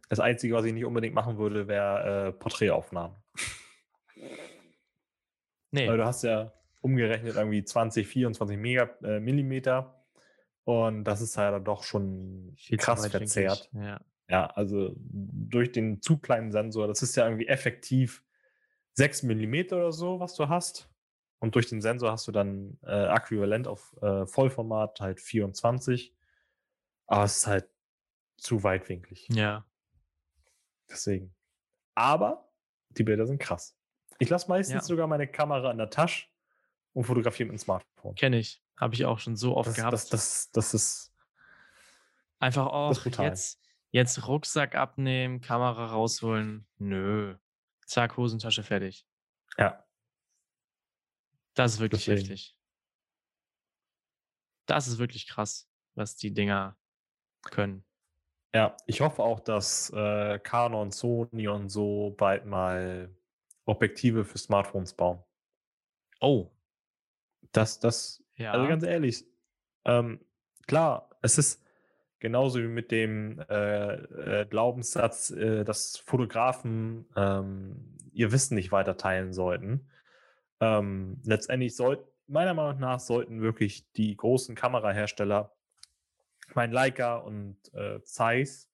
Das 0.08 0.20
Einzige, 0.20 0.54
was 0.54 0.64
ich 0.66 0.72
nicht 0.74 0.84
unbedingt 0.84 1.14
machen 1.14 1.38
würde, 1.38 1.68
wäre 1.68 2.28
äh, 2.28 2.32
Porträtaufnahmen. 2.32 3.16
Nee, 5.70 5.88
Weil 5.88 5.96
du 5.96 6.04
hast 6.04 6.22
ja 6.22 6.52
umgerechnet 6.82 7.36
irgendwie 7.36 7.64
20, 7.64 8.06
24 8.06 8.58
Mega, 8.58 8.90
äh, 9.02 9.18
Millimeter. 9.20 10.04
Und 10.64 11.04
das 11.04 11.20
ist 11.22 11.36
halt 11.38 11.54
dann 11.54 11.64
doch 11.64 11.82
schon 11.82 12.52
viel 12.56 12.76
krass 12.78 13.06
verzerrt. 13.06 13.70
Ja. 13.72 14.00
Ja, 14.28 14.46
also 14.46 14.94
durch 14.96 15.72
den 15.72 16.00
zu 16.00 16.18
kleinen 16.18 16.52
Sensor, 16.52 16.86
das 16.86 17.02
ist 17.02 17.16
ja 17.16 17.24
irgendwie 17.26 17.48
effektiv 17.48 18.24
6 18.94 19.24
Millimeter 19.24 19.76
oder 19.76 19.92
so, 19.92 20.20
was 20.20 20.34
du 20.36 20.48
hast. 20.48 20.88
Und 21.40 21.54
durch 21.56 21.68
den 21.68 21.80
Sensor 21.82 22.12
hast 22.12 22.28
du 22.28 22.32
dann 22.32 22.78
äh, 22.84 23.06
äquivalent 23.14 23.66
auf 23.66 23.96
äh, 24.00 24.26
Vollformat 24.26 25.00
halt 25.00 25.20
24. 25.20 26.14
Aber 27.08 27.24
es 27.24 27.38
ist 27.38 27.46
halt 27.48 27.68
zu 28.36 28.62
weitwinklig. 28.62 29.28
ja, 29.30 29.66
Deswegen. 30.88 31.34
Aber 31.94 32.48
die 32.90 33.02
Bilder 33.02 33.26
sind 33.26 33.38
krass. 33.38 33.76
Ich 34.18 34.28
lasse 34.30 34.48
meistens 34.48 34.74
Ja. 34.74 34.80
sogar 34.82 35.06
meine 35.06 35.26
Kamera 35.26 35.70
in 35.70 35.78
der 35.78 35.90
Tasche 35.90 36.26
und 36.92 37.04
fotografiere 37.04 37.46
mit 37.48 37.58
dem 37.58 37.62
Smartphone. 37.62 38.14
kenne 38.14 38.38
ich. 38.38 38.62
Habe 38.76 38.94
ich 38.94 39.04
auch 39.04 39.18
schon 39.18 39.36
so 39.36 39.56
oft 39.56 39.68
Das, 39.68 39.76
gehabt. 39.76 39.92
das, 39.92 40.08
das, 40.08 40.50
das 40.50 40.74
ist. 40.74 41.12
Einfach 42.38 42.66
auch 42.66 42.92
brutal. 43.00 43.26
jetzt, 43.26 43.60
jetzt 43.92 44.26
Rucksack 44.26 44.74
abnehmen, 44.74 45.40
Kamera 45.40 45.86
rausholen. 45.86 46.66
Nö. 46.78 47.36
Zack, 47.86 48.16
Hosentasche 48.16 48.62
fertig. 48.62 49.06
Ja. 49.58 49.84
Das 51.54 51.74
ist 51.74 51.80
wirklich 51.80 52.04
Deswegen. 52.04 52.20
heftig. 52.28 52.56
Das 54.66 54.88
ist 54.88 54.98
wirklich 54.98 55.28
krass, 55.28 55.68
was 55.94 56.16
die 56.16 56.32
Dinger 56.32 56.76
können. 57.42 57.84
Ja, 58.54 58.76
ich 58.86 59.00
hoffe 59.00 59.22
auch, 59.22 59.40
dass 59.40 59.90
äh, 59.90 60.38
Canon, 60.40 60.90
Sony 60.90 61.48
und 61.48 61.68
so 61.68 62.14
bald 62.16 62.46
mal 62.46 63.14
Objektive 63.64 64.24
für 64.24 64.38
Smartphones 64.38 64.94
bauen. 64.94 65.22
Oh, 66.20 66.50
Das, 67.52 67.80
das, 67.80 68.22
ja. 68.36 68.52
also 68.52 68.66
ganz 68.66 68.82
ehrlich, 68.82 69.24
ähm, 69.84 70.20
klar, 70.66 71.10
es 71.22 71.38
ist 71.38 71.62
genauso 72.18 72.60
wie 72.60 72.68
mit 72.68 72.90
dem 72.90 73.40
äh, 73.48 73.94
äh, 73.94 74.46
Glaubenssatz, 74.46 75.30
äh, 75.30 75.64
dass 75.64 75.96
Fotografen 75.98 77.06
ähm, 77.16 77.96
ihr 78.12 78.32
Wissen 78.32 78.54
nicht 78.54 78.72
weiter 78.72 78.96
teilen 78.96 79.32
sollten. 79.32 79.88
Ähm, 80.60 81.20
letztendlich 81.24 81.74
sollten, 81.74 82.08
meiner 82.28 82.54
Meinung 82.54 82.78
nach, 82.78 83.00
sollten 83.00 83.42
wirklich 83.42 83.90
die 83.92 84.16
großen 84.16 84.54
Kamerahersteller, 84.54 85.52
mein 86.54 86.70
Leica 86.70 87.16
und 87.16 87.56
äh, 87.74 88.02
Zeiss, 88.04 88.70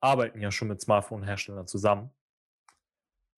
arbeiten 0.00 0.40
ja 0.40 0.50
schon 0.50 0.68
mit 0.68 0.80
Smartphone-Herstellern 0.80 1.66
zusammen. 1.66 2.10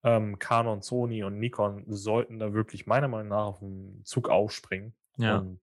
Ähm, 0.03 0.39
Canon, 0.39 0.81
Sony 0.81 1.23
und 1.23 1.37
Nikon 1.39 1.83
sollten 1.87 2.39
da 2.39 2.53
wirklich 2.53 2.87
meiner 2.87 3.07
Meinung 3.07 3.29
nach 3.29 3.45
auf 3.45 3.59
den 3.59 4.01
Zug 4.05 4.29
aufspringen. 4.29 4.95
ja. 5.17 5.37
Und 5.39 5.59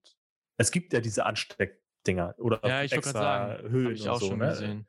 es 0.57 0.71
gibt 0.71 0.91
ja 0.93 0.99
diese 0.99 1.25
Ansteckdinger 1.25 2.35
oder 2.37 2.59
ja, 2.67 2.83
ich 2.83 2.91
wollte 2.91 3.11
gerade 3.13 3.19
sagen, 3.19 3.63
habe 3.73 3.93
ich 3.93 4.01
und 4.03 4.07
auch 4.09 4.19
so. 4.19 4.27
schon 4.27 4.39
ne? 4.39 4.47
gesehen. 4.49 4.87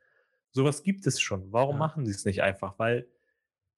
Sowas 0.51 0.83
gibt 0.83 1.07
es 1.07 1.19
schon. 1.21 1.51
Warum 1.51 1.75
Ja. 1.75 1.79
machen 1.79 2.05
sie 2.05 2.11
es 2.11 2.25
nicht 2.25 2.41
einfach? 2.43 2.77
Weil 2.77 3.07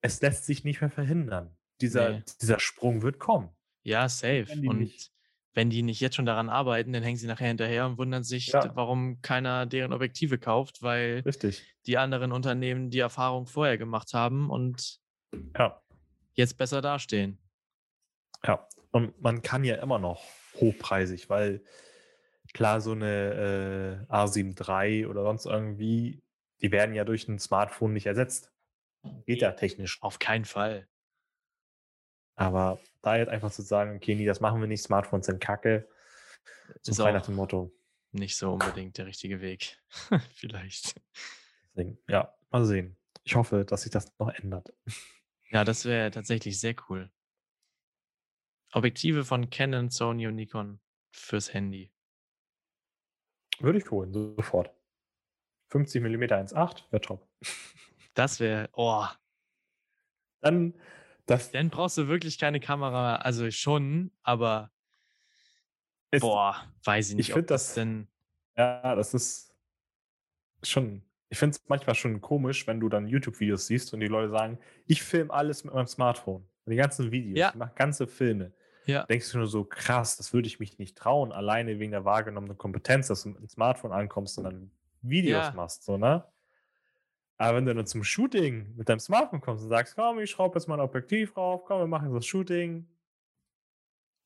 es 0.01 0.19
lässt 0.21 0.45
sich 0.45 0.63
nicht 0.63 0.81
mehr 0.81 0.89
verhindern. 0.89 1.55
Dieser, 1.81 2.09
Nee. 2.09 2.23
dieser 2.41 2.59
Sprung 2.59 3.01
wird 3.03 3.19
kommen. 3.19 3.49
Ja, 3.83 4.09
safe. 4.09 4.45
Wenn 4.49 4.67
Und 4.67 4.79
nicht- 4.79 5.11
wenn 5.53 5.69
die 5.69 5.83
nicht 5.83 5.99
jetzt 5.99 6.15
schon 6.15 6.25
daran 6.25 6.49
arbeiten, 6.49 6.93
dann 6.93 7.03
hängen 7.03 7.17
sie 7.17 7.27
nachher 7.27 7.47
hinterher 7.49 7.85
und 7.85 7.99
wundern 7.99 8.23
sich, 8.23 8.47
Ja. 8.47 8.75
warum 8.75 9.21
keiner 9.21 9.67
deren 9.67 9.93
Objektive 9.93 10.39
kauft, 10.39 10.81
weil 10.81 11.21
Richtig. 11.25 11.63
die 11.85 11.99
anderen 11.99 12.31
Unternehmen 12.31 12.89
die 12.89 12.97
Erfahrung 12.99 13.45
vorher 13.45 13.77
gemacht 13.77 14.13
haben 14.15 14.49
und 14.49 14.99
Ja. 15.57 15.81
jetzt 16.33 16.57
besser 16.57 16.81
dastehen. 16.81 17.37
Ja. 18.45 18.67
Und 18.91 19.19
man 19.21 19.41
kann 19.41 19.63
ja 19.63 19.75
immer 19.75 19.99
noch 19.99 20.23
hochpreisig, 20.55 21.29
weil 21.29 21.63
klar, 22.53 22.81
so 22.81 22.91
eine 22.91 24.05
äh, 24.09 24.13
A7 24.13 24.55
III 24.59 25.05
oder 25.07 25.23
sonst 25.23 25.45
irgendwie, 25.45 26.21
die 26.61 26.71
werden 26.71 26.93
ja 26.93 27.03
durch 27.03 27.27
ein 27.27 27.39
Smartphone 27.39 27.93
nicht 27.93 28.05
ersetzt. 28.05 28.51
Geht 29.25 29.41
ja 29.41 29.51
technisch. 29.51 30.01
Auf 30.01 30.19
keinen 30.19 30.45
Fall. 30.45 30.87
Aber 32.35 32.79
da 33.01 33.17
jetzt 33.17 33.29
einfach 33.29 33.51
zu 33.51 33.61
sagen, 33.61 33.97
okay, 33.97 34.15
nee, 34.15 34.25
das 34.25 34.39
machen 34.39 34.59
wir 34.61 34.67
nicht, 34.67 34.83
Smartphones 34.83 35.25
sind 35.25 35.41
kacke, 35.41 35.87
Ist 36.83 36.95
frei 36.99 37.11
nach 37.11 37.25
dem 37.25 37.35
Motto. 37.35 37.71
nicht 38.11 38.37
so 38.37 38.53
unbedingt 38.53 38.97
der 38.97 39.05
richtige 39.05 39.41
Weg. 39.41 39.79
Vielleicht. 40.35 40.99
Deswegen, 41.75 41.97
ja, 42.07 42.33
mal 42.49 42.65
sehen. 42.65 42.97
Ich 43.23 43.35
hoffe, 43.35 43.65
dass 43.65 43.83
sich 43.83 43.91
das 43.91 44.07
noch 44.19 44.29
ändert. 44.29 44.73
Ja, 45.53 45.63
das 45.63 45.85
wäre 45.85 46.09
tatsächlich 46.09 46.59
sehr 46.59 46.75
cool. 46.89 47.11
Objektive 48.71 49.23
von 49.23 49.49
Canon, 49.51 49.91
Sony 49.91 50.25
und 50.27 50.35
Nikon 50.35 50.79
fürs 51.11 51.53
Handy. 51.53 51.91
Würde 53.59 53.77
ich 53.77 53.91
holen, 53.91 54.11
sofort. 54.11 54.71
50 55.69 56.01
mm 56.01 56.23
1.8 56.23 56.91
wäre 56.91 57.01
top. 57.01 57.27
Das 58.15 58.39
wäre, 58.39 58.69
oh, 58.73 59.05
Dann, 60.41 60.73
das 61.27 61.51
dann 61.51 61.69
brauchst 61.69 61.97
du 61.99 62.07
wirklich 62.07 62.39
keine 62.39 62.59
Kamera. 62.59 63.17
Also 63.17 63.49
schon, 63.51 64.11
aber 64.23 64.71
ist, 66.11 66.21
boah, 66.21 66.67
weiß 66.83 67.11
ich 67.11 67.15
nicht, 67.15 67.31
find 67.31 67.43
ob 67.43 67.47
das 67.47 67.67
das- 67.67 67.75
denn. 67.75 68.07
ja, 68.57 68.95
das 68.95 69.13
ist 69.13 69.55
schon, 70.63 71.03
ich 71.33 71.39
finde 71.39 71.57
es 71.57 71.67
manchmal 71.67 71.95
schon 71.95 72.21
komisch, 72.21 72.67
wenn 72.67 72.79
du 72.79 72.89
dann 72.89 73.07
YouTube-Videos 73.07 73.65
siehst 73.65 73.91
und 73.91 74.01
die 74.01 74.07
Leute 74.07 74.29
sagen, 74.29 74.59
ich 74.85 75.01
filme 75.01 75.33
alles 75.33 75.63
mit 75.63 75.73
meinem 75.73 75.87
Smartphone. 75.87 76.47
Die 76.67 76.75
ganzen 76.75 77.11
Videos, 77.11 77.39
Ja. 77.39 77.49
ich 77.49 77.55
mache 77.55 77.73
ganze 77.73 78.05
Filme. 78.05 78.53
Ja. 78.85 79.03
denkst 79.07 79.31
du 79.31 79.39
nur 79.39 79.47
so, 79.47 79.63
krass, 79.63 80.17
das 80.17 80.31
würde 80.33 80.45
ich 80.47 80.59
mich 80.59 80.77
nicht 80.77 80.95
trauen, 80.95 81.31
alleine 81.31 81.79
wegen 81.79 81.91
der 81.91 82.05
wahrgenommenen 82.05 82.55
Kompetenz, 82.57 83.07
dass 83.07 83.23
du 83.23 83.29
mit 83.29 83.39
dem 83.39 83.47
Smartphone 83.49 83.91
ankommst 83.93 84.37
und 84.37 84.43
dann 84.43 84.71
Videos 85.01 85.47
Ja. 85.47 85.53
machst, 85.53 85.83
so, 85.85 85.97
ne? 85.97 86.23
Aber 87.37 87.57
wenn 87.57 87.65
du 87.65 87.73
dann 87.73 87.87
zum 87.87 88.03
Shooting 88.03 88.75
mit 88.75 88.87
deinem 88.89 88.99
Smartphone 88.99 89.41
kommst 89.41 89.63
und 89.63 89.69
sagst, 89.69 89.95
komm, 89.95 90.19
ich 90.19 90.29
schraube 90.29 90.59
jetzt 90.59 90.67
mal 90.67 90.75
ein 90.75 90.81
Objektiv 90.81 91.33
drauf, 91.33 91.63
komm, 91.65 91.79
wir 91.79 91.87
machen 91.87 92.11
so 92.11 92.17
ein 92.17 92.21
Shooting, 92.21 92.87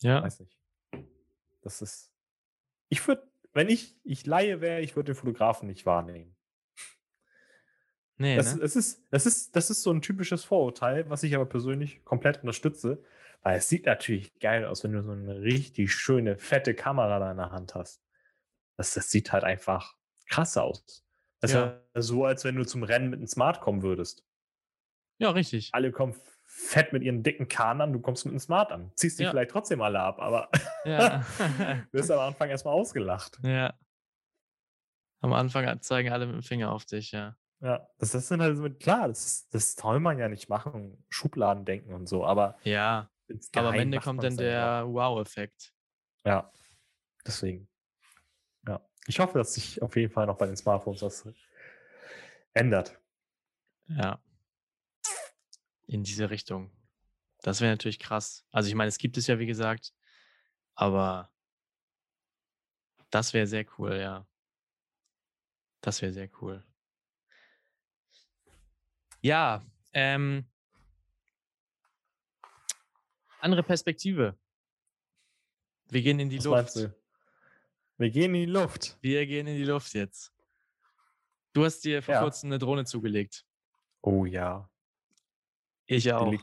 Ja. 0.02 0.22
weiß 0.24 0.42
nicht. 0.42 0.58
Das 1.62 1.82
ist. 1.82 2.12
Ich 2.90 3.08
würde, 3.08 3.26
wenn 3.54 3.70
ich, 3.70 3.96
ich 4.04 4.26
Laie 4.26 4.60
wäre, 4.60 4.82
ich 4.82 4.96
würde 4.98 5.14
den 5.14 5.16
Fotografen 5.16 5.68
nicht 5.68 5.86
wahrnehmen. 5.86 6.36
Nee, 8.18 8.36
Das, 8.36 8.56
ne? 8.56 8.62
das, 8.62 8.76
ist, 8.76 9.04
das, 9.12 9.26
ist, 9.26 9.56
das 9.56 9.70
ist 9.70 9.84
so 9.84 9.92
ein 9.92 10.02
typisches 10.02 10.44
Vorurteil, 10.44 11.10
was 11.10 11.24
ich 11.24 11.36
aber 11.36 11.46
persönlich 11.46 12.04
komplett 12.04 12.40
unterstütze, 12.40 13.04
weil 13.44 13.58
es 13.58 13.70
sieht 13.70 13.86
natürlich 13.86 14.38
geil 14.40 14.66
aus, 14.66 14.84
wenn 14.84 14.94
du 14.94 15.04
so 15.04 15.12
eine 15.12 15.42
richtig 15.42 15.94
schöne, 15.94 16.38
fette 16.38 16.74
Kamera 16.74 17.20
da 17.20 17.32
in 17.32 17.38
der 17.38 17.52
Hand 17.52 17.76
hast. 17.76 18.02
Das, 18.76 18.94
das 18.96 19.12
sieht 19.12 19.32
halt 19.32 19.44
einfach 19.44 19.96
krass 20.30 20.58
aus. 20.58 21.06
Das 21.40 21.52
Ja. 21.54 21.66
ist 21.66 21.82
ja 21.96 22.02
so, 22.02 22.26
als 22.26 22.44
wenn 22.44 22.56
du 22.56 22.66
zum 22.66 22.82
Rennen 22.84 23.10
mit 23.12 23.20
einem 23.20 23.28
Smart 23.28 23.62
kommen 23.62 23.84
würdest. 23.84 24.26
Ja, 25.20 25.30
richtig. 25.32 25.70
Alle 25.74 25.92
kommen 25.92 26.16
fett 26.46 26.94
mit 26.94 27.04
ihren 27.04 27.22
dicken 27.22 27.48
Kahn 27.48 27.82
an, 27.82 27.94
du 27.94 28.00
kommst 28.00 28.26
mit 28.26 28.32
einem 28.32 28.40
Smart 28.40 28.72
an. 28.72 28.92
Ziehst 28.96 29.20
die 29.20 29.24
Ja. 29.24 29.30
vielleicht 29.30 29.52
trotzdem 29.52 29.82
alle 29.82 30.00
ab, 30.00 30.20
aber 30.20 30.50
Ja. 30.86 31.24
wirst 31.92 32.10
am 32.10 32.20
Anfang 32.20 32.50
erstmal 32.50 32.74
ausgelacht. 32.74 33.38
ja. 33.44 33.74
Am 35.20 35.34
Anfang 35.34 35.82
zeigen 35.82 36.12
alle 36.12 36.28
mit 36.28 36.36
dem 36.36 36.44
Finger 36.44 36.72
auf 36.72 36.86
dich, 36.86 37.12
ja. 37.12 37.36
Ja, 37.60 37.88
das, 37.98 38.12
das 38.12 38.28
sind 38.28 38.42
halt 38.42 38.56
so 38.56 38.64
mit, 38.64 38.80
klar, 38.80 39.08
das, 39.08 39.48
das 39.50 39.74
soll 39.74 40.00
man 40.00 40.20
ja 40.20 40.30
nicht 40.30 40.48
machen, 40.48 41.04
Schubladen 41.10 41.66
denken 41.66 41.94
und 41.94 42.08
so, 42.08 42.24
aber 42.26 42.58
Ja, 42.64 43.10
aber 43.56 43.70
am 43.70 43.74
Ende 43.76 44.00
kommt 44.00 44.24
dann 44.24 44.38
der 44.38 44.86
Wow-Effekt. 44.88 45.74
Ja, 46.24 46.52
deswegen. 47.26 47.68
Ja, 48.68 48.86
ich 49.08 49.20
hoffe, 49.20 49.40
dass 49.40 49.56
sich 49.56 49.82
auf 49.82 49.96
jeden 49.96 50.14
Fall 50.14 50.28
noch 50.28 50.38
bei 50.38 50.46
den 50.46 50.56
Smartphones 50.56 51.02
was 51.02 51.28
ändert. 52.54 53.00
Ja. 53.88 54.22
In 55.88 56.04
diese 56.04 56.30
Richtung. 56.30 56.72
Das 57.42 57.62
wäre 57.62 57.72
natürlich 57.72 58.00
krass. 58.00 58.46
Also 58.52 58.68
ich 58.70 58.76
meine, 58.76 58.90
es 58.90 58.98
gibt 58.98 59.18
es 59.18 59.28
ja, 59.28 59.40
wie 59.40 59.46
gesagt, 59.46 59.94
aber 60.76 61.32
das 63.10 63.34
wäre 63.34 63.48
sehr 63.48 63.66
cool, 63.78 63.96
ja. 63.96 64.28
Das 65.82 66.02
wäre 66.02 66.12
sehr 66.12 66.30
cool. 66.42 66.64
Ja, 69.22 69.64
ähm, 69.94 70.46
andere 73.40 73.64
Perspektive. 73.64 74.38
Wir 75.90 76.02
gehen 76.02 76.20
in 76.20 76.30
die 76.30 76.38
Was 76.40 76.76
Luft. 76.76 76.92
Wir 77.98 78.10
gehen 78.12 78.36
in 78.36 78.42
die 78.42 78.52
Luft. 78.52 78.98
Wir 79.02 79.26
gehen 79.26 79.48
in 79.48 79.56
die 79.58 79.64
Luft 79.64 79.94
jetzt. 79.94 80.34
Du 81.54 81.66
hast 81.66 81.84
dir 81.84 82.04
vor 82.04 82.16
Ja. 82.16 82.22
kurzem 82.22 82.50
eine 82.50 82.60
Drohne 82.60 82.86
zugelegt. 82.86 83.46
Oh 84.02 84.26
ja. 84.26 84.70
Ich 85.86 86.12
auch. 86.12 86.34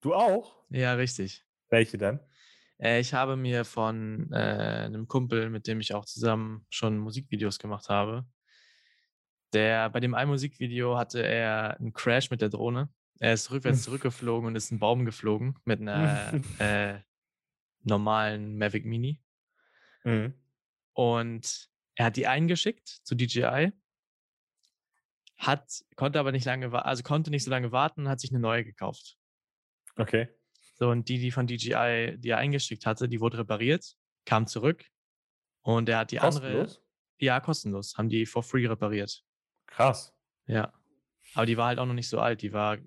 Du 0.00 0.14
auch? 0.14 0.64
Ja, 0.70 0.94
richtig. 0.94 1.44
Welche 1.68 1.98
denn? 1.98 2.18
Äh, 2.78 3.00
ich 3.00 3.14
habe 3.14 3.36
mir 3.36 3.64
von 3.64 4.32
äh, 4.32 4.36
einem 4.86 5.06
Kumpel, 5.06 5.50
mit 5.50 5.66
dem 5.68 5.80
ich 5.80 5.94
auch 5.94 6.04
zusammen 6.04 6.66
schon 6.70 6.98
Musikvideos 6.98 7.58
gemacht 7.58 7.88
habe, 7.88 8.26
der 9.52 9.90
bei 9.90 10.00
dem 10.00 10.14
einen 10.14 10.30
Musikvideo 10.30 10.96
hatte 10.96 11.22
er 11.22 11.78
einen 11.78 11.92
Crash 11.92 12.30
mit 12.30 12.40
der 12.40 12.48
Drohne. 12.48 12.88
Er 13.18 13.34
ist 13.34 13.50
rückwärts 13.50 13.82
zurückgeflogen 13.84 14.48
und 14.48 14.56
ist 14.56 14.72
einen 14.72 14.80
Baum 14.80 15.04
geflogen 15.04 15.58
mit 15.64 15.80
einer 15.80 16.32
äh, 16.58 16.98
normalen 17.84 18.58
Mavic 18.58 18.84
Mini. 18.84 19.20
Mhm. 20.04 20.34
Und 20.92 21.68
er 21.94 22.06
hat 22.06 22.16
die 22.16 22.26
eingeschickt 22.26 22.88
zu 22.88 23.14
DJI, 23.14 23.72
hat, 25.36 25.84
konnte 25.96 26.18
aber 26.18 26.32
nicht 26.32 26.44
lange, 26.44 26.72
also 26.84 27.02
konnte 27.02 27.30
nicht 27.30 27.44
so 27.44 27.50
lange 27.50 27.72
warten 27.72 28.02
und 28.02 28.08
hat 28.08 28.20
sich 28.20 28.30
eine 28.30 28.40
neue 28.40 28.64
gekauft. 28.64 29.16
Okay. 29.96 30.28
So, 30.74 30.88
und 30.88 31.08
die, 31.08 31.18
die 31.18 31.30
von 31.30 31.46
DJI, 31.46 32.16
die 32.18 32.30
er 32.30 32.38
eingeschickt 32.38 32.86
hatte, 32.86 33.08
die 33.08 33.20
wurde 33.20 33.38
repariert, 33.38 33.94
kam 34.24 34.46
zurück 34.46 34.84
und 35.62 35.88
er 35.88 35.98
hat 35.98 36.10
die 36.10 36.20
andere, 36.20 36.60
Kostenlos? 36.60 36.82
ja, 37.18 37.40
kostenlos, 37.40 37.96
haben 37.96 38.08
die 38.08 38.26
for 38.26 38.42
free 38.42 38.66
repariert. 38.66 39.24
Krass. 39.72 40.14
Ja. 40.46 40.72
Aber 41.34 41.46
die 41.46 41.56
war 41.56 41.66
halt 41.68 41.78
auch 41.78 41.86
noch 41.86 41.94
nicht 41.94 42.08
so 42.08 42.20
alt, 42.20 42.42
die 42.42 42.52
war, 42.52 42.78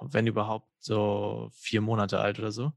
wenn 0.00 0.26
überhaupt, 0.26 0.68
so 0.78 1.48
vier 1.54 1.80
Monate 1.80 2.20
alt 2.20 2.38
oder 2.38 2.52
so. 2.52 2.72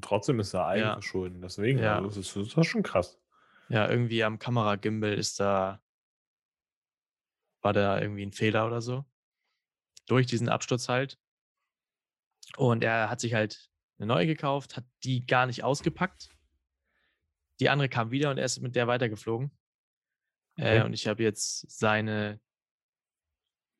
Trotzdem 0.00 0.38
ist 0.40 0.54
er 0.54 0.60
Ja. 0.60 0.66
Eigenverschulden. 0.68 1.40
Deswegen, 1.42 1.78
Ja. 1.80 1.96
also, 1.96 2.08
das, 2.08 2.36
ist, 2.36 2.56
das 2.56 2.66
schon 2.66 2.82
krass. 2.82 3.20
Ja, 3.68 3.88
irgendwie 3.88 4.22
am 4.24 4.38
Kameragimbal 4.38 5.12
ist 5.14 5.40
da, 5.40 5.80
war 7.62 7.72
da 7.72 8.00
irgendwie 8.00 8.24
ein 8.24 8.32
Fehler 8.32 8.66
oder 8.66 8.80
so. 8.80 9.04
Durch 10.06 10.26
diesen 10.26 10.48
Absturz 10.48 10.88
halt. 10.88 11.18
Und 12.56 12.82
er 12.84 13.08
hat 13.10 13.20
sich 13.20 13.34
halt 13.34 13.70
eine 13.98 14.06
neue 14.06 14.26
gekauft, 14.26 14.76
hat 14.76 14.84
die 15.04 15.26
gar 15.26 15.46
nicht 15.46 15.62
ausgepackt. 15.64 16.28
Die 17.60 17.68
andere 17.70 17.88
kam 17.88 18.10
wieder 18.10 18.30
und 18.30 18.38
er 18.38 18.44
ist 18.44 18.60
mit 18.60 18.74
der 18.74 18.88
weitergeflogen. 18.88 19.50
Äh, 20.56 20.78
Okay. 20.78 20.86
und 20.86 20.92
ich 20.92 21.06
habe 21.06 21.22
jetzt 21.22 21.70
seine 21.70 22.40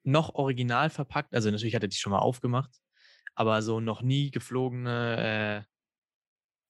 noch 0.04 0.34
original 0.34 0.90
verpackt, 0.90 1.34
also 1.34 1.50
natürlich 1.50 1.74
hat 1.74 1.82
er 1.82 1.88
die 1.88 1.96
schon 1.96 2.12
mal 2.12 2.18
aufgemacht, 2.18 2.70
aber 3.34 3.62
so 3.62 3.80
noch 3.80 4.02
nie 4.02 4.30
geflogene 4.30 5.64
äh, 5.66 5.72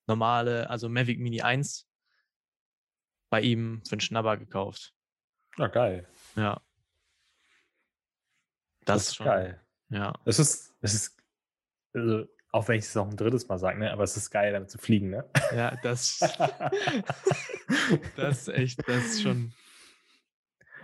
normale, 0.06 0.68
also 0.68 0.88
Mavic 0.88 1.18
Mini 1.18 1.40
1 1.40 1.88
bei 3.30 3.40
ihm 3.40 3.82
für 3.86 3.92
einen 3.92 4.00
Schnabber 4.00 4.36
gekauft. 4.36 4.94
Ja, 5.56 5.68
geil. 5.68 6.06
Ja. 6.36 6.60
Das, 8.84 9.08
ist 9.08 9.16
schon 9.16 9.26
geil. 9.26 9.60
Ja. 9.88 10.14
Es 10.24 10.38
ist, 10.38 10.74
es 10.80 10.94
ist, 10.94 11.22
also, 11.94 12.26
auch 12.50 12.68
wenn 12.68 12.78
ich 12.78 12.84
es 12.84 12.96
auch 12.96 13.08
ein 13.08 13.16
drittes 13.16 13.48
Mal 13.48 13.58
sage, 13.58 13.78
ne, 13.78 13.92
aber 13.92 14.04
es 14.04 14.16
ist 14.16 14.30
geil, 14.30 14.52
damit 14.52 14.70
zu 14.70 14.78
fliegen, 14.78 15.10
ne? 15.10 15.30
Ja, 15.54 15.76
das, 15.82 16.18
das 18.16 18.42
ist 18.42 18.48
echt, 18.48 18.86
das 18.86 19.04
ist 19.04 19.22
schon, 19.22 19.54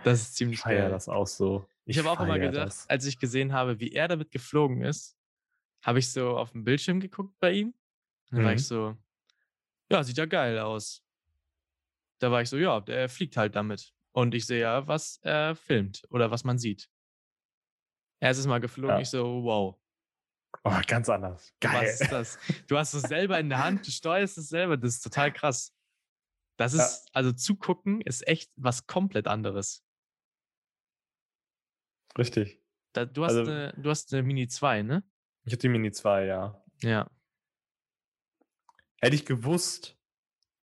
das 0.03 0.21
ist 0.21 0.29
Ich 0.31 0.35
ziemlich 0.35 0.59
feiere 0.59 0.83
geil. 0.83 0.91
das 0.91 1.09
auch 1.09 1.27
so. 1.27 1.67
Ich 1.85 1.97
habe 1.97 2.09
auch 2.09 2.19
immer 2.19 2.33
feier 2.35 2.39
gedacht, 2.51 2.67
das. 2.67 2.89
als 2.89 3.05
ich 3.05 3.19
gesehen 3.19 3.53
habe, 3.53 3.79
wie 3.79 3.91
er 3.93 4.07
damit 4.07 4.31
geflogen 4.31 4.81
ist, 4.83 5.17
habe 5.83 5.99
ich 5.99 6.11
so 6.11 6.37
auf 6.37 6.51
dem 6.51 6.63
Bildschirm 6.63 6.99
geguckt 6.99 7.35
bei 7.39 7.51
ihm. 7.51 7.73
Dann 8.31 8.43
war 8.43 8.51
ich 8.53 8.59
Mhm. 8.61 8.63
so, 8.63 8.97
ja, 9.91 10.03
sieht 10.03 10.17
ja 10.17 10.25
geil 10.25 10.59
aus. 10.59 11.03
Da 12.19 12.31
war 12.31 12.41
ich 12.41 12.49
so, 12.49 12.57
ja, 12.57 12.79
der 12.81 13.09
fliegt 13.09 13.37
halt 13.37 13.55
damit. 13.55 13.93
Und 14.11 14.35
ich 14.35 14.45
sehe 14.45 14.61
ja, 14.61 14.87
was 14.87 15.17
er 15.23 15.55
filmt 15.55 16.03
oder 16.09 16.29
was 16.31 16.43
man 16.43 16.57
sieht. 16.59 16.89
Erstes 18.19 18.45
Mal 18.47 18.59
geflogen, 18.59 18.95
Ja. 18.97 19.01
ich 19.01 19.09
so, 19.09 19.43
wow, 19.43 19.75
Oh, 20.63 20.81
ganz 20.87 21.07
anders. 21.09 21.53
Geil. 21.61 21.73
was 21.87 22.01
ist 22.01 22.11
das? 22.11 22.39
Du 22.67 22.77
hast 22.77 22.93
es 22.95 23.03
selber 23.03 23.39
in 23.39 23.49
der 23.49 23.63
Hand, 23.63 23.85
du 23.85 23.91
steuerst 23.91 24.37
es 24.37 24.49
selber, 24.49 24.77
das 24.77 24.95
ist 24.95 25.01
total 25.03 25.31
krass. 25.31 25.73
Das 26.57 26.73
Ja. 26.75 26.83
ist, 26.83 27.07
also 27.13 27.31
zugucken 27.31 28.01
ist 28.01 28.27
echt 28.27 28.51
was 28.57 28.85
komplett 28.87 29.27
anderes. 29.27 29.83
Richtig. 32.17 32.59
Da, 32.93 33.05
du, 33.05 33.23
hast 33.25 33.35
Also- 33.35 33.51
eine, 33.51 33.73
du 33.77 33.89
hast 33.89 34.13
eine 34.13 34.23
Mini 34.23 34.47
2, 34.47 34.81
ne? 34.83 35.03
Ich 35.45 35.53
habe 35.53 35.61
die 35.61 35.69
Mini 35.69 35.91
2, 35.91 36.25
ja. 36.25 36.61
Ja. 36.81 37.09
Hätte 39.01 39.15
ich 39.15 39.25
gewusst, 39.25 39.97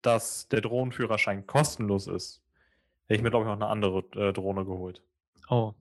dass 0.03 0.49
der 0.49 0.61
Drohnenführerschein 0.62 1.47
kostenlos 1.47 2.07
ist, 2.07 2.43
hätte 3.07 3.16
ich 3.16 3.22
mir, 3.22 3.30
glaube 3.30 3.45
ich, 3.45 3.49
noch 3.49 3.55
eine 3.57 3.66
andere 3.66 3.99
äh, 4.18 4.32
Drohne 4.32 4.64
geholt. 4.64 5.03
Oh. 5.49 5.74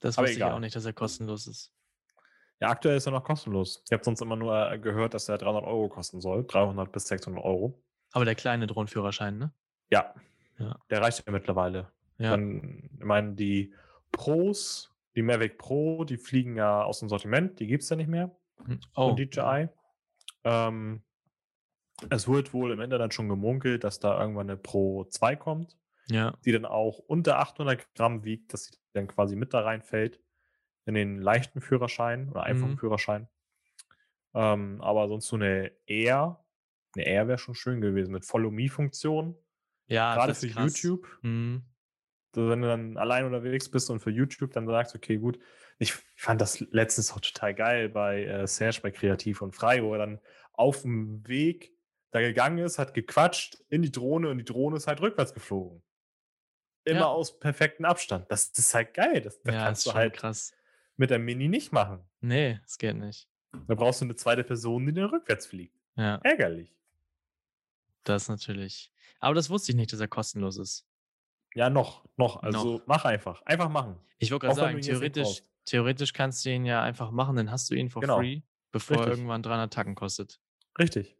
Das 0.00 0.16
Aber 0.16 0.26
wusste 0.26 0.38
ich 0.38 0.44
auch 0.44 0.48
egal. 0.48 0.60
nicht, 0.60 0.74
dass 0.74 0.84
er 0.86 0.92
kostenlos 0.94 1.46
ist. 1.46 1.72
Ja, 2.60 2.68
aktuell 2.70 2.96
ist 2.96 3.06
er 3.06 3.12
noch 3.12 3.24
kostenlos. 3.24 3.82
Ich 3.86 3.92
habe 3.92 4.04
sonst 4.04 4.20
immer 4.22 4.36
nur 4.36 4.70
äh, 4.70 4.78
gehört, 4.78 5.14
dass 5.14 5.28
er 5.28 5.38
300 5.38 5.64
Euro 5.64 5.88
kosten 5.88 6.20
soll. 6.20 6.46
300 6.46 6.90
bis 6.92 7.06
600 7.08 7.42
Euro. 7.44 7.82
Aber 8.12 8.24
der 8.24 8.34
kleine 8.34 8.66
Drohnenführerschein, 8.66 9.38
ne? 9.38 9.52
Ja. 9.90 10.14
Ja. 10.58 10.78
Der 10.90 11.00
reicht 11.02 11.24
ja 11.26 11.32
mittlerweile. 11.32 11.90
Ja. 12.18 12.30
Dann, 12.30 12.90
ich 12.98 13.04
meine, 13.04 13.34
die 13.34 13.74
Pros, 14.12 14.94
die 15.16 15.22
Mavic 15.22 15.58
Pro, 15.58 16.04
die 16.04 16.16
fliegen 16.18 16.56
ja 16.56 16.82
aus 16.84 17.00
dem 17.00 17.08
Sortiment. 17.08 17.58
Die 17.60 17.66
gibt 17.66 17.82
es 17.82 17.88
ja 17.88 17.96
nicht 17.96 18.08
mehr 18.08 18.36
Hm, 18.64 18.80
von 18.94 19.12
Oh. 19.12 19.14
DJI. 19.14 19.68
Ähm, 20.44 21.02
es 22.10 22.28
wird 22.28 22.52
wohl 22.54 22.72
im 22.72 22.80
Internet 22.80 23.12
schon 23.14 23.28
gemunkelt, 23.28 23.84
dass 23.84 24.00
da 24.00 24.20
irgendwann 24.20 24.48
eine 24.50 24.56
Pro 24.58 25.04
2 25.04 25.36
kommt, 25.36 25.78
Ja. 26.08 26.34
die 26.44 26.52
dann 26.52 26.64
auch 26.64 26.98
unter 26.98 27.38
800 27.38 27.94
Gramm 27.94 28.24
wiegt, 28.24 28.52
dass 28.54 28.64
sie 28.66 28.78
dann 28.94 29.06
quasi 29.06 29.36
mit 29.36 29.52
da 29.54 29.60
reinfällt 29.60 30.20
in 30.86 30.94
den 30.94 31.20
leichten 31.20 31.60
Führerschein 31.60 32.28
oder 32.30 32.42
einfachen 32.44 32.72
Mhm. 32.72 32.78
Führerschein. 32.78 33.28
Ähm, 34.34 34.80
aber 34.80 35.08
sonst 35.08 35.26
so 35.26 35.36
eine 35.36 35.72
Air, 35.86 36.44
eine 36.96 37.06
Air 37.06 37.28
wäre 37.28 37.38
schon 37.38 37.54
schön 37.54 37.80
gewesen 37.80 38.12
mit 38.12 38.24
Follow-Me-Funktion, 38.24 39.36
Ja, 39.86 40.14
gerade 40.14 40.28
das 40.28 40.40
für 40.40 40.46
ist 40.46 40.54
krass. 40.54 40.82
YouTube. 40.82 41.18
Mhm. 41.22 41.64
Wenn 42.32 42.62
du 42.62 42.68
dann 42.68 42.96
allein 42.96 43.24
unterwegs 43.24 43.68
bist 43.70 43.90
und 43.90 44.00
für 44.00 44.10
YouTube 44.10 44.52
dann 44.52 44.66
sagst, 44.66 44.94
okay, 44.94 45.16
gut. 45.16 45.38
Ich 45.78 45.94
fand 46.16 46.40
das 46.40 46.60
letztens 46.60 47.10
auch 47.12 47.20
total 47.20 47.54
geil 47.54 47.88
bei 47.88 48.24
äh, 48.24 48.46
Serge 48.46 48.80
bei 48.82 48.90
Kreativ 48.90 49.40
und 49.42 49.52
Frei, 49.54 49.82
wo 49.82 49.92
er 49.94 49.98
dann 49.98 50.20
auf 50.52 50.82
dem 50.82 51.26
Weg 51.26 51.72
da 52.10 52.20
gegangen 52.20 52.58
ist, 52.58 52.78
hat 52.78 52.92
gequatscht 52.92 53.56
in 53.70 53.82
die 53.82 53.90
Drohne 53.92 54.28
und 54.28 54.38
die 54.38 54.44
Drohne 54.44 54.76
ist 54.76 54.86
halt 54.86 55.00
rückwärts 55.00 55.32
geflogen. 55.32 55.82
Immer 56.84 57.00
Ja. 57.00 57.06
aus 57.06 57.38
perfektem 57.38 57.84
Abstand. 57.86 58.30
Das, 58.30 58.52
das 58.52 58.66
ist 58.66 58.74
halt 58.74 58.94
geil. 58.94 59.20
Das, 59.22 59.40
das 59.42 59.54
ja, 59.54 59.64
kannst 59.64 59.86
ist 59.86 59.92
du 59.92 59.96
halt 59.96 60.14
krass. 60.14 60.52
mit 60.96 61.10
der 61.10 61.18
Mini 61.18 61.48
nicht 61.48 61.72
machen. 61.72 62.00
Nee, 62.20 62.60
es 62.66 62.76
geht 62.78 62.96
nicht. 62.96 63.28
Da 63.66 63.74
brauchst 63.74 64.00
du 64.00 64.04
eine 64.04 64.16
zweite 64.16 64.44
Person, 64.44 64.84
die 64.86 64.92
dann 64.92 65.04
rückwärts 65.10 65.46
fliegt. 65.46 65.76
Ja, 65.96 66.16
Ärgerlich. 66.22 66.74
das 68.04 68.28
natürlich. 68.28 68.92
Aber 69.18 69.34
das 69.34 69.50
wusste 69.50 69.72
ich 69.72 69.76
nicht, 69.76 69.92
dass 69.92 70.00
er 70.00 70.08
kostenlos 70.08 70.56
ist. 70.58 70.86
Ja, 71.54 71.68
noch, 71.70 72.04
noch. 72.16 72.42
Also 72.42 72.78
Noch. 72.78 72.86
mach 72.86 73.04
einfach. 73.04 73.42
Einfach 73.42 73.68
machen. 73.68 73.96
Ich 74.18 74.30
wollte 74.30 74.46
gerade 74.46 74.58
sagen, 74.60 74.80
theoretisch, 74.80 75.42
theoretisch 75.64 76.12
kannst 76.12 76.44
du 76.44 76.50
ihn 76.50 76.64
ja 76.64 76.82
einfach 76.82 77.10
machen, 77.10 77.36
dann 77.36 77.50
hast 77.50 77.70
du 77.70 77.74
ihn 77.74 77.90
for 77.90 78.00
Genau. 78.02 78.18
free, 78.18 78.42
bevor 78.72 78.96
er 78.96 79.00
Richtig. 79.02 79.18
irgendwann 79.18 79.42
300 79.42 79.72
Tacken 79.72 79.94
kostet. 79.94 80.40
Richtig. 80.78 81.16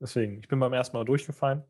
Deswegen, 0.00 0.38
ich 0.38 0.48
bin 0.48 0.58
beim 0.58 0.72
ersten 0.72 0.96
Mal 0.96 1.04
durchgefallen. 1.04 1.62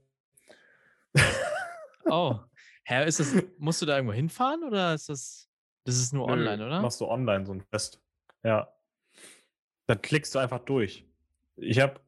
Oh, 2.07 2.39
Herr, 2.85 3.07
ist 3.07 3.21
das, 3.21 3.35
musst 3.59 3.83
du 3.83 3.87
da 3.87 3.97
irgendwo 3.97 4.15
hinfahren 4.15 4.63
oder 4.65 4.95
ist 4.95 5.09
das, 5.09 5.49
das 5.85 5.97
ist 5.97 6.13
nur 6.15 6.27
Nö, 6.27 6.33
online, 6.33 6.67
oder? 6.67 6.81
Machst 6.81 7.01
du 7.01 7.07
online 7.07 7.45
so 7.45 7.53
ein 7.53 7.63
Test. 7.71 8.01
Ja. 8.43 8.73
Dann 9.87 10.01
klickst 10.01 10.35
du 10.35 10.39
einfach 10.39 10.61
durch. 10.61 11.05
Ich 11.57 11.81
habe 11.81 12.01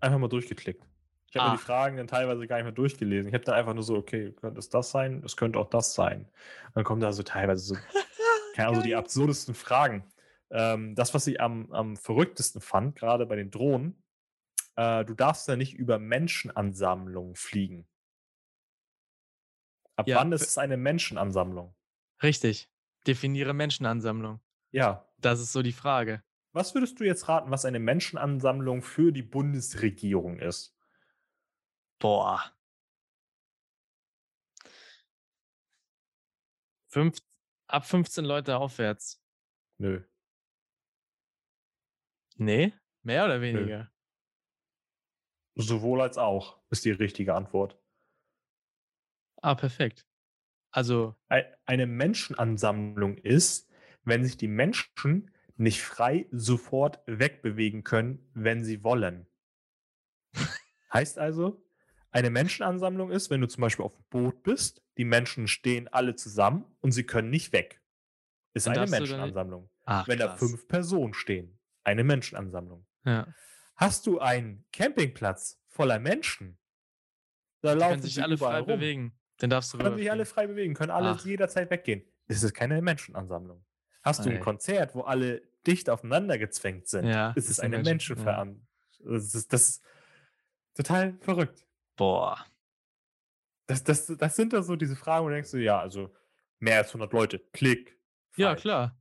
einfach 0.00 0.18
mal 0.18 0.28
durchgeklickt. 0.28 0.82
Ich 1.30 1.36
habe 1.36 1.46
mir 1.48 1.52
Ah. 1.52 1.56
die 1.56 1.62
Fragen 1.62 1.96
dann 1.98 2.06
teilweise 2.06 2.46
gar 2.46 2.56
nicht 2.56 2.64
mehr 2.64 2.72
durchgelesen. 2.72 3.28
Ich 3.28 3.34
habe 3.34 3.44
dann 3.44 3.54
einfach 3.54 3.74
nur 3.74 3.82
so, 3.82 3.96
okay, 3.96 4.32
könnte 4.32 4.58
es 4.58 4.70
das 4.70 4.90
sein? 4.90 5.22
Es 5.24 5.36
könnte 5.36 5.58
auch 5.58 5.68
das 5.68 5.94
sein. 5.94 6.26
Dann 6.74 6.84
kommen 6.84 7.00
da 7.00 7.12
so 7.12 7.22
teilweise 7.22 7.62
so, 7.64 7.74
keine 8.54 8.68
Ahnung, 8.68 8.80
so 8.80 8.86
die 8.86 8.94
absurdesten 8.96 9.54
Fragen. 9.54 10.04
Ähm, 10.50 10.94
das, 10.94 11.12
was 11.12 11.26
ich 11.26 11.40
am, 11.40 11.70
am 11.72 11.96
verrücktesten 11.96 12.60
fand, 12.62 12.96
gerade 12.96 13.26
bei 13.26 13.36
den 13.36 13.50
Drohnen, 13.50 14.02
äh, 14.76 15.04
du 15.04 15.14
darfst 15.14 15.46
ja 15.48 15.56
nicht 15.56 15.74
über 15.74 15.98
Menschenansammlungen 15.98 17.34
fliegen. 17.34 17.86
Ab 19.96 20.06
Ja, 20.08 20.16
wann 20.18 20.32
ist 20.32 20.42
es 20.46 20.56
eine 20.58 20.76
Menschenansammlung? 20.76 21.74
Richtig. 22.22 22.70
Definiere 23.06 23.52
Menschenansammlung. 23.52 24.40
Ja, 24.70 25.04
Das 25.18 25.40
ist 25.40 25.52
so 25.52 25.62
die 25.62 25.72
Frage. 25.72 26.22
Was 26.52 26.74
würdest 26.74 26.98
du 27.00 27.04
jetzt 27.04 27.28
raten, 27.28 27.50
was 27.50 27.64
eine 27.64 27.80
Menschenansammlung 27.80 28.82
für 28.82 29.12
die 29.12 29.22
Bundesregierung 29.22 30.38
ist? 30.38 30.77
Boah. 31.98 32.52
Fünf, 36.90 37.18
ab 37.66 37.84
15 37.86 38.24
Leute 38.24 38.56
aufwärts. 38.56 39.22
Nö. 39.78 40.02
Nee? 42.36 42.72
Mehr 43.02 43.24
oder 43.24 43.40
weniger? 43.40 43.90
Sowohl 45.56 46.00
als 46.02 46.18
auch 46.18 46.60
ist 46.70 46.84
die 46.84 46.92
richtige 46.92 47.34
Antwort. 47.34 47.80
Ah, 49.42 49.54
perfekt. 49.54 50.06
Also, 50.70 51.16
Ei- 51.28 51.52
Eine 51.64 51.86
Menschenansammlung 51.86 53.18
ist, 53.18 53.70
wenn 54.04 54.24
sich 54.24 54.36
die 54.36 54.48
Menschen 54.48 55.30
nicht 55.56 55.82
frei 55.82 56.28
sofort 56.30 57.02
wegbewegen 57.06 57.82
können, 57.84 58.30
wenn 58.34 58.64
sie 58.64 58.84
wollen. 58.84 59.26
heißt 60.92 61.18
also, 61.18 61.67
eine 62.18 62.30
Menschenansammlung 62.30 63.10
ist, 63.10 63.30
wenn 63.30 63.40
du 63.40 63.48
zum 63.48 63.60
Beispiel 63.62 63.84
auf 63.84 63.94
dem 63.94 64.04
Boot 64.10 64.42
bist, 64.42 64.82
die 64.96 65.04
Menschen 65.04 65.46
stehen 65.48 65.88
alle 65.88 66.14
zusammen 66.16 66.64
und 66.80 66.92
sie 66.92 67.04
können 67.04 67.30
nicht 67.30 67.52
weg. 67.52 67.80
Ist 68.54 68.66
Dann 68.66 68.76
eine 68.78 68.90
Menschenansammlung. 68.90 69.70
ach, 69.84 70.08
wenn 70.08 70.18
da 70.18 70.28
krass. 70.28 70.38
fünf 70.40 70.66
Personen 70.68 71.14
stehen, 71.14 71.58
eine 71.84 72.02
Menschenansammlung. 72.04 72.86
Ja. 73.04 73.26
Hast 73.76 74.06
du 74.06 74.18
einen 74.18 74.64
Campingplatz 74.72 75.60
voller 75.68 75.98
Menschen? 75.98 76.58
Da 77.60 77.74
Die 77.74 77.78
laufen 77.80 77.90
können 77.92 78.02
sich 78.02 78.22
alle 78.22 78.36
frei 78.38 78.58
rum. 78.58 78.66
bewegen. 78.66 79.18
Dann 79.38 79.50
darfst 79.50 79.72
du 79.72 79.78
Können 79.78 79.96
sich 79.96 80.10
alle 80.10 80.24
frei 80.26 80.46
bewegen, 80.48 80.74
können 80.74 80.90
alle 80.90 81.10
Ach. 81.10 81.24
jederzeit 81.24 81.70
weggehen. 81.70 82.02
Das 82.26 82.42
ist 82.42 82.54
keine 82.54 82.82
Menschenansammlung. 82.82 83.64
Hast 84.02 84.24
du 84.26 84.30
ein. 84.30 84.40
Konzert, 84.40 84.94
wo 84.96 85.02
alle 85.02 85.42
dicht 85.66 85.88
aufeinander 85.90 86.38
gezwängt 86.38 86.88
sind, 86.88 87.06
Ja, 87.06 87.30
ist 87.32 87.48
es 87.48 87.60
eine 87.60 87.78
Menschen- 87.78 88.18
ja. 88.24 88.46
Das, 89.00 89.46
das 89.46 89.68
ist 89.68 89.84
total 90.74 91.16
verrückt. 91.20 91.66
Boah. 91.98 92.46
Das, 93.66 93.84
das, 93.84 94.06
das 94.06 94.34
sind 94.36 94.54
da 94.54 94.62
so 94.62 94.74
diese 94.76 94.96
Fragen, 94.96 95.24
wo 95.26 95.28
du 95.28 95.34
denkst, 95.34 95.50
du, 95.50 95.58
ja, 95.58 95.78
also 95.78 96.14
mehr 96.58 96.78
als 96.78 96.88
100 96.88 97.12
Leute, 97.12 97.38
klick. 97.52 97.98
Ja, 98.36 98.48
falsch. 98.50 98.62
klar. 98.62 98.98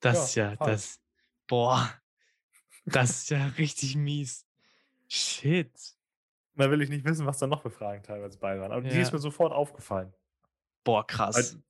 Das 0.00 0.16
Ja, 0.16 0.24
ist 0.24 0.34
ja, 0.34 0.56
falsch. 0.56 0.70
das. 0.72 1.00
Boah. 1.46 1.90
Das 2.84 3.10
ist 3.10 3.30
ja 3.30 3.46
richtig 3.58 3.96
mies. 3.96 4.46
Shit. 5.08 5.72
Da 6.56 6.70
will 6.70 6.82
ich 6.82 6.90
nicht 6.90 7.04
wissen, 7.04 7.24
was 7.26 7.38
da 7.38 7.46
noch 7.46 7.62
für 7.62 7.70
Fragen 7.70 8.02
teilweise 8.02 8.38
bei 8.38 8.60
waren. 8.60 8.72
Aber 8.72 8.82
die 8.82 8.94
Ja. 8.94 9.00
ist 9.00 9.12
mir 9.12 9.18
sofort 9.18 9.52
aufgefallen. 9.52 10.12
Boah, 10.84 11.06
krass. 11.06 11.54
Weil- 11.54 11.62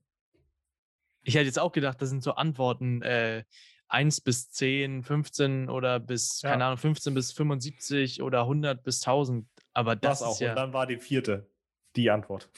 Ich 1.22 1.34
hätte 1.36 1.46
jetzt 1.46 1.58
auch 1.58 1.72
gedacht, 1.72 2.02
das 2.02 2.10
sind 2.10 2.22
so 2.22 2.32
Antworten 2.34 3.00
äh, 3.02 3.44
1 3.88 4.20
bis 4.22 4.50
10, 4.50 5.02
15 5.02 5.68
oder 5.68 6.00
bis, 6.00 6.42
Ja. 6.42 6.50
keine 6.50 6.64
Ahnung, 6.66 6.78
15 6.78 7.14
bis 7.14 7.32
75 7.32 8.22
oder 8.22 8.46
100 8.46 8.82
bis 8.82 9.00
1000. 9.02 9.46
Aber 9.72 9.96
das 9.96 10.20
Das 10.20 10.28
auch. 10.28 10.40
ja. 10.40 10.50
Und 10.50 10.56
dann 10.56 10.72
war 10.72 10.86
die 10.86 10.98
vierte 10.98 11.48
die 11.96 12.10
Antwort. 12.10 12.50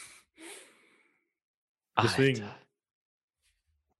deswegen- 2.02 2.42
Alter. 2.44 2.56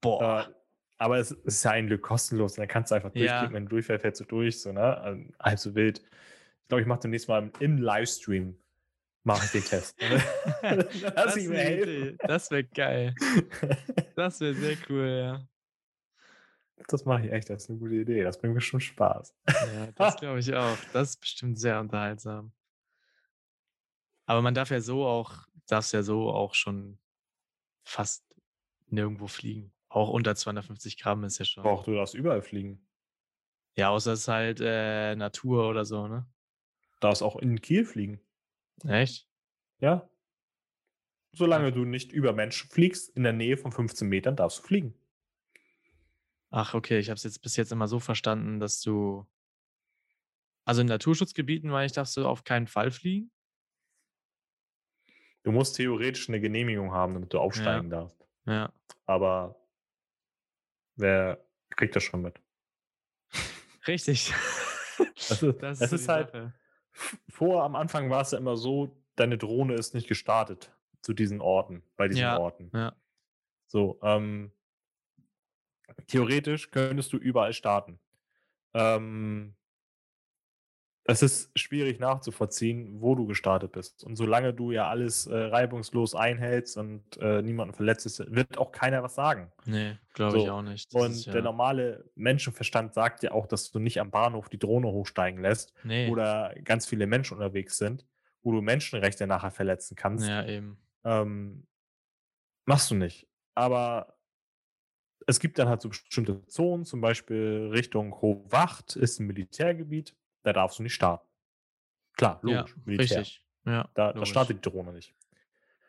Boah. 0.01 0.47
Äh, 0.49 0.53
aber 0.99 1.19
es 1.19 1.31
ist 1.31 1.63
ja 1.65 1.73
ein 1.73 1.87
Glück 1.89 2.03
kostenlos. 2.03 2.53
Und 2.53 2.59
dann 2.59 2.69
kannst 2.69 2.91
du 2.91 2.95
einfach 2.95 3.11
Ja. 3.15 3.21
durchklicken, 3.41 3.55
wenn 3.55 3.65
du 3.65 3.71
durchfällst, 3.71 4.03
fällst 4.03 4.21
du 4.21 4.25
durch. 4.25 4.61
So, 4.61 4.73
ne? 4.73 4.97
Also, 4.99 5.23
halb 5.41 5.59
so 5.59 5.75
wild. 5.75 5.99
Ich 6.63 6.69
glaube, 6.69 6.81
ich 6.83 6.87
mache 6.87 7.01
demnächst 7.01 7.29
mal 7.29 7.51
im 7.61 7.79
Livestream 7.79 8.59
mache 9.25 9.45
ich 9.47 9.53
den 9.53 9.65
Test. 9.65 9.97
Das. 10.63 11.37
Das 12.27 12.51
wäre 12.51 12.65
geil. 12.65 13.15
Das 14.17 14.41
wäre 14.41 14.55
sehr 14.55 14.77
cool, 14.89 15.09
ja. 15.09 15.49
Das 16.89 17.05
mache 17.05 17.27
ich 17.27 17.33
echt. 17.33 17.51
Das 17.51 17.65
ist 17.65 17.71
eine 17.71 17.79
gute 17.79 17.95
Idee. 17.95 18.23
Das 18.23 18.39
bringt 18.39 18.55
bestimmt 18.55 18.83
Spaß. 18.83 19.35
Ja, 19.47 19.93
das 19.95 20.17
glaube 20.21 20.39
ich 20.39 20.55
auch. 20.55 20.77
Das 20.93 21.11
ist 21.11 21.21
bestimmt 21.21 21.59
sehr 21.59 21.81
unterhaltsam. 21.81 22.53
Aber 24.27 24.43
man 24.43 24.55
darf 24.55 24.71
ja 24.71 24.81
so 24.81 25.05
auch, 25.07 25.47
darfst 25.67 25.93
ja 25.93 26.03
so 26.03 26.31
auch 26.31 26.55
schon 26.55 26.99
fast 27.85 28.25
nirgendwo 28.87 29.27
fliegen. 29.27 29.73
Auch 29.89 30.11
unter 30.11 30.35
250 30.35 30.99
Gramm 30.99 31.25
ist 31.25 31.39
ja 31.39 31.45
schon. 31.45 31.65
Auch 31.65 31.85
du 31.85 31.95
darfst 31.95 32.15
überall 32.15 32.43
fliegen. 32.43 32.87
Ja, 33.77 33.91
außer 33.91 34.13
es 34.13 34.21
ist 34.21 34.29
halt 34.29 34.61
äh, 34.61 35.15
Natur 35.17 35.69
oder 35.69 35.85
so, 35.85 36.09
ne? 36.09 36.27
Du 36.95 37.01
darfst 37.01 37.23
auch 37.23 37.37
in 37.37 37.61
Kiel 37.61 37.85
fliegen. 37.85 38.21
Echt? 38.85 39.29
Ja. 39.79 40.09
Solange 41.33 41.73
du 41.73 41.85
nicht 41.85 42.13
über 42.13 42.33
Menschen 42.33 42.71
fliegst, 42.71 43.15
in 43.17 43.23
der 43.23 43.35
Nähe 43.35 43.57
von 43.59 43.71
15 43.71 44.09
Metern 44.09 44.37
darfst 44.37 44.59
du 44.59 44.63
fliegen. 44.63 44.95
Ach, 46.51 46.75
okay, 46.75 46.99
ich 46.99 47.09
habe 47.09 47.17
es 47.17 47.25
jetzt 47.25 47.43
bis 47.43 47.57
jetzt 47.57 47.73
immer 47.73 47.89
so 47.89 47.99
verstanden, 47.99 48.61
dass 48.61 48.81
du. 48.81 49.27
Also 50.65 50.81
in 50.81 50.89
Naturschutzgebieten, 50.89 51.71
meine 51.71 51.87
ich, 51.87 51.93
darfst 51.93 52.17
du 52.17 52.27
auf 52.27 52.43
keinen 52.45 52.67
Fall 52.67 52.91
fliegen. 52.91 53.31
Du 55.45 55.53
musst 55.53 55.77
theoretisch 55.77 56.29
eine 56.29 56.41
Genehmigung 56.41 56.91
haben, 56.91 57.15
damit 57.15 57.33
du 57.33 57.39
aufsteigen 57.39 57.89
darfst. 57.89 58.27
Ja. 58.47 58.73
Aber 59.05 59.55
wer 60.97 61.45
kriegt 61.71 61.95
das 61.95 62.03
schon 62.03 62.23
mit? 62.23 62.41
Richtig. 63.87 64.35
Das 65.15 65.31
ist, 65.43 65.63
Das 65.63 65.81
ist 65.93 66.07
die 66.09 66.13
halt, 66.13 66.33
Sache. 66.33 66.55
vor 67.29 67.63
am 67.63 67.77
Anfang 67.77 68.11
war 68.11 68.23
es 68.23 68.33
ja 68.33 68.39
immer 68.39 68.57
so, 68.57 69.01
deine 69.15 69.39
Drohne 69.39 69.75
ist 69.75 69.95
nicht 69.95 70.09
gestartet 70.09 70.73
zu 71.01 71.13
diesen 71.13 71.41
Orten, 71.41 71.85
bei 71.97 72.09
diesen 72.09 72.23
Ja, 72.23 72.39
Orten. 72.39 72.71
Ja. 72.75 72.97
So, 73.69 74.01
ähm, 74.03 74.51
theoretisch 76.07 76.71
könntest 76.71 77.13
du 77.13 77.17
überall 77.17 77.53
starten. 77.53 77.99
Ähm, 78.75 79.55
es 81.09 81.23
ist 81.23 81.57
schwierig 81.57 82.01
nachzuvollziehen, 82.01 83.01
wo 83.01 83.15
du 83.15 83.27
gestartet 83.27 83.73
bist. 83.73 84.03
Und 84.03 84.17
solange 84.17 84.53
du 84.53 84.73
ja 84.73 84.89
alles 84.89 85.27
äh, 85.27 85.37
reibungslos 85.37 86.15
einhältst 86.15 86.77
und 86.77 87.17
äh, 87.19 87.43
niemanden 87.43 87.75
verletzt, 87.75 88.07
ist, 88.07 88.19
wird 88.35 88.59
auch 88.59 88.73
keiner 88.73 89.03
was 89.03 89.15
sagen. 89.15 89.53
Nee, 89.65 89.99
glaube 90.15 90.39
ich 90.39 90.45
So, 90.45 90.51
auch 90.51 90.63
nicht. 90.63 90.93
Das 90.93 91.03
Und 91.03 91.11
ist 91.13 91.27
ja, 91.27 91.33
der 91.33 91.43
normale 91.43 92.11
Menschenverstand 92.17 92.93
sagt 92.95 93.23
ja 93.23 93.31
auch, 93.31 93.47
dass 93.47 93.71
du 93.71 93.79
nicht 93.79 94.01
am 94.01 94.11
Bahnhof 94.11 94.49
die 94.49 94.59
Drohne 94.59 94.89
hochsteigen 94.89 95.41
lässt, 95.41 95.73
nee. 95.85 96.11
oder 96.11 96.55
ganz 96.65 96.87
viele 96.87 97.07
Menschen 97.07 97.35
unterwegs 97.35 97.79
sind, 97.79 98.05
wo 98.43 98.53
du 98.53 98.61
Menschenrechte 98.61 99.29
nachher 99.29 99.53
verletzen 99.53 99.95
kannst. 99.95 100.27
Ja, 100.27 100.45
eben. 100.45 100.77
Ähm, 101.05 101.67
machst 102.65 102.91
du 102.91 102.97
nicht. 102.97 103.29
Aber 103.55 104.16
es 105.27 105.41
gibt 105.41 105.59
dann 105.59 105.69
halt 105.69 105.83
so 105.83 105.89
bestimmte 105.89 106.45
Zonen, 106.47 106.85
zum 106.85 107.01
Beispiel 107.01 107.71
Richtung 107.73 108.13
Hochwacht 108.21 108.97
ist 108.97 109.19
ein 109.21 109.27
Militärgebiet, 109.27 110.15
da 110.43 110.53
darfst 110.53 110.79
du 110.79 110.83
nicht 110.83 110.95
starten. 110.95 111.27
Klar, 112.15 112.39
logisch, 112.43 112.71
ja, 112.77 112.83
Militär. 112.85 113.19
richtig. 113.19 113.43
Ja, 113.65 113.91
Da, 113.95 114.13
da 114.13 114.25
startet 114.25 114.65
die 114.65 114.71
Drohne 114.71 114.93
nicht. 114.93 115.15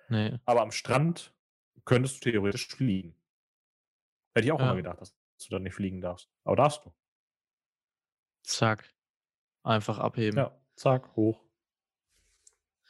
Nee. 0.10 0.40
Aber 0.46 0.62
am 0.62 0.72
Strand 0.72 1.34
könntest 1.86 2.26
du 2.26 2.32
theoretisch 2.32 2.68
fliegen. 2.68 3.16
Hätte 4.34 4.46
ich 4.48 4.52
auch 4.52 4.60
Ja. 4.60 4.66
immer 4.66 4.76
gedacht, 4.76 5.00
dass 5.02 5.14
du 5.14 5.50
da 5.52 5.60
nicht 5.60 5.74
fliegen 5.76 6.02
darfst. 6.02 6.30
Aber 6.44 6.56
darfst 6.56 6.84
du. 6.86 6.94
Zack. 8.44 8.94
Einfach 9.64 10.00
abheben. 10.00 10.38
Ja, 10.38 10.58
zack, 10.76 11.16
hoch. 11.16 11.44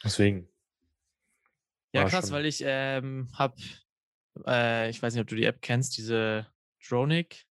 Deswegen. 0.04 0.48
Ja, 1.92 2.06
krass, 2.06 2.26
schon- 2.28 2.36
weil 2.36 2.46
ich 2.46 2.62
ähm, 2.66 3.28
hab, 3.34 3.56
äh, 4.46 4.90
ich 4.90 5.02
weiß 5.02 5.14
nicht, 5.14 5.22
ob 5.22 5.28
du 5.28 5.36
die 5.36 5.46
App 5.46 5.62
kennst, 5.62 5.98
diese 5.98 6.48
Dronic 6.88 7.46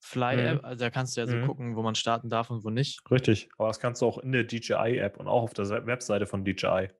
Fly 0.00 0.36
App. 0.40 0.64
Also 0.64 0.84
da 0.84 0.90
kannst 0.90 1.16
du 1.16 1.20
ja 1.20 1.26
so 1.26 1.34
Mhm. 1.36 1.46
gucken, 1.46 1.76
wo 1.76 1.82
man 1.82 1.94
starten 1.94 2.28
darf 2.28 2.50
und 2.50 2.64
wo 2.64 2.70
nicht. 2.70 3.00
Richtig. 3.10 3.48
Aber 3.58 3.68
das 3.68 3.80
kannst 3.80 4.02
du 4.02 4.06
auch 4.06 4.18
in 4.18 4.32
der 4.32 4.44
DJI-App 4.44 5.18
und 5.18 5.26
auch 5.28 5.42
auf 5.42 5.54
der 5.54 5.66
Se- 5.66 5.86
Webseite 5.86 6.26
von 6.26 6.44
DJI. 6.44 6.90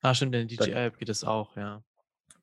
Ah, 0.00 0.14
stimmt, 0.14 0.34
in 0.34 0.46
der 0.48 0.56
DJI 0.56 0.72
App 0.72 0.98
geht 0.98 1.08
es 1.08 1.24
auch, 1.24 1.56
ja. 1.56 1.82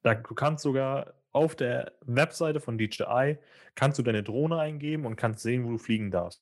Da, 0.04 0.16
du 0.16 0.34
kannst 0.36 0.64
sogar 0.64 1.14
auf 1.32 1.56
der 1.56 1.94
Webseite 2.02 2.60
von 2.60 2.78
DJI 2.78 3.38
kannst 3.76 3.98
du 4.00 4.04
deine 4.04 4.24
Drohne 4.24 4.60
eingeben 4.60 5.06
und 5.06 5.16
kannst 5.16 5.42
sehen, 5.42 5.64
wo 5.66 5.70
du 5.72 5.78
fliegen 5.78 6.12
darfst. 6.12 6.42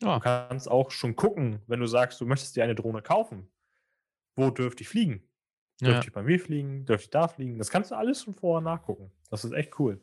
Ja, 0.00 0.14
Du 0.16 0.20
kannst 0.20 0.68
auch 0.68 0.90
schon 0.90 1.14
gucken, 1.14 1.60
wenn 1.66 1.80
du 1.80 1.86
sagst, 1.86 2.20
du 2.20 2.26
möchtest 2.26 2.56
dir 2.56 2.64
eine 2.64 2.74
Drohne 2.74 3.02
kaufen. 3.02 3.50
Wo 4.34 4.50
dürfte 4.50 4.82
ich 4.82 4.88
fliegen? 4.88 5.28
Dürfte 5.82 6.04
ja. 6.04 6.08
ich 6.08 6.12
bei 6.12 6.22
mir 6.22 6.38
fliegen? 6.38 6.84
Dürfte 6.86 7.04
ich 7.04 7.10
da 7.10 7.26
fliegen? 7.26 7.58
Das 7.58 7.70
kannst 7.70 7.90
du 7.90 7.96
alles 7.96 8.22
schon 8.22 8.34
vorher 8.34 8.62
nachgucken. 8.62 9.10
Das 9.30 9.44
ist 9.44 9.52
echt 9.52 9.78
cool. 9.80 10.00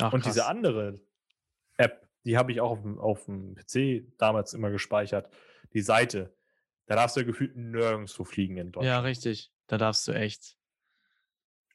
Ach, 0.00 0.12
Und 0.12 0.24
diese 0.24 0.40
krass. 0.40 0.48
andere 0.48 1.00
App, 1.76 2.08
die 2.24 2.36
habe 2.36 2.50
ich 2.50 2.60
auch 2.60 2.72
auf 2.72 2.82
dem, 2.82 2.98
auf 2.98 3.24
dem 3.26 3.54
PC 3.54 4.18
damals 4.18 4.52
immer 4.52 4.70
gespeichert. 4.70 5.32
Die 5.72 5.80
Seite. 5.80 6.34
Da 6.86 6.96
darfst 6.96 7.14
du 7.14 7.20
ja 7.20 7.26
gefühlt 7.26 7.56
nirgendwo 7.56 8.24
fliegen 8.24 8.56
in 8.56 8.72
Deutschland. 8.72 8.86
Ja, 8.86 9.00
richtig. 9.00 9.52
Da 9.68 9.78
darfst 9.78 10.08
du 10.08 10.12
echt. 10.12 10.56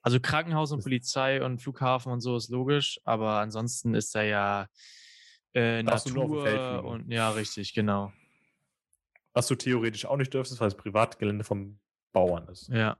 Also 0.01 0.20
Krankenhaus 0.20 0.74
und 0.74 0.84
Polizei 0.84 1.43
und 1.43 1.61
Flughafen 1.61 2.11
und 2.11 2.20
so 2.20 2.36
ist 2.36 2.49
logisch, 2.49 2.99
aber 3.05 3.39
ansonsten 3.39 3.95
ist 3.95 4.13
da 4.13 4.22
ja 4.24 4.68
äh, 5.53 5.84
Darfst 5.84 6.07
auf 6.07 6.13
dem 6.13 6.22
Natur 6.22 6.84
und 6.84 7.09
ja, 7.09 7.30
richtig, 7.32 7.74
genau. 7.74 8.11
Was 9.34 9.47
du 9.47 9.55
theoretisch 9.55 10.05
auch 10.05 10.18
nicht 10.18 10.34
dürftest, 10.34 10.59
weil 10.59 10.68
es 10.68 10.76
Privatgelände 10.76 11.43
vom 11.43 11.80
Bauern 12.11 12.47
ist. 12.49 12.68
Ja. 12.70 12.97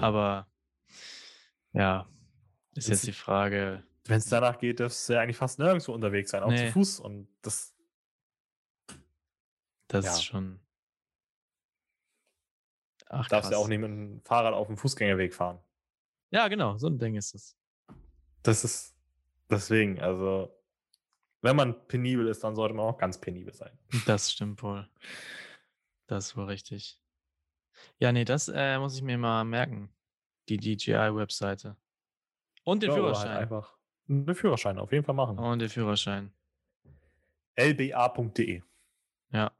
Aber 0.00 0.46
ja, 1.72 2.08
ist 2.74 2.88
jetzt 2.88 3.06
die 3.06 3.12
Frage. 3.12 3.82
Wenn 4.04 4.18
es 4.18 4.26
danach 4.28 4.58
geht, 4.58 4.78
dürftest 4.78 5.08
du 5.08 5.14
ja 5.14 5.20
eigentlich 5.20 5.36
fast 5.36 5.58
nirgendwo 5.58 5.92
unterwegs 5.92 6.30
sein, 6.30 6.42
auch 6.42 6.50
Nee. 6.50 6.66
zu 6.68 6.72
Fuß. 6.72 7.00
Und 7.00 7.28
das, 7.42 7.74
Das 9.88 10.04
Ja. 10.04 10.12
ist 10.12 10.24
schon. 10.24 10.60
Ach, 13.08 13.28
darfst 13.28 13.50
ja 13.50 13.56
krass. 13.56 13.64
auch 13.64 13.68
nicht 13.68 13.78
mit 13.78 13.88
dem 13.88 14.20
Fahrrad 14.22 14.52
auf 14.52 14.66
dem 14.66 14.76
Fußgängerweg 14.76 15.32
fahren. 15.32 15.60
Ja, 16.30 16.48
genau, 16.48 16.76
so 16.76 16.88
ein 16.88 16.98
Ding 16.98 17.14
ist 17.14 17.34
es. 17.34 17.56
Das 18.42 18.64
ist 18.64 18.96
deswegen, 19.48 20.00
also, 20.00 20.52
wenn 21.42 21.54
man 21.54 21.86
penibel 21.86 22.26
ist, 22.26 22.42
dann 22.42 22.56
sollte 22.56 22.74
man 22.74 22.86
auch 22.86 22.98
ganz 22.98 23.20
penibel 23.20 23.54
sein. 23.54 23.78
Das 24.06 24.32
stimmt 24.32 24.60
wohl. 24.62 24.88
Das 26.08 26.26
ist 26.26 26.36
wohl 26.36 26.46
richtig. 26.46 27.00
Ja, 27.98 28.12
nee, 28.12 28.24
das 28.24 28.48
äh, 28.48 28.78
muss 28.78 28.96
ich 28.96 29.02
mir 29.02 29.18
mal 29.18 29.44
merken. 29.44 29.90
Die 30.48 30.56
DJI-Webseite. 30.58 31.76
Und 32.64 32.82
den 32.82 32.90
Ja, 32.90 32.96
halt 32.96 33.04
Führerschein. 33.04 33.36
einfach 33.36 33.76
einen 34.08 34.34
Führerschein 34.34 34.78
auf 34.78 34.92
jeden 34.92 35.04
Fall 35.04 35.14
machen. 35.14 35.38
Und 35.38 35.58
den 35.58 35.68
Führerschein. 35.68 36.32
lba.de. 37.56 38.62
Ja. 39.30 39.52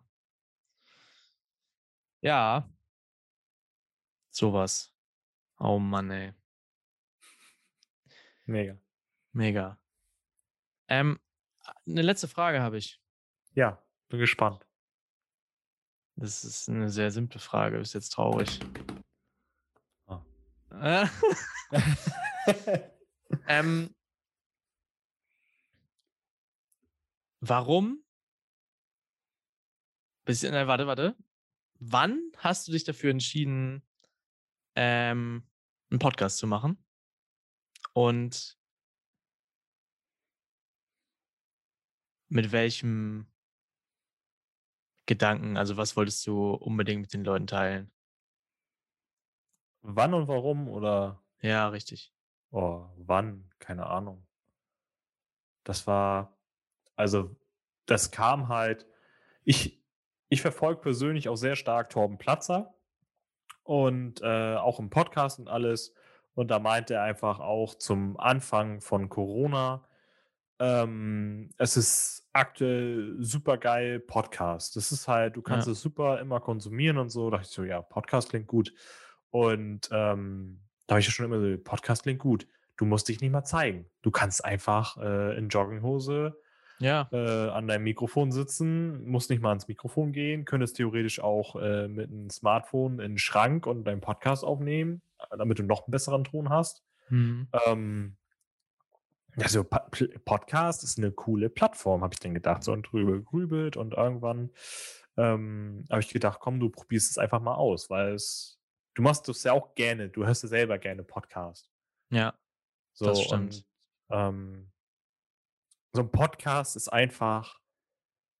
Ja. 2.21 2.69
Sowas. 4.31 4.93
Oh 5.59 5.79
Mann, 5.79 6.11
ey. 6.11 6.35
Mega. 8.45 8.79
Mega. 9.33 9.79
Ähm, 10.89 11.19
eine 11.87 12.03
letzte 12.03 12.29
Frage 12.29 12.61
habe 12.63 12.79
ich. 12.79 13.01
Ja, 13.55 13.83
bin 14.09 14.21
gespannt. 14.21 14.66
Das 16.17 16.45
ist 16.45 16.69
eine 16.69 16.89
sehr 16.89 17.11
simple 17.11 17.41
Frage. 17.41 17.79
Ist 17.79 17.93
jetzt 17.93 18.11
traurig. 18.11 18.61
Äh, 20.71 21.07
ähm, 23.49 23.95
warum? 27.41 28.03
Bisschen, 30.25 30.55
äh, 30.55 30.67
warte, 30.67 30.87
warte. 30.87 31.17
Wann 31.79 32.33
hast 32.39 32.67
du 32.67 32.73
dich 32.73 32.85
dafür 32.85 33.11
entschieden, 33.11 33.83
ähm, 34.75 35.47
einen 35.91 35.99
Podcast 35.99 36.39
zu 36.39 36.47
machen? 36.47 36.83
Und 37.93 38.59
mit 42.29 42.53
welchem 42.53 43.27
Gedanken, 45.07 45.57
also 45.57 45.77
was 45.77 45.97
wolltest 45.97 46.27
du 46.27 46.53
unbedingt 46.53 47.01
mit 47.01 47.13
den 47.13 47.25
Leuten 47.25 47.47
teilen? 47.47 47.91
Wann 49.83 50.15
und 50.15 50.27
warum 50.27 50.69
oder 50.69 51.23
Ja, 51.41 51.69
richtig. 51.69 52.13
oh, 52.51 52.87
wann? 52.97 53.51
Keine 53.61 53.87
Ahnung. 53.87 54.27
Das 55.65 55.87
war, 55.87 56.37
also, 56.97 57.37
das 57.87 58.11
kam 58.11 58.49
halt. 58.49 58.87
Ich, 59.45 59.81
ich 60.29 60.43
verfolge 60.43 60.81
persönlich 60.81 61.29
auch 61.29 61.37
sehr 61.37 61.55
stark 61.55 61.91
Torben 61.91 62.19
Platzer 62.19 62.75
und 63.63 64.21
äh, 64.23 64.57
auch 64.57 64.81
im 64.81 64.91
Podcast 64.91 65.39
und 65.39 65.49
alles. 65.49 65.95
Und 66.35 66.51
da 66.51 66.59
meinte 66.59 66.95
er 66.95 67.03
einfach 67.03 67.39
auch 67.41 67.75
zum 67.77 68.19
Anfang 68.19 68.81
von 68.81 69.09
Corona, 69.09 69.86
ähm, 70.59 71.51
es 71.59 71.77
ist 71.77 72.29
aktuell 72.33 73.17
super 73.19 73.57
geil 73.59 74.01
Podcast. 74.01 74.77
Das 74.77 74.93
ist 74.93 75.09
halt, 75.09 75.37
du 75.37 75.43
kannst 75.43 75.67
Ja. 75.67 75.73
es 75.73 75.81
super 75.81 76.21
immer 76.21 76.41
konsumieren 76.41 76.99
und 76.99 77.11
so. 77.11 77.31
Da 77.31 77.39
dachte 77.39 77.49
ich 77.49 77.55
so, 77.55 77.65
ja, 77.65 77.81
Podcast 77.83 78.31
klingt 78.31 78.47
gut. 78.47 78.73
Und 79.31 79.89
ähm, 79.93 80.61
da 80.87 80.95
habe 80.95 81.01
ich 81.01 81.07
ja 81.07 81.13
schon 81.13 81.27
immer 81.27 81.41
so, 81.41 81.57
Podcast 81.63 82.03
klingt 82.05 82.21
gut. 82.21 82.47
Du 82.77 82.85
musst 82.85 83.09
dich 83.09 83.21
nicht 83.21 83.31
mal 83.33 83.45
zeigen. 83.45 83.87
Du 84.03 84.11
kannst 84.11 84.45
einfach 84.45 84.97
äh, 84.99 85.37
in 85.39 85.49
Jogginghose 85.49 86.37
Ja, 86.79 87.09
äh, 87.11 87.49
an 87.49 87.67
deinem 87.69 87.85
Mikrofon 87.85 88.33
sitzen, 88.33 89.03
musst 89.09 89.31
nicht 89.31 89.41
mal 89.41 89.49
ans 89.49 89.67
Mikrofon 89.69 90.13
gehen, 90.13 90.45
könntest 90.45 90.77
theoretisch 90.77 91.21
auch 91.21 91.57
äh, 91.57 91.89
mit 91.89 92.11
einem 92.11 92.29
Smartphone 92.29 93.01
in 93.01 93.13
den 93.13 93.19
Schrank 93.19 93.67
und 93.67 93.85
deinen 93.85 94.03
Podcast 94.03 94.45
aufnehmen, 94.45 95.01
äh, 95.31 95.39
damit 95.39 95.59
du 95.59 95.63
noch 95.63 95.87
einen 95.87 95.91
besseren 95.93 96.25
Ton 96.25 96.51
hast. 96.51 96.83
mhm. 97.09 97.49
Ähm, 97.67 98.17
also 99.39 99.65
Podcast 99.65 100.83
ist 100.83 100.99
eine 100.99 101.13
coole 101.13 101.51
Plattform, 101.51 102.03
habe 102.03 102.15
ich 102.15 102.21
dann 102.21 102.35
gedacht, 102.35 102.63
so 102.65 102.73
und 102.73 102.83
drüber 102.83 103.13
gegrübelt 103.13 103.77
und 103.77 103.95
irgendwann 103.95 104.51
ähm, 105.17 105.85
habe 105.91 106.01
ich 106.01 106.09
gedacht, 106.09 106.41
komm, 106.41 106.61
du 106.61 106.71
probierst 106.71 107.11
es 107.11 107.19
einfach 107.19 107.41
mal 107.41 107.55
aus, 107.55 107.91
weil 107.91 108.15
es, 108.15 108.59
du 108.95 109.03
machst 109.03 109.29
das 109.29 109.43
ja 109.45 109.53
auch 109.53 109.75
gerne, 109.75 110.09
du 110.09 110.25
hörst 110.27 110.43
ja 110.43 110.49
selber 110.49 110.79
gerne 110.79 111.03
Podcast. 111.05 111.71
ja, 112.11 112.35
So, 112.95 113.07
Das 113.07 113.21
stimmt. 113.23 113.67
Und, 114.09 114.17
ähm, 114.17 114.73
so 115.93 116.03
ein 116.03 116.11
Podcast 116.11 116.77
ist 116.77 116.89
einfach 116.89 117.61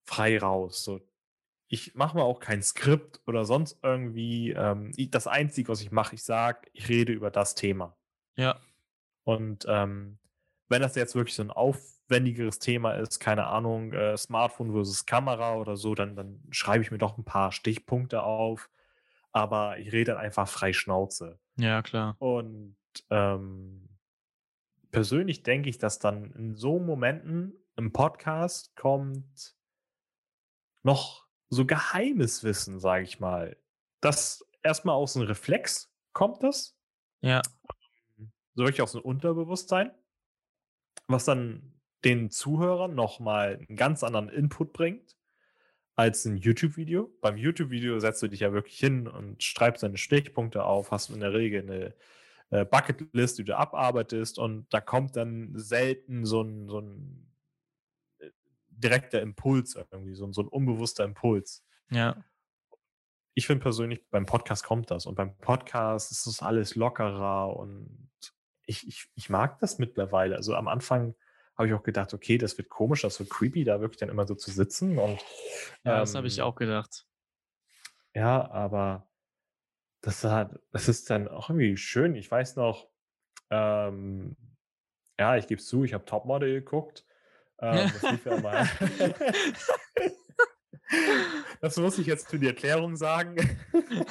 frei 0.07 0.39
raus. 0.39 0.85
So, 0.85 1.01
ich 1.69 1.95
mache 1.95 2.17
mir 2.17 2.25
auch 2.25 2.39
kein 2.39 2.63
Skript 2.63 3.21
oder 3.27 3.45
sonst 3.45 3.79
irgendwie. 3.83 4.51
Ähm, 4.53 4.93
das 5.11 5.27
Einzige, 5.27 5.71
was 5.71 5.81
ich 5.81 5.91
mache, 5.91 6.15
ich 6.15 6.23
sage, 6.23 6.69
ich 6.73 6.89
rede 6.89 7.13
über 7.13 7.31
das 7.31 7.55
Thema. 7.55 7.97
ja, 8.37 8.61
Und 9.25 9.65
ähm, 9.69 10.19
wenn 10.69 10.83
das 10.83 10.95
jetzt 10.95 11.15
wirklich 11.15 11.35
so 11.35 11.43
ein 11.43 11.51
aufwendigeres 11.51 12.59
Thema 12.59 12.93
ist, 12.93 13.21
keine 13.21 13.47
Ahnung, 13.47 13.93
äh, 13.93 14.17
Smartphone 14.17 14.73
versus 14.73 15.07
Kamera 15.07 15.57
oder 15.57 15.77
so, 15.77 15.95
dann, 15.95 16.17
dann 16.17 16.43
schreibe 16.51 16.83
ich 16.83 16.91
mir 16.91 16.99
doch 16.99 17.19
ein 17.19 17.25
paar 17.25 17.53
Stichpunkte 17.53 18.23
auf. 18.23 18.71
Aber 19.33 19.79
ich 19.79 19.93
rede 19.93 20.13
dann 20.13 20.21
einfach 20.21 20.49
frei 20.49 20.73
Schnauze. 20.73 21.39
ja, 21.57 21.83
klar. 21.83 22.17
Und 22.19 22.77
ähm, 23.11 23.89
persönlich 24.91 25.43
denke 25.43 25.69
ich, 25.69 25.79
dass 25.79 25.99
dann 25.99 26.33
in 26.33 26.57
so 26.57 26.79
Momenten 26.79 27.53
im 27.77 27.93
Podcast 27.93 28.75
kommt 28.77 29.55
noch 30.83 31.27
so 31.51 31.67
geheimes 31.67 32.43
Wissen, 32.45 32.81
sage 32.81 33.05
ich 33.05 33.21
mal. 33.21 33.57
Das 34.01 34.49
erstmal 34.63 34.95
aus 34.95 35.17
einem 35.17 35.27
Reflex 35.27 35.93
kommt 36.13 36.43
das, 36.43 36.77
Ja, 37.21 37.43
so 38.55 38.65
wirklich 38.65 38.83
aus 38.83 38.93
dem 38.93 39.03
Unterbewusstsein, 39.03 39.93
was 41.09 41.25
dann 41.25 41.73
den 42.05 42.31
Zuhörern 42.31 42.95
nochmal 42.95 43.57
einen 43.57 43.77
ganz 43.77 44.03
anderen 44.05 44.29
Input 44.29 44.73
bringt 44.73 45.17
als 45.97 46.25
ein 46.25 46.37
YouTube-Video. 46.37 47.11
Beim 47.21 47.37
YouTube-Video 47.37 47.99
setzt 47.99 48.23
du 48.23 48.29
dich 48.29 48.41
ja 48.41 48.53
wirklich 48.53 48.79
hin 48.79 49.09
und 49.09 49.43
schreibst 49.43 49.83
deine 49.83 49.97
Stichpunkte 49.97 50.65
auf, 50.65 50.91
hast 50.91 51.11
in 51.11 51.21
der 51.21 51.33
Regel 51.33 51.63
eine 51.63 51.95
äh, 52.51 52.65
Bucketlist, 52.65 53.39
die 53.39 53.45
du 53.45 53.57
abarbeitest 53.57 54.39
und 54.39 54.67
da 54.73 54.81
kommt 54.81 55.17
dann 55.17 55.53
selten 55.55 56.27
so 56.27 56.43
ein, 56.43 56.69
so 56.69 56.81
ein 56.81 57.33
äh, 58.19 58.31
direkter 58.69 59.23
Impuls 59.23 59.75
irgendwie, 59.75 60.15
so 60.15 60.27
ein, 60.27 60.33
so 60.33 60.43
ein 60.43 60.49
unbewusster 60.49 61.05
Impuls. 61.05 61.65
ja, 61.91 62.23
Ich 63.35 63.47
finde 63.47 63.63
persönlich, 63.63 64.07
beim 64.11 64.27
Podcast 64.27 64.65
kommt 64.65 64.91
das 64.91 65.07
und 65.07 65.15
beim 65.15 65.37
Podcast 65.39 66.13
ist 66.13 66.27
das 66.27 66.43
alles 66.43 66.75
lockerer 66.75 67.57
und 67.57 68.11
ich, 68.67 68.87
ich, 68.87 69.09
ich 69.15 69.31
mag 69.31 69.59
das 69.61 69.79
mittlerweile. 69.79 70.37
Also 70.37 70.55
am 70.55 70.69
Anfang 70.69 71.15
habe 71.57 71.69
ich 71.69 71.75
auch 71.75 71.83
gedacht, 71.83 72.13
okay, 72.13 72.37
das 72.39 72.59
wird 72.59 72.69
komisch, 72.69 73.03
das 73.03 73.19
wird 73.19 73.31
creepy, 73.31 73.65
da 73.65 73.81
wirklich 73.81 73.99
dann 73.99 74.11
immer 74.11 74.27
so 74.27 74.35
zu 74.35 74.51
sitzen. 74.51 74.99
Und 74.99 75.21
Ja, 75.85 76.01
das 76.01 76.15
habe 76.15 76.27
ich 76.27 76.39
ähm, 76.39 76.45
auch 76.45 76.55
gedacht. 76.55 77.07
ja, 78.15 78.51
aber 78.51 79.09
das, 80.03 80.23
hat, 80.25 80.59
das 80.73 80.89
ist 80.89 81.09
dann 81.11 81.29
auch 81.29 81.49
irgendwie 81.49 81.77
schön. 81.77 82.15
Ich 82.15 82.31
weiß 82.31 82.57
noch, 82.57 82.89
ähm, 83.51 84.37
ja, 85.19 85.37
ich 85.37 85.47
gebe 85.47 85.61
es 85.61 85.67
zu, 85.67 85.85
ich 85.85 85.95
habe 85.95 86.05
Topmodel 86.05 86.53
geguckt. 86.53 87.07
Ähm, 87.59 87.91
das 87.93 88.11
lief 88.11 88.27
ja. 88.27 88.69
Das 91.61 91.77
muss 91.79 91.99
ich 91.99 92.07
jetzt 92.07 92.29
für 92.29 92.39
die 92.39 92.47
Erklärung 92.47 92.97
sagen. 92.97 93.37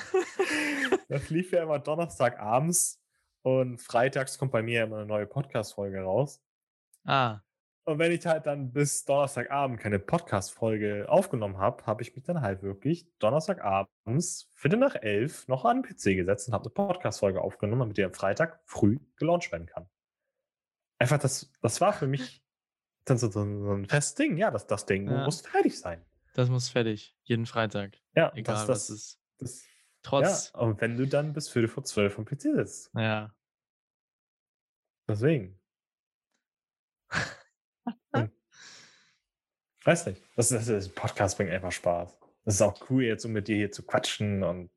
Das 1.07 1.29
lief 1.29 1.51
ja 1.51 1.63
immer 1.63 1.77
Donnerstagabends 1.77 2.99
und 3.45 3.79
freitags 3.79 4.39
kommt 4.39 4.51
bei 4.51 4.63
mir 4.63 4.83
immer 4.83 4.97
eine 4.97 5.05
neue 5.05 5.27
Podcast-Folge 5.27 6.01
raus. 6.01 6.41
Ah, 7.05 7.41
Und 7.83 7.99
wenn 7.99 8.11
ich 8.11 8.25
halt 8.25 8.47
dann 8.47 8.71
bis 8.73 9.05
Donnerstagabend 9.05 9.79
keine 9.79 9.99
Podcast-Folge 9.99 11.05
aufgenommen 11.07 11.59
habe, 11.59 11.85
habe 11.85 12.01
ich 12.01 12.15
mich 12.15 12.23
dann 12.25 12.41
halt 12.41 12.63
wirklich 12.63 13.07
Donnerstagabends, 13.19 14.49
Viertel 14.55 14.79
nach 14.79 14.95
elf, 14.95 15.47
noch 15.47 15.63
an 15.63 15.83
den 15.83 15.91
PC 15.91 16.15
gesetzt 16.15 16.47
und 16.47 16.55
habe 16.55 16.63
eine 16.65 16.71
Podcast-Folge 16.73 17.39
aufgenommen, 17.39 17.81
damit 17.81 17.97
die 17.97 18.03
am 18.03 18.13
Freitag 18.15 18.61
früh 18.65 18.97
gelauncht 19.17 19.51
werden 19.51 19.67
kann. 19.67 19.87
Einfach, 20.97 21.19
das, 21.19 21.51
das 21.61 21.79
war 21.81 21.93
für 21.93 22.07
mich 22.07 22.43
dann 23.05 23.19
so, 23.19 23.29
so, 23.29 23.41
ein 23.43 23.85
festes 23.85 24.15
Ding. 24.15 24.37
Ja, 24.37 24.49
das, 24.49 24.65
das 24.65 24.87
Ding 24.87 25.07
Ja. 25.07 25.23
muss 25.23 25.41
fertig 25.41 25.79
sein. 25.79 26.03
das 26.33 26.49
muss 26.49 26.69
fertig. 26.69 27.15
Jeden 27.21 27.45
Freitag. 27.45 27.95
Ja, 28.15 28.31
Egal, 28.33 28.55
das, 28.55 28.67
was 28.67 28.87
das, 28.87 28.89
ist. 28.89 29.19
das, 29.37 29.63
Trotz. 30.01 30.51
Ja, 30.53 30.59
und 30.61 30.81
wenn 30.81 30.97
du 30.97 31.07
dann 31.07 31.33
bis 31.33 31.49
Viertel 31.49 31.67
vor 31.67 31.83
zwölf 31.83 32.17
am 32.17 32.25
PC 32.25 32.41
sitzt. 32.41 32.91
Ja. 32.95 33.34
Deswegen. 35.07 35.59
Und, 38.11 38.31
weiß 39.83 40.07
nicht. 40.07 40.21
Das, 40.35 40.49
das, 40.49 40.65
das 40.65 40.89
Podcast 40.89 41.37
bringt 41.37 41.51
einfach 41.51 41.71
Spaß. 41.71 42.17
Das 42.45 42.55
ist 42.55 42.61
auch 42.61 42.89
cool, 42.89 43.03
jetzt 43.03 43.23
so 43.23 43.29
mit 43.29 43.47
dir 43.47 43.55
hier 43.55 43.71
zu 43.71 43.83
quatschen 43.83 44.43
und 44.43 44.69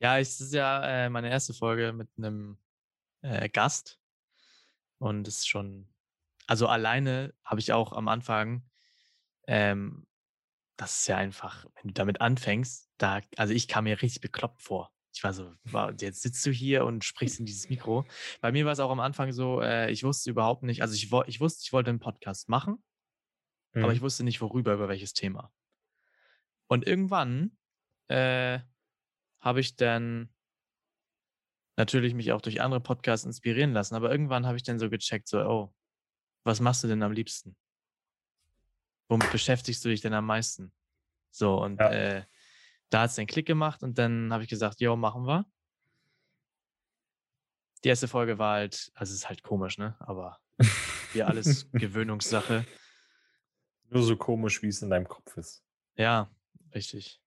Ja, 0.00 0.18
es 0.18 0.40
ist 0.40 0.52
ja 0.52 1.06
äh, 1.06 1.08
meine 1.08 1.30
erste 1.30 1.54
Folge 1.54 1.92
mit 1.92 2.08
einem 2.16 2.58
äh, 3.22 3.48
Gast. 3.48 4.00
Und 4.98 5.28
es 5.28 5.38
ist 5.38 5.48
schon, 5.48 5.88
also 6.46 6.66
alleine 6.66 7.32
habe 7.44 7.60
ich 7.60 7.72
auch 7.72 7.92
am 7.92 8.08
Anfang, 8.08 8.68
ähm, 9.46 10.06
das 10.76 11.00
ist 11.00 11.08
ja 11.08 11.16
einfach, 11.16 11.64
wenn 11.74 11.88
du 11.88 11.94
damit 11.94 12.20
anfängst, 12.20 12.90
da, 12.98 13.20
also 13.36 13.54
ich 13.54 13.68
kam 13.68 13.84
mir 13.84 14.00
richtig 14.02 14.20
bekloppt 14.20 14.62
vor. 14.62 14.92
Ich 15.18 15.24
war 15.24 15.32
so, 15.32 15.52
wow, 15.64 15.90
jetzt 16.00 16.22
sitzt 16.22 16.46
du 16.46 16.52
hier 16.52 16.84
und 16.84 17.02
sprichst 17.04 17.40
in 17.40 17.44
dieses 17.44 17.68
Mikro. 17.68 18.04
Bei 18.40 18.52
mir 18.52 18.64
war 18.66 18.70
es 18.72 18.78
auch 18.78 18.92
am 18.92 19.00
Anfang 19.00 19.32
so, 19.32 19.60
äh, 19.60 19.90
ich 19.90 20.04
wusste 20.04 20.30
überhaupt 20.30 20.62
nicht, 20.62 20.80
also 20.80 20.94
ich, 20.94 21.10
ich 21.26 21.40
wusste, 21.40 21.64
ich 21.64 21.72
wollte 21.72 21.90
einen 21.90 21.98
Podcast 21.98 22.48
machen, 22.48 22.84
aber 23.72 23.92
ich 23.92 23.98
Mhm. 23.98 24.04
wusste 24.04 24.22
nicht, 24.22 24.40
worüber, 24.40 24.74
über 24.74 24.88
welches 24.88 25.14
Thema. 25.14 25.52
Und 26.68 26.86
irgendwann 26.86 27.58
äh, 28.06 28.60
habe 29.40 29.58
ich 29.58 29.74
dann 29.74 30.32
natürlich 31.76 32.14
mich 32.14 32.30
auch 32.30 32.40
durch 32.40 32.60
andere 32.60 32.80
Podcasts 32.80 33.26
inspirieren 33.26 33.72
lassen, 33.72 33.96
aber 33.96 34.12
irgendwann 34.12 34.46
habe 34.46 34.56
ich 34.56 34.62
dann 34.62 34.78
so 34.78 34.88
gecheckt, 34.88 35.26
so, 35.26 35.40
oh, 35.40 35.74
was 36.44 36.60
machst 36.60 36.84
du 36.84 36.86
denn 36.86 37.02
am 37.02 37.10
liebsten? 37.10 37.56
Womit 39.08 39.32
beschäftigst 39.32 39.84
du 39.84 39.88
dich 39.88 40.00
denn 40.00 40.14
am 40.14 40.26
meisten? 40.26 40.72
So, 41.32 41.60
und 41.60 41.80
Ja. 41.80 41.90
äh, 41.90 42.24
da 42.90 43.02
hat 43.02 43.10
es 43.10 43.16
den 43.16 43.26
Klick 43.26 43.46
gemacht 43.46 43.82
und 43.82 43.98
dann 43.98 44.32
habe 44.32 44.42
ich 44.42 44.48
gesagt, 44.48 44.80
jo, 44.80 44.96
machen 44.96 45.26
wir. 45.26 45.46
Die 47.84 47.88
erste 47.88 48.08
Folge 48.08 48.38
war 48.38 48.54
halt, 48.54 48.90
also 48.94 49.12
es 49.12 49.20
ist 49.20 49.28
halt 49.28 49.42
komisch, 49.42 49.78
ne? 49.78 49.96
Aber 50.00 50.38
hier 51.12 51.28
alles 51.28 51.70
Gewöhnungssache. 51.72 52.66
Nur 53.90 54.02
so 54.02 54.16
komisch, 54.16 54.62
wie 54.62 54.68
es 54.68 54.82
in 54.82 54.90
deinem 54.90 55.06
Kopf 55.06 55.36
ist. 55.36 55.64
Ja, 55.94 56.30
richtig. 56.74 57.22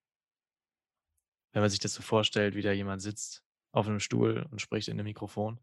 Wenn 1.53 1.62
man 1.62 1.70
sich 1.70 1.80
das 1.80 1.93
so 1.93 2.01
vorstellt, 2.01 2.55
wie 2.55 2.62
da 2.62 2.72
jemand 2.72 3.01
sitzt 3.01 3.43
auf 3.72 3.88
einem 3.88 3.99
Stuhl 3.99 4.47
und 4.51 4.62
spricht 4.62 4.88
in 4.88 4.95
einem 4.95 5.05
Mikrofon. 5.05 5.59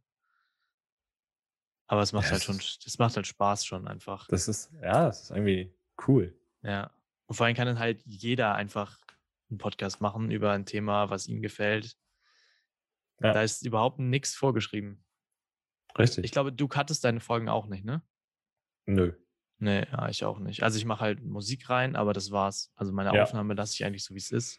Aber 1.86 2.03
es 2.03 2.12
macht 2.12 2.26
Ja, 2.26 2.32
halt 2.32 2.42
schon, 2.42 2.59
das 2.59 2.99
macht 2.99 3.16
halt 3.16 3.26
Spaß 3.26 3.64
schon 3.64 3.88
einfach. 3.88 4.26
Das 4.28 4.49
ist, 4.49 4.70
ja, 4.82 5.07
das 5.07 5.22
ist 5.22 5.30
irgendwie 5.30 5.74
cool. 6.07 6.38
Ja. 6.62 6.90
Und 7.26 7.34
vor 7.34 7.46
allem 7.46 7.57
kann 7.57 7.66
dann 7.66 7.78
halt 7.78 8.03
jeder 8.05 8.55
einfach 8.55 8.99
einen 9.51 9.59
Podcast 9.59 10.01
machen 10.01 10.30
über 10.30 10.53
ein 10.53 10.66
Thema, 10.66 11.11
was 11.11 11.26
ihm 11.26 11.42
gefällt. 11.42 11.96
Ja. 13.20 13.32
Da 13.32 13.42
ist 13.42 13.64
überhaupt 13.66 13.99
nichts 13.99 14.34
vorgeschrieben. 14.34 15.05
Richtig. 15.99 16.24
Ich 16.24 16.30
glaube, 16.32 16.53
du 16.53 16.68
cuttest 16.68 17.05
deine 17.05 17.20
Folgen 17.20 17.49
auch 17.49 17.66
nicht, 17.66 17.84
ne? 17.84 18.03
Nö. 18.86 19.12
Nee, 19.59 19.86
ja, 19.90 20.09
ich 20.09 20.24
auch 20.24 20.38
nicht. 20.38 20.62
Also 20.62 20.78
ich 20.78 20.84
mache 20.84 21.01
halt 21.01 21.22
Musik 21.24 21.68
rein, 21.68 21.96
aber 21.96 22.12
das 22.12 22.30
war's. 22.30 22.72
Also 22.76 22.92
meine 22.92 23.12
Ja. 23.14 23.22
Aufnahme 23.22 23.55
lasse 23.55 23.74
ich 23.74 23.84
eigentlich 23.84 24.05
so, 24.05 24.14
wie 24.14 24.18
es 24.18 24.30
ist. 24.30 24.59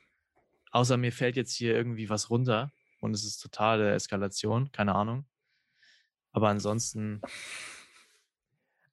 Außer 0.72 0.98
mir 0.98 1.14
fällt 1.14 1.38
jetzt 1.38 1.56
hier 1.56 1.74
irgendwie 1.74 2.10
was 2.10 2.30
runter 2.30 2.72
und 3.00 3.14
es 3.14 3.24
ist 3.24 3.38
totale 3.40 3.94
Eskalation, 3.94 4.72
keine 4.74 4.94
Ahnung. 4.96 5.26
Aber 6.32 6.50
ansonsten, 6.50 7.22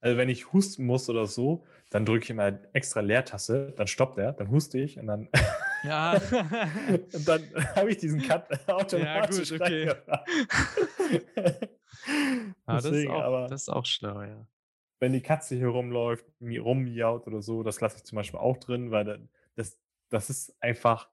Also 0.00 0.16
wenn 0.18 0.28
ich 0.28 0.52
husten 0.52 0.86
muss 0.86 1.08
oder 1.08 1.26
so, 1.26 1.66
dann 1.90 2.06
drücke 2.06 2.24
ich 2.24 2.30
immer 2.30 2.60
extra 2.74 3.00
Leertaste, 3.00 3.72
dann 3.76 3.88
stoppt 3.88 4.18
er, 4.18 4.32
dann 4.32 4.50
huste 4.50 4.78
ich 4.78 4.98
und 4.98 5.06
dann, 5.08 5.28
ja. 5.86 6.12
und 7.12 7.28
dann 7.28 7.42
habe 7.76 7.90
ich 7.90 7.98
diesen 7.98 8.20
Cut 8.22 8.46
automatisch 8.68 9.50
gut, 9.50 9.60
okay. 9.60 9.86
Ja, 9.86 9.94
das, 12.66 12.84
ist 12.84 12.90
Deswegen, 12.92 13.12
auch, 13.12 13.22
aber 13.22 13.46
das 13.48 13.62
ist 13.62 13.68
auch 13.68 13.84
schlau, 13.84 14.22
ja. 14.22 14.46
wenn 15.00 15.12
die 15.12 15.22
Katze 15.22 15.56
hier 15.56 15.68
rumläuft, 15.68 16.26
mi- 16.40 16.58
rummiaut 16.58 17.26
oder 17.26 17.42
so, 17.42 17.62
das 17.62 17.80
lasse 17.80 17.96
ich 17.98 18.04
zum 18.04 18.16
Beispiel 18.16 18.38
auch 18.40 18.56
drin, 18.58 18.90
weil 18.90 19.04
da- 19.04 19.18
das, 19.54 19.78
das 20.10 20.30
ist 20.30 20.54
einfach, 20.62 21.08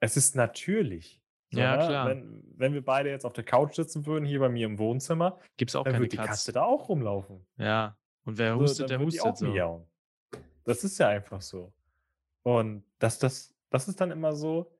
es 0.00 0.16
ist 0.16 0.36
natürlich. 0.36 1.20
So, 1.50 1.60
Ja, 1.60 1.76
ne? 1.76 1.86
klar. 1.86 2.08
Wenn, 2.08 2.42
wenn 2.56 2.74
wir 2.74 2.84
beide 2.84 3.10
jetzt 3.10 3.24
auf 3.24 3.32
der 3.32 3.44
Couch 3.44 3.74
sitzen 3.76 4.04
würden, 4.06 4.24
hier 4.24 4.40
bei 4.40 4.48
mir 4.48 4.66
im 4.66 4.78
Wohnzimmer, 4.78 5.38
Gibt 5.56 5.70
es 5.70 5.76
auch 5.76 5.84
dann 5.84 5.94
würde 5.94 6.08
die 6.08 6.16
Katze. 6.16 6.30
Katze 6.30 6.52
da 6.52 6.64
auch 6.64 6.88
rumlaufen. 6.88 7.46
Ja. 7.56 7.96
Und 8.24 8.38
wer 8.38 8.56
hustet, 8.56 8.84
dann 8.84 8.88
der 8.88 9.00
wird 9.00 9.12
die 9.12 9.18
hustet 9.20 9.32
auch 9.32 9.36
so. 9.36 9.46
miauen. 9.46 9.86
Das 10.64 10.82
ist 10.82 10.98
ja 10.98 11.08
einfach 11.08 11.40
so. 11.40 11.72
Und 12.42 12.84
das, 12.98 13.18
das, 13.20 13.54
das 13.76 13.88
ist 13.88 14.00
dann 14.00 14.10
immer 14.10 14.34
so, 14.34 14.72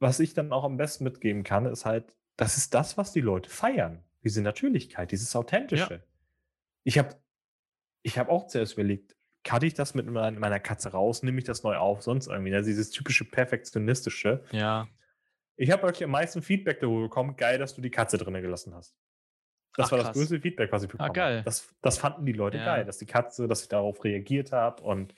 was 0.00 0.20
ich 0.20 0.32
dann 0.32 0.52
auch 0.52 0.62
am 0.64 0.76
besten 0.76 1.02
mitgeben 1.04 1.42
kann, 1.42 1.66
ist 1.66 1.84
halt, 1.84 2.14
das 2.36 2.56
ist 2.56 2.72
das, 2.74 2.96
was 2.96 3.12
die 3.12 3.20
Leute 3.20 3.50
feiern. 3.50 4.04
Diese 4.22 4.40
Natürlichkeit, 4.42 5.10
dieses 5.10 5.34
Authentische. 5.34 6.04
Ich 6.84 6.98
habe 6.98 7.16
ich 8.02 8.16
hab 8.18 8.28
auch 8.28 8.46
zuerst 8.46 8.74
überlegt, 8.74 9.16
cutte 9.44 9.66
ich 9.66 9.74
das 9.74 9.94
mit 9.94 10.06
mein- 10.06 10.38
meiner 10.38 10.60
Katze 10.60 10.90
raus, 10.92 11.22
nehme 11.24 11.38
ich 11.38 11.44
das 11.44 11.64
neu 11.64 11.76
auf, 11.76 12.02
sonst 12.02 12.28
irgendwie. 12.28 12.54
Also 12.54 12.68
dieses 12.68 12.90
typische 12.90 13.24
Perfektionistische. 13.24 14.44
Ja. 14.52 14.86
Ich 15.56 15.72
habe 15.72 15.82
wirklich 15.82 16.04
am 16.04 16.10
meisten 16.10 16.40
Feedback 16.42 16.78
darüber 16.80 17.02
bekommen, 17.02 17.36
geil, 17.36 17.58
dass 17.58 17.74
du 17.74 17.80
die 17.82 17.90
Katze 17.90 18.18
drinnen 18.18 18.40
gelassen 18.42 18.74
hast. 18.74 18.96
Das 19.76 19.86
Ach, 19.88 19.92
war 19.92 19.98
das 19.98 20.12
größte 20.12 20.40
Feedback, 20.40 20.70
was 20.70 20.84
ich 20.84 20.88
bekommen 20.88 21.12
geil. 21.12 21.38
habe. 21.38 21.44
Das, 21.44 21.74
das 21.82 21.98
fanden 21.98 22.24
die 22.26 22.32
Leute 22.32 22.58
Ja. 22.58 22.64
geil, 22.64 22.84
dass 22.84 22.98
die 22.98 23.06
Katze, 23.06 23.48
dass 23.48 23.62
ich 23.62 23.68
darauf 23.68 24.02
reagiert 24.04 24.52
habe 24.52 24.82
und 24.82 25.14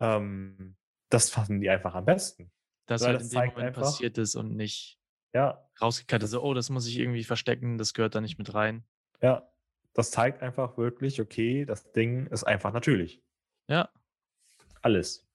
ähm, 0.00 0.76
das 1.12 1.30
fanden 1.30 1.60
die 1.60 1.68
einfach 1.70 1.94
am 1.94 2.04
besten. 2.04 2.50
Das 2.86 3.02
halt 3.04 3.16
das 3.16 3.22
in 3.24 3.28
dem 3.28 3.34
zeigt 3.34 3.54
Moment 3.54 3.68
einfach- 3.76 3.82
passiert 3.82 4.18
ist 4.18 4.34
und 4.34 4.56
nicht 4.56 4.98
Ja, 5.34 5.66
rausgekattet. 5.80 6.28
So, 6.28 6.42
oh, 6.42 6.54
das 6.54 6.70
muss 6.70 6.86
ich 6.86 6.98
irgendwie 6.98 7.24
verstecken, 7.24 7.78
das 7.78 7.94
gehört 7.94 8.14
da 8.14 8.20
nicht 8.20 8.38
mit 8.38 8.54
rein. 8.54 8.84
ja. 9.20 9.48
Das 9.94 10.10
zeigt 10.10 10.40
einfach 10.40 10.78
wirklich, 10.78 11.20
okay, 11.20 11.66
das 11.66 11.92
Ding 11.92 12.26
ist 12.28 12.44
einfach 12.44 12.72
natürlich. 12.72 13.22
Ja. 13.68 13.90
Alles. 14.80 15.28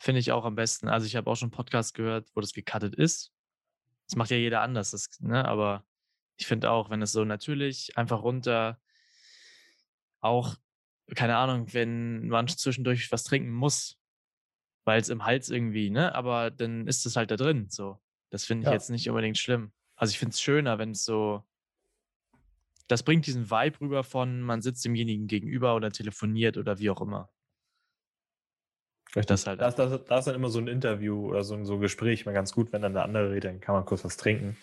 Finde 0.00 0.18
ich 0.18 0.32
auch 0.32 0.44
am 0.44 0.56
besten. 0.56 0.88
Also 0.88 1.06
ich 1.06 1.14
habe 1.14 1.30
auch 1.30 1.36
schon 1.36 1.46
einen 1.46 1.52
Podcast 1.56 1.94
gehört, 1.94 2.28
wo 2.34 2.40
das 2.40 2.52
gecuttet 2.52 2.96
ist. 2.96 3.32
Das 4.08 4.16
macht 4.16 4.30
ja 4.30 4.36
jeder 4.36 4.60
anders, 4.62 4.90
das, 4.90 5.08
ne? 5.20 5.44
aber 5.44 5.86
ich 6.36 6.48
finde 6.48 6.72
auch, 6.72 6.90
wenn 6.90 7.00
es 7.00 7.12
so 7.12 7.24
natürlich 7.24 7.96
einfach 7.96 8.24
runter, 8.24 8.80
auch, 10.18 10.56
keine 11.14 11.36
Ahnung, 11.36 11.72
wenn 11.72 12.26
man 12.26 12.48
zwischendurch 12.48 13.12
was 13.12 13.22
trinken 13.22 13.52
muss, 13.52 14.00
weil 14.84 15.00
es 15.00 15.08
im 15.08 15.24
Hals 15.24 15.48
irgendwie, 15.50 15.90
ne? 15.90 16.14
Aber 16.14 16.50
dann 16.50 16.86
ist 16.86 17.06
es 17.06 17.16
halt 17.16 17.30
da 17.30 17.36
drin. 17.36 17.66
So. 17.70 17.98
Das 18.30 18.44
finde 18.44 18.62
ich 18.62 18.66
Ja. 18.66 18.72
jetzt 18.72 18.90
nicht 18.90 19.08
unbedingt 19.08 19.38
schlimm. 19.38 19.72
Also 19.96 20.10
ich 20.12 20.18
finde 20.18 20.32
es 20.32 20.40
schöner, 20.40 20.78
wenn 20.78 20.90
es 20.92 21.04
so. 21.04 21.44
Das 22.88 23.02
bringt 23.02 23.26
diesen 23.26 23.50
Vibe 23.50 23.80
rüber 23.80 24.04
von, 24.04 24.42
man 24.42 24.60
sitzt 24.60 24.84
demjenigen 24.84 25.26
gegenüber 25.28 25.74
oder 25.76 25.90
telefoniert 25.90 26.56
oder 26.56 26.78
wie 26.78 26.90
auch 26.90 27.00
immer. 27.00 27.30
Das 29.14 29.46
halt 29.46 29.60
Das, 29.60 29.76
das, 29.76 30.04
das 30.06 30.18
ist 30.20 30.24
dann 30.26 30.34
immer 30.34 30.48
so 30.48 30.58
ein 30.58 30.68
Interview 30.68 31.28
oder 31.28 31.44
so, 31.44 31.54
ein- 31.54 31.66
so 31.66 31.74
ein 31.74 31.80
Gespräch 31.80 32.24
mal 32.26 32.32
ganz 32.32 32.52
gut, 32.52 32.72
wenn 32.72 32.80
dann 32.82 32.94
der 32.94 33.04
andere 33.04 33.30
redet, 33.30 33.44
dann 33.44 33.60
kann 33.60 33.74
man 33.74 33.84
kurz 33.84 34.04
was 34.04 34.16
trinken. 34.16 34.56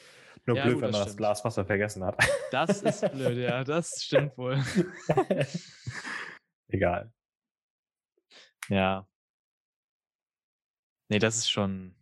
Nur 0.46 0.58
Ja, 0.58 0.64
blöd, 0.64 0.76
gut, 0.76 0.82
wenn 0.84 0.88
das 0.92 0.94
man 0.94 1.00
das 1.02 1.10
stimmt. 1.10 1.18
Glas 1.18 1.46
Wasser 1.46 1.66
vergessen 1.66 2.04
hat. 2.04 2.18
Das 2.52 2.82
ist 2.82 3.12
blöd, 3.12 3.38
ja, 3.38 3.64
das 3.64 4.04
stimmt 4.04 4.36
wohl. 4.38 4.58
Egal. 6.68 7.12
Ja. 8.70 9.08
Nee, 11.10 11.20
das 11.20 11.38
ist 11.38 11.50
schon. 11.50 11.96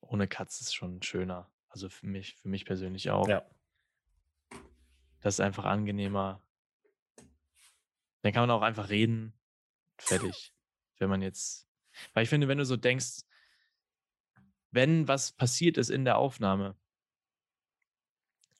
Ohne 0.00 0.28
Katz 0.28 0.60
ist 0.60 0.74
schon 0.74 1.02
schöner. 1.02 1.50
Also 1.68 1.88
für 1.88 2.06
mich, 2.06 2.34
für 2.36 2.48
mich 2.48 2.64
persönlich 2.64 3.10
auch. 3.10 3.28
Ja. 3.28 3.44
Das 5.20 5.34
ist 5.34 5.40
einfach 5.40 5.64
angenehmer. 5.64 6.42
Dann 8.22 8.32
kann 8.32 8.42
man 8.46 8.50
auch 8.50 8.62
einfach 8.62 8.88
reden. 8.88 9.32
Fertig. 9.98 10.52
Wenn 10.98 11.08
man 11.08 11.22
jetzt. 11.22 11.68
Weil 12.12 12.24
ich 12.24 12.28
finde, 12.28 12.48
wenn 12.48 12.58
du 12.58 12.64
so 12.64 12.76
denkst, 12.76 13.22
wenn 14.70 15.08
was 15.08 15.32
passiert 15.32 15.78
ist 15.78 15.90
in 15.90 16.04
der 16.04 16.18
Aufnahme 16.18 16.76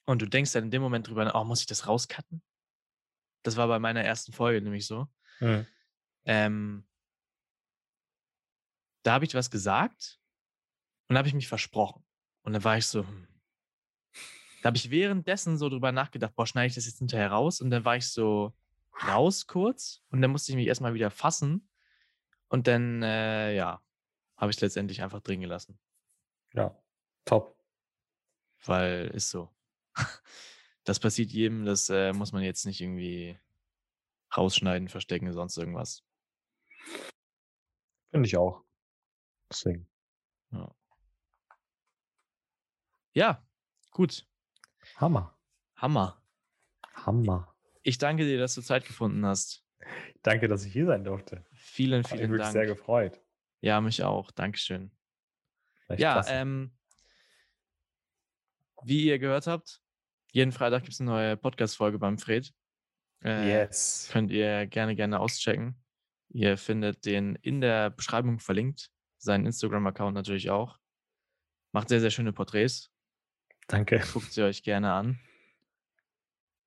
und 0.06 0.22
du 0.22 0.26
denkst 0.26 0.52
dann 0.52 0.64
in 0.64 0.70
dem 0.70 0.82
Moment 0.82 1.08
drüber, 1.08 1.30
oh, 1.34 1.44
muss 1.44 1.60
ich 1.60 1.66
das 1.66 1.86
rauscutten? 1.86 2.42
Das 3.42 3.56
war 3.56 3.68
bei 3.68 3.78
meiner 3.78 4.02
ersten 4.02 4.32
Folge 4.32 4.62
nämlich 4.62 4.86
so. 4.86 5.08
Mhm. 5.40 5.66
Ähm, 6.24 6.86
da 9.06 9.12
habe 9.12 9.24
ich 9.24 9.34
was 9.34 9.50
gesagt 9.50 10.20
und 11.08 11.16
habe 11.16 11.28
ich 11.28 11.34
mich 11.34 11.46
versprochen. 11.46 12.04
Und 12.42 12.52
dann 12.52 12.64
war 12.64 12.76
ich 12.76 12.86
so, 12.86 13.06
hm. 13.06 13.28
da 14.62 14.68
habe 14.68 14.76
ich 14.76 14.90
währenddessen 14.90 15.56
so 15.56 15.68
drüber 15.68 15.92
nachgedacht, 15.92 16.34
boah, 16.34 16.46
schneide 16.46 16.66
ich 16.66 16.74
das 16.74 16.86
jetzt 16.86 16.98
hinterher 16.98 17.30
raus? 17.30 17.60
Und 17.60 17.70
dann 17.70 17.84
war 17.84 17.96
ich 17.96 18.08
so 18.08 18.52
raus 19.06 19.46
kurz 19.46 20.02
und 20.10 20.22
dann 20.22 20.32
musste 20.32 20.50
ich 20.50 20.56
mich 20.56 20.66
erstmal 20.66 20.94
wieder 20.94 21.10
fassen. 21.10 21.68
Und 22.48 22.66
dann, 22.66 23.02
äh, 23.02 23.54
ja, 23.54 23.80
habe 24.36 24.50
ich 24.50 24.56
es 24.56 24.60
letztendlich 24.60 25.02
einfach 25.02 25.20
drin 25.20 25.40
gelassen. 25.40 25.78
Ja, 26.52 26.76
top. 27.24 27.56
Weil 28.64 29.08
ist 29.08 29.30
so. 29.30 29.54
Das 30.84 31.00
passiert 31.00 31.32
jedem, 31.32 31.64
das 31.64 31.90
äh, 31.90 32.12
muss 32.12 32.30
man 32.30 32.44
jetzt 32.44 32.64
nicht 32.64 32.80
irgendwie 32.80 33.36
rausschneiden, 34.36 34.88
verstecken, 34.88 35.32
sonst 35.32 35.56
irgendwas. 35.56 36.04
Finde 38.12 38.28
ich 38.28 38.36
auch. 38.36 38.65
Deswegen. 39.50 39.88
Ja. 40.50 40.74
ja, 43.12 43.46
gut. 43.90 44.26
Hammer. 44.96 45.38
Hammer. 45.76 46.22
Hammer. 46.94 47.54
Ich 47.82 47.98
danke 47.98 48.24
dir, 48.24 48.38
dass 48.38 48.54
du 48.54 48.62
Zeit 48.62 48.84
gefunden 48.86 49.24
hast. 49.24 49.64
Danke, 50.22 50.48
dass 50.48 50.64
ich 50.64 50.72
hier 50.72 50.86
sein 50.86 51.04
durfte. 51.04 51.44
Vielen, 51.52 52.02
Hat 52.02 52.10
mich 52.10 52.18
vielen 52.20 52.30
wirklich 52.30 52.46
Dank. 52.46 52.52
sehr 52.52 52.66
gefreut. 52.66 53.20
Ja, 53.60 53.80
mich 53.80 54.02
auch. 54.02 54.30
Dankeschön. 54.32 54.90
Echt 55.88 56.00
ja, 56.00 56.14
klasse. 56.14 56.32
ähm, 56.32 56.76
wie 58.82 59.06
ihr 59.06 59.18
gehört 59.18 59.46
habt, 59.46 59.80
jeden 60.32 60.52
Freitag 60.52 60.82
gibt 60.82 60.94
es 60.94 61.00
eine 61.00 61.10
neue 61.10 61.36
Podcast-Folge 61.36 61.98
beim 61.98 62.18
Fred. 62.18 62.52
Äh, 63.24 63.48
yes. 63.48 64.08
Könnt 64.12 64.30
ihr 64.30 64.66
gerne, 64.66 64.94
gerne 64.94 65.20
auschecken. 65.20 65.80
Ihr 66.28 66.58
findet 66.58 67.04
den 67.06 67.36
in 67.36 67.60
der 67.60 67.90
Beschreibung 67.90 68.40
verlinkt. 68.40 68.90
Seinen 69.26 69.44
Instagram-Account 69.44 70.14
natürlich 70.14 70.50
auch. 70.50 70.78
Macht 71.72 71.88
sehr, 71.88 72.00
sehr 72.00 72.10
schöne 72.10 72.32
Porträts. 72.32 72.92
Danke. 73.66 74.00
Guckt 74.12 74.32
sie 74.32 74.42
euch 74.42 74.62
gerne 74.62 74.92
an. 74.92 75.18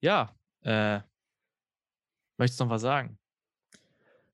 Ja, 0.01 0.35
äh, 0.61 0.99
möchtest 2.37 2.59
du 2.59 2.65
noch 2.65 2.71
was 2.71 2.81
sagen? 2.81 3.17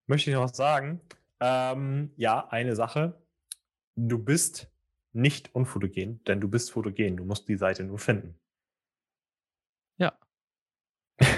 Möchte 0.07 0.31
ich 0.31 0.35
noch 0.35 0.43
was 0.43 0.57
sagen? 0.57 1.01
Ähm, 1.39 2.11
ja, 2.17 2.47
eine 2.49 2.75
Sache. 2.75 3.23
Du 3.95 4.17
bist 4.17 4.71
nicht 5.13 5.53
unfotogen, 5.53 6.23
denn 6.23 6.41
du 6.41 6.49
bist 6.49 6.71
fotogen. 6.71 7.17
Du 7.17 7.25
musst 7.25 7.47
die 7.47 7.57
Seite 7.57 7.83
nur 7.83 7.99
finden. 7.99 8.39
Ja. 9.97 10.17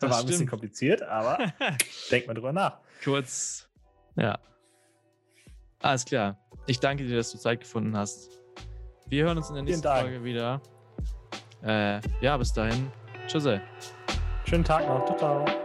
Das 0.00 0.10
war 0.10 0.18
ein 0.18 0.26
bisschen 0.26 0.38
stimmt. 0.40 0.50
kompliziert, 0.50 1.02
aber 1.02 1.38
denk 2.10 2.26
mal 2.26 2.34
drüber 2.34 2.52
nach. 2.52 2.80
Kurz, 3.02 3.70
ja. 4.16 4.38
Alles 5.84 6.06
klar. 6.06 6.38
Ich 6.66 6.80
danke 6.80 7.04
dir, 7.04 7.16
dass 7.18 7.30
du 7.30 7.36
Zeit 7.36 7.60
gefunden 7.60 7.94
hast. 7.94 8.30
Wir 9.06 9.24
hören 9.24 9.36
uns 9.36 9.50
in 9.50 9.54
der 9.56 9.64
nächsten. 9.64 9.86
Folge 9.86 10.24
wieder. 10.24 10.62
Äh, 11.62 12.00
ja, 12.22 12.38
bis 12.38 12.54
dahin. 12.54 12.90
Tschüss. 13.26 13.46
Schönen 14.46 14.64
Tag 14.64 14.88
noch. 14.88 15.04
Ciao, 15.04 15.18
ciao. 15.18 15.63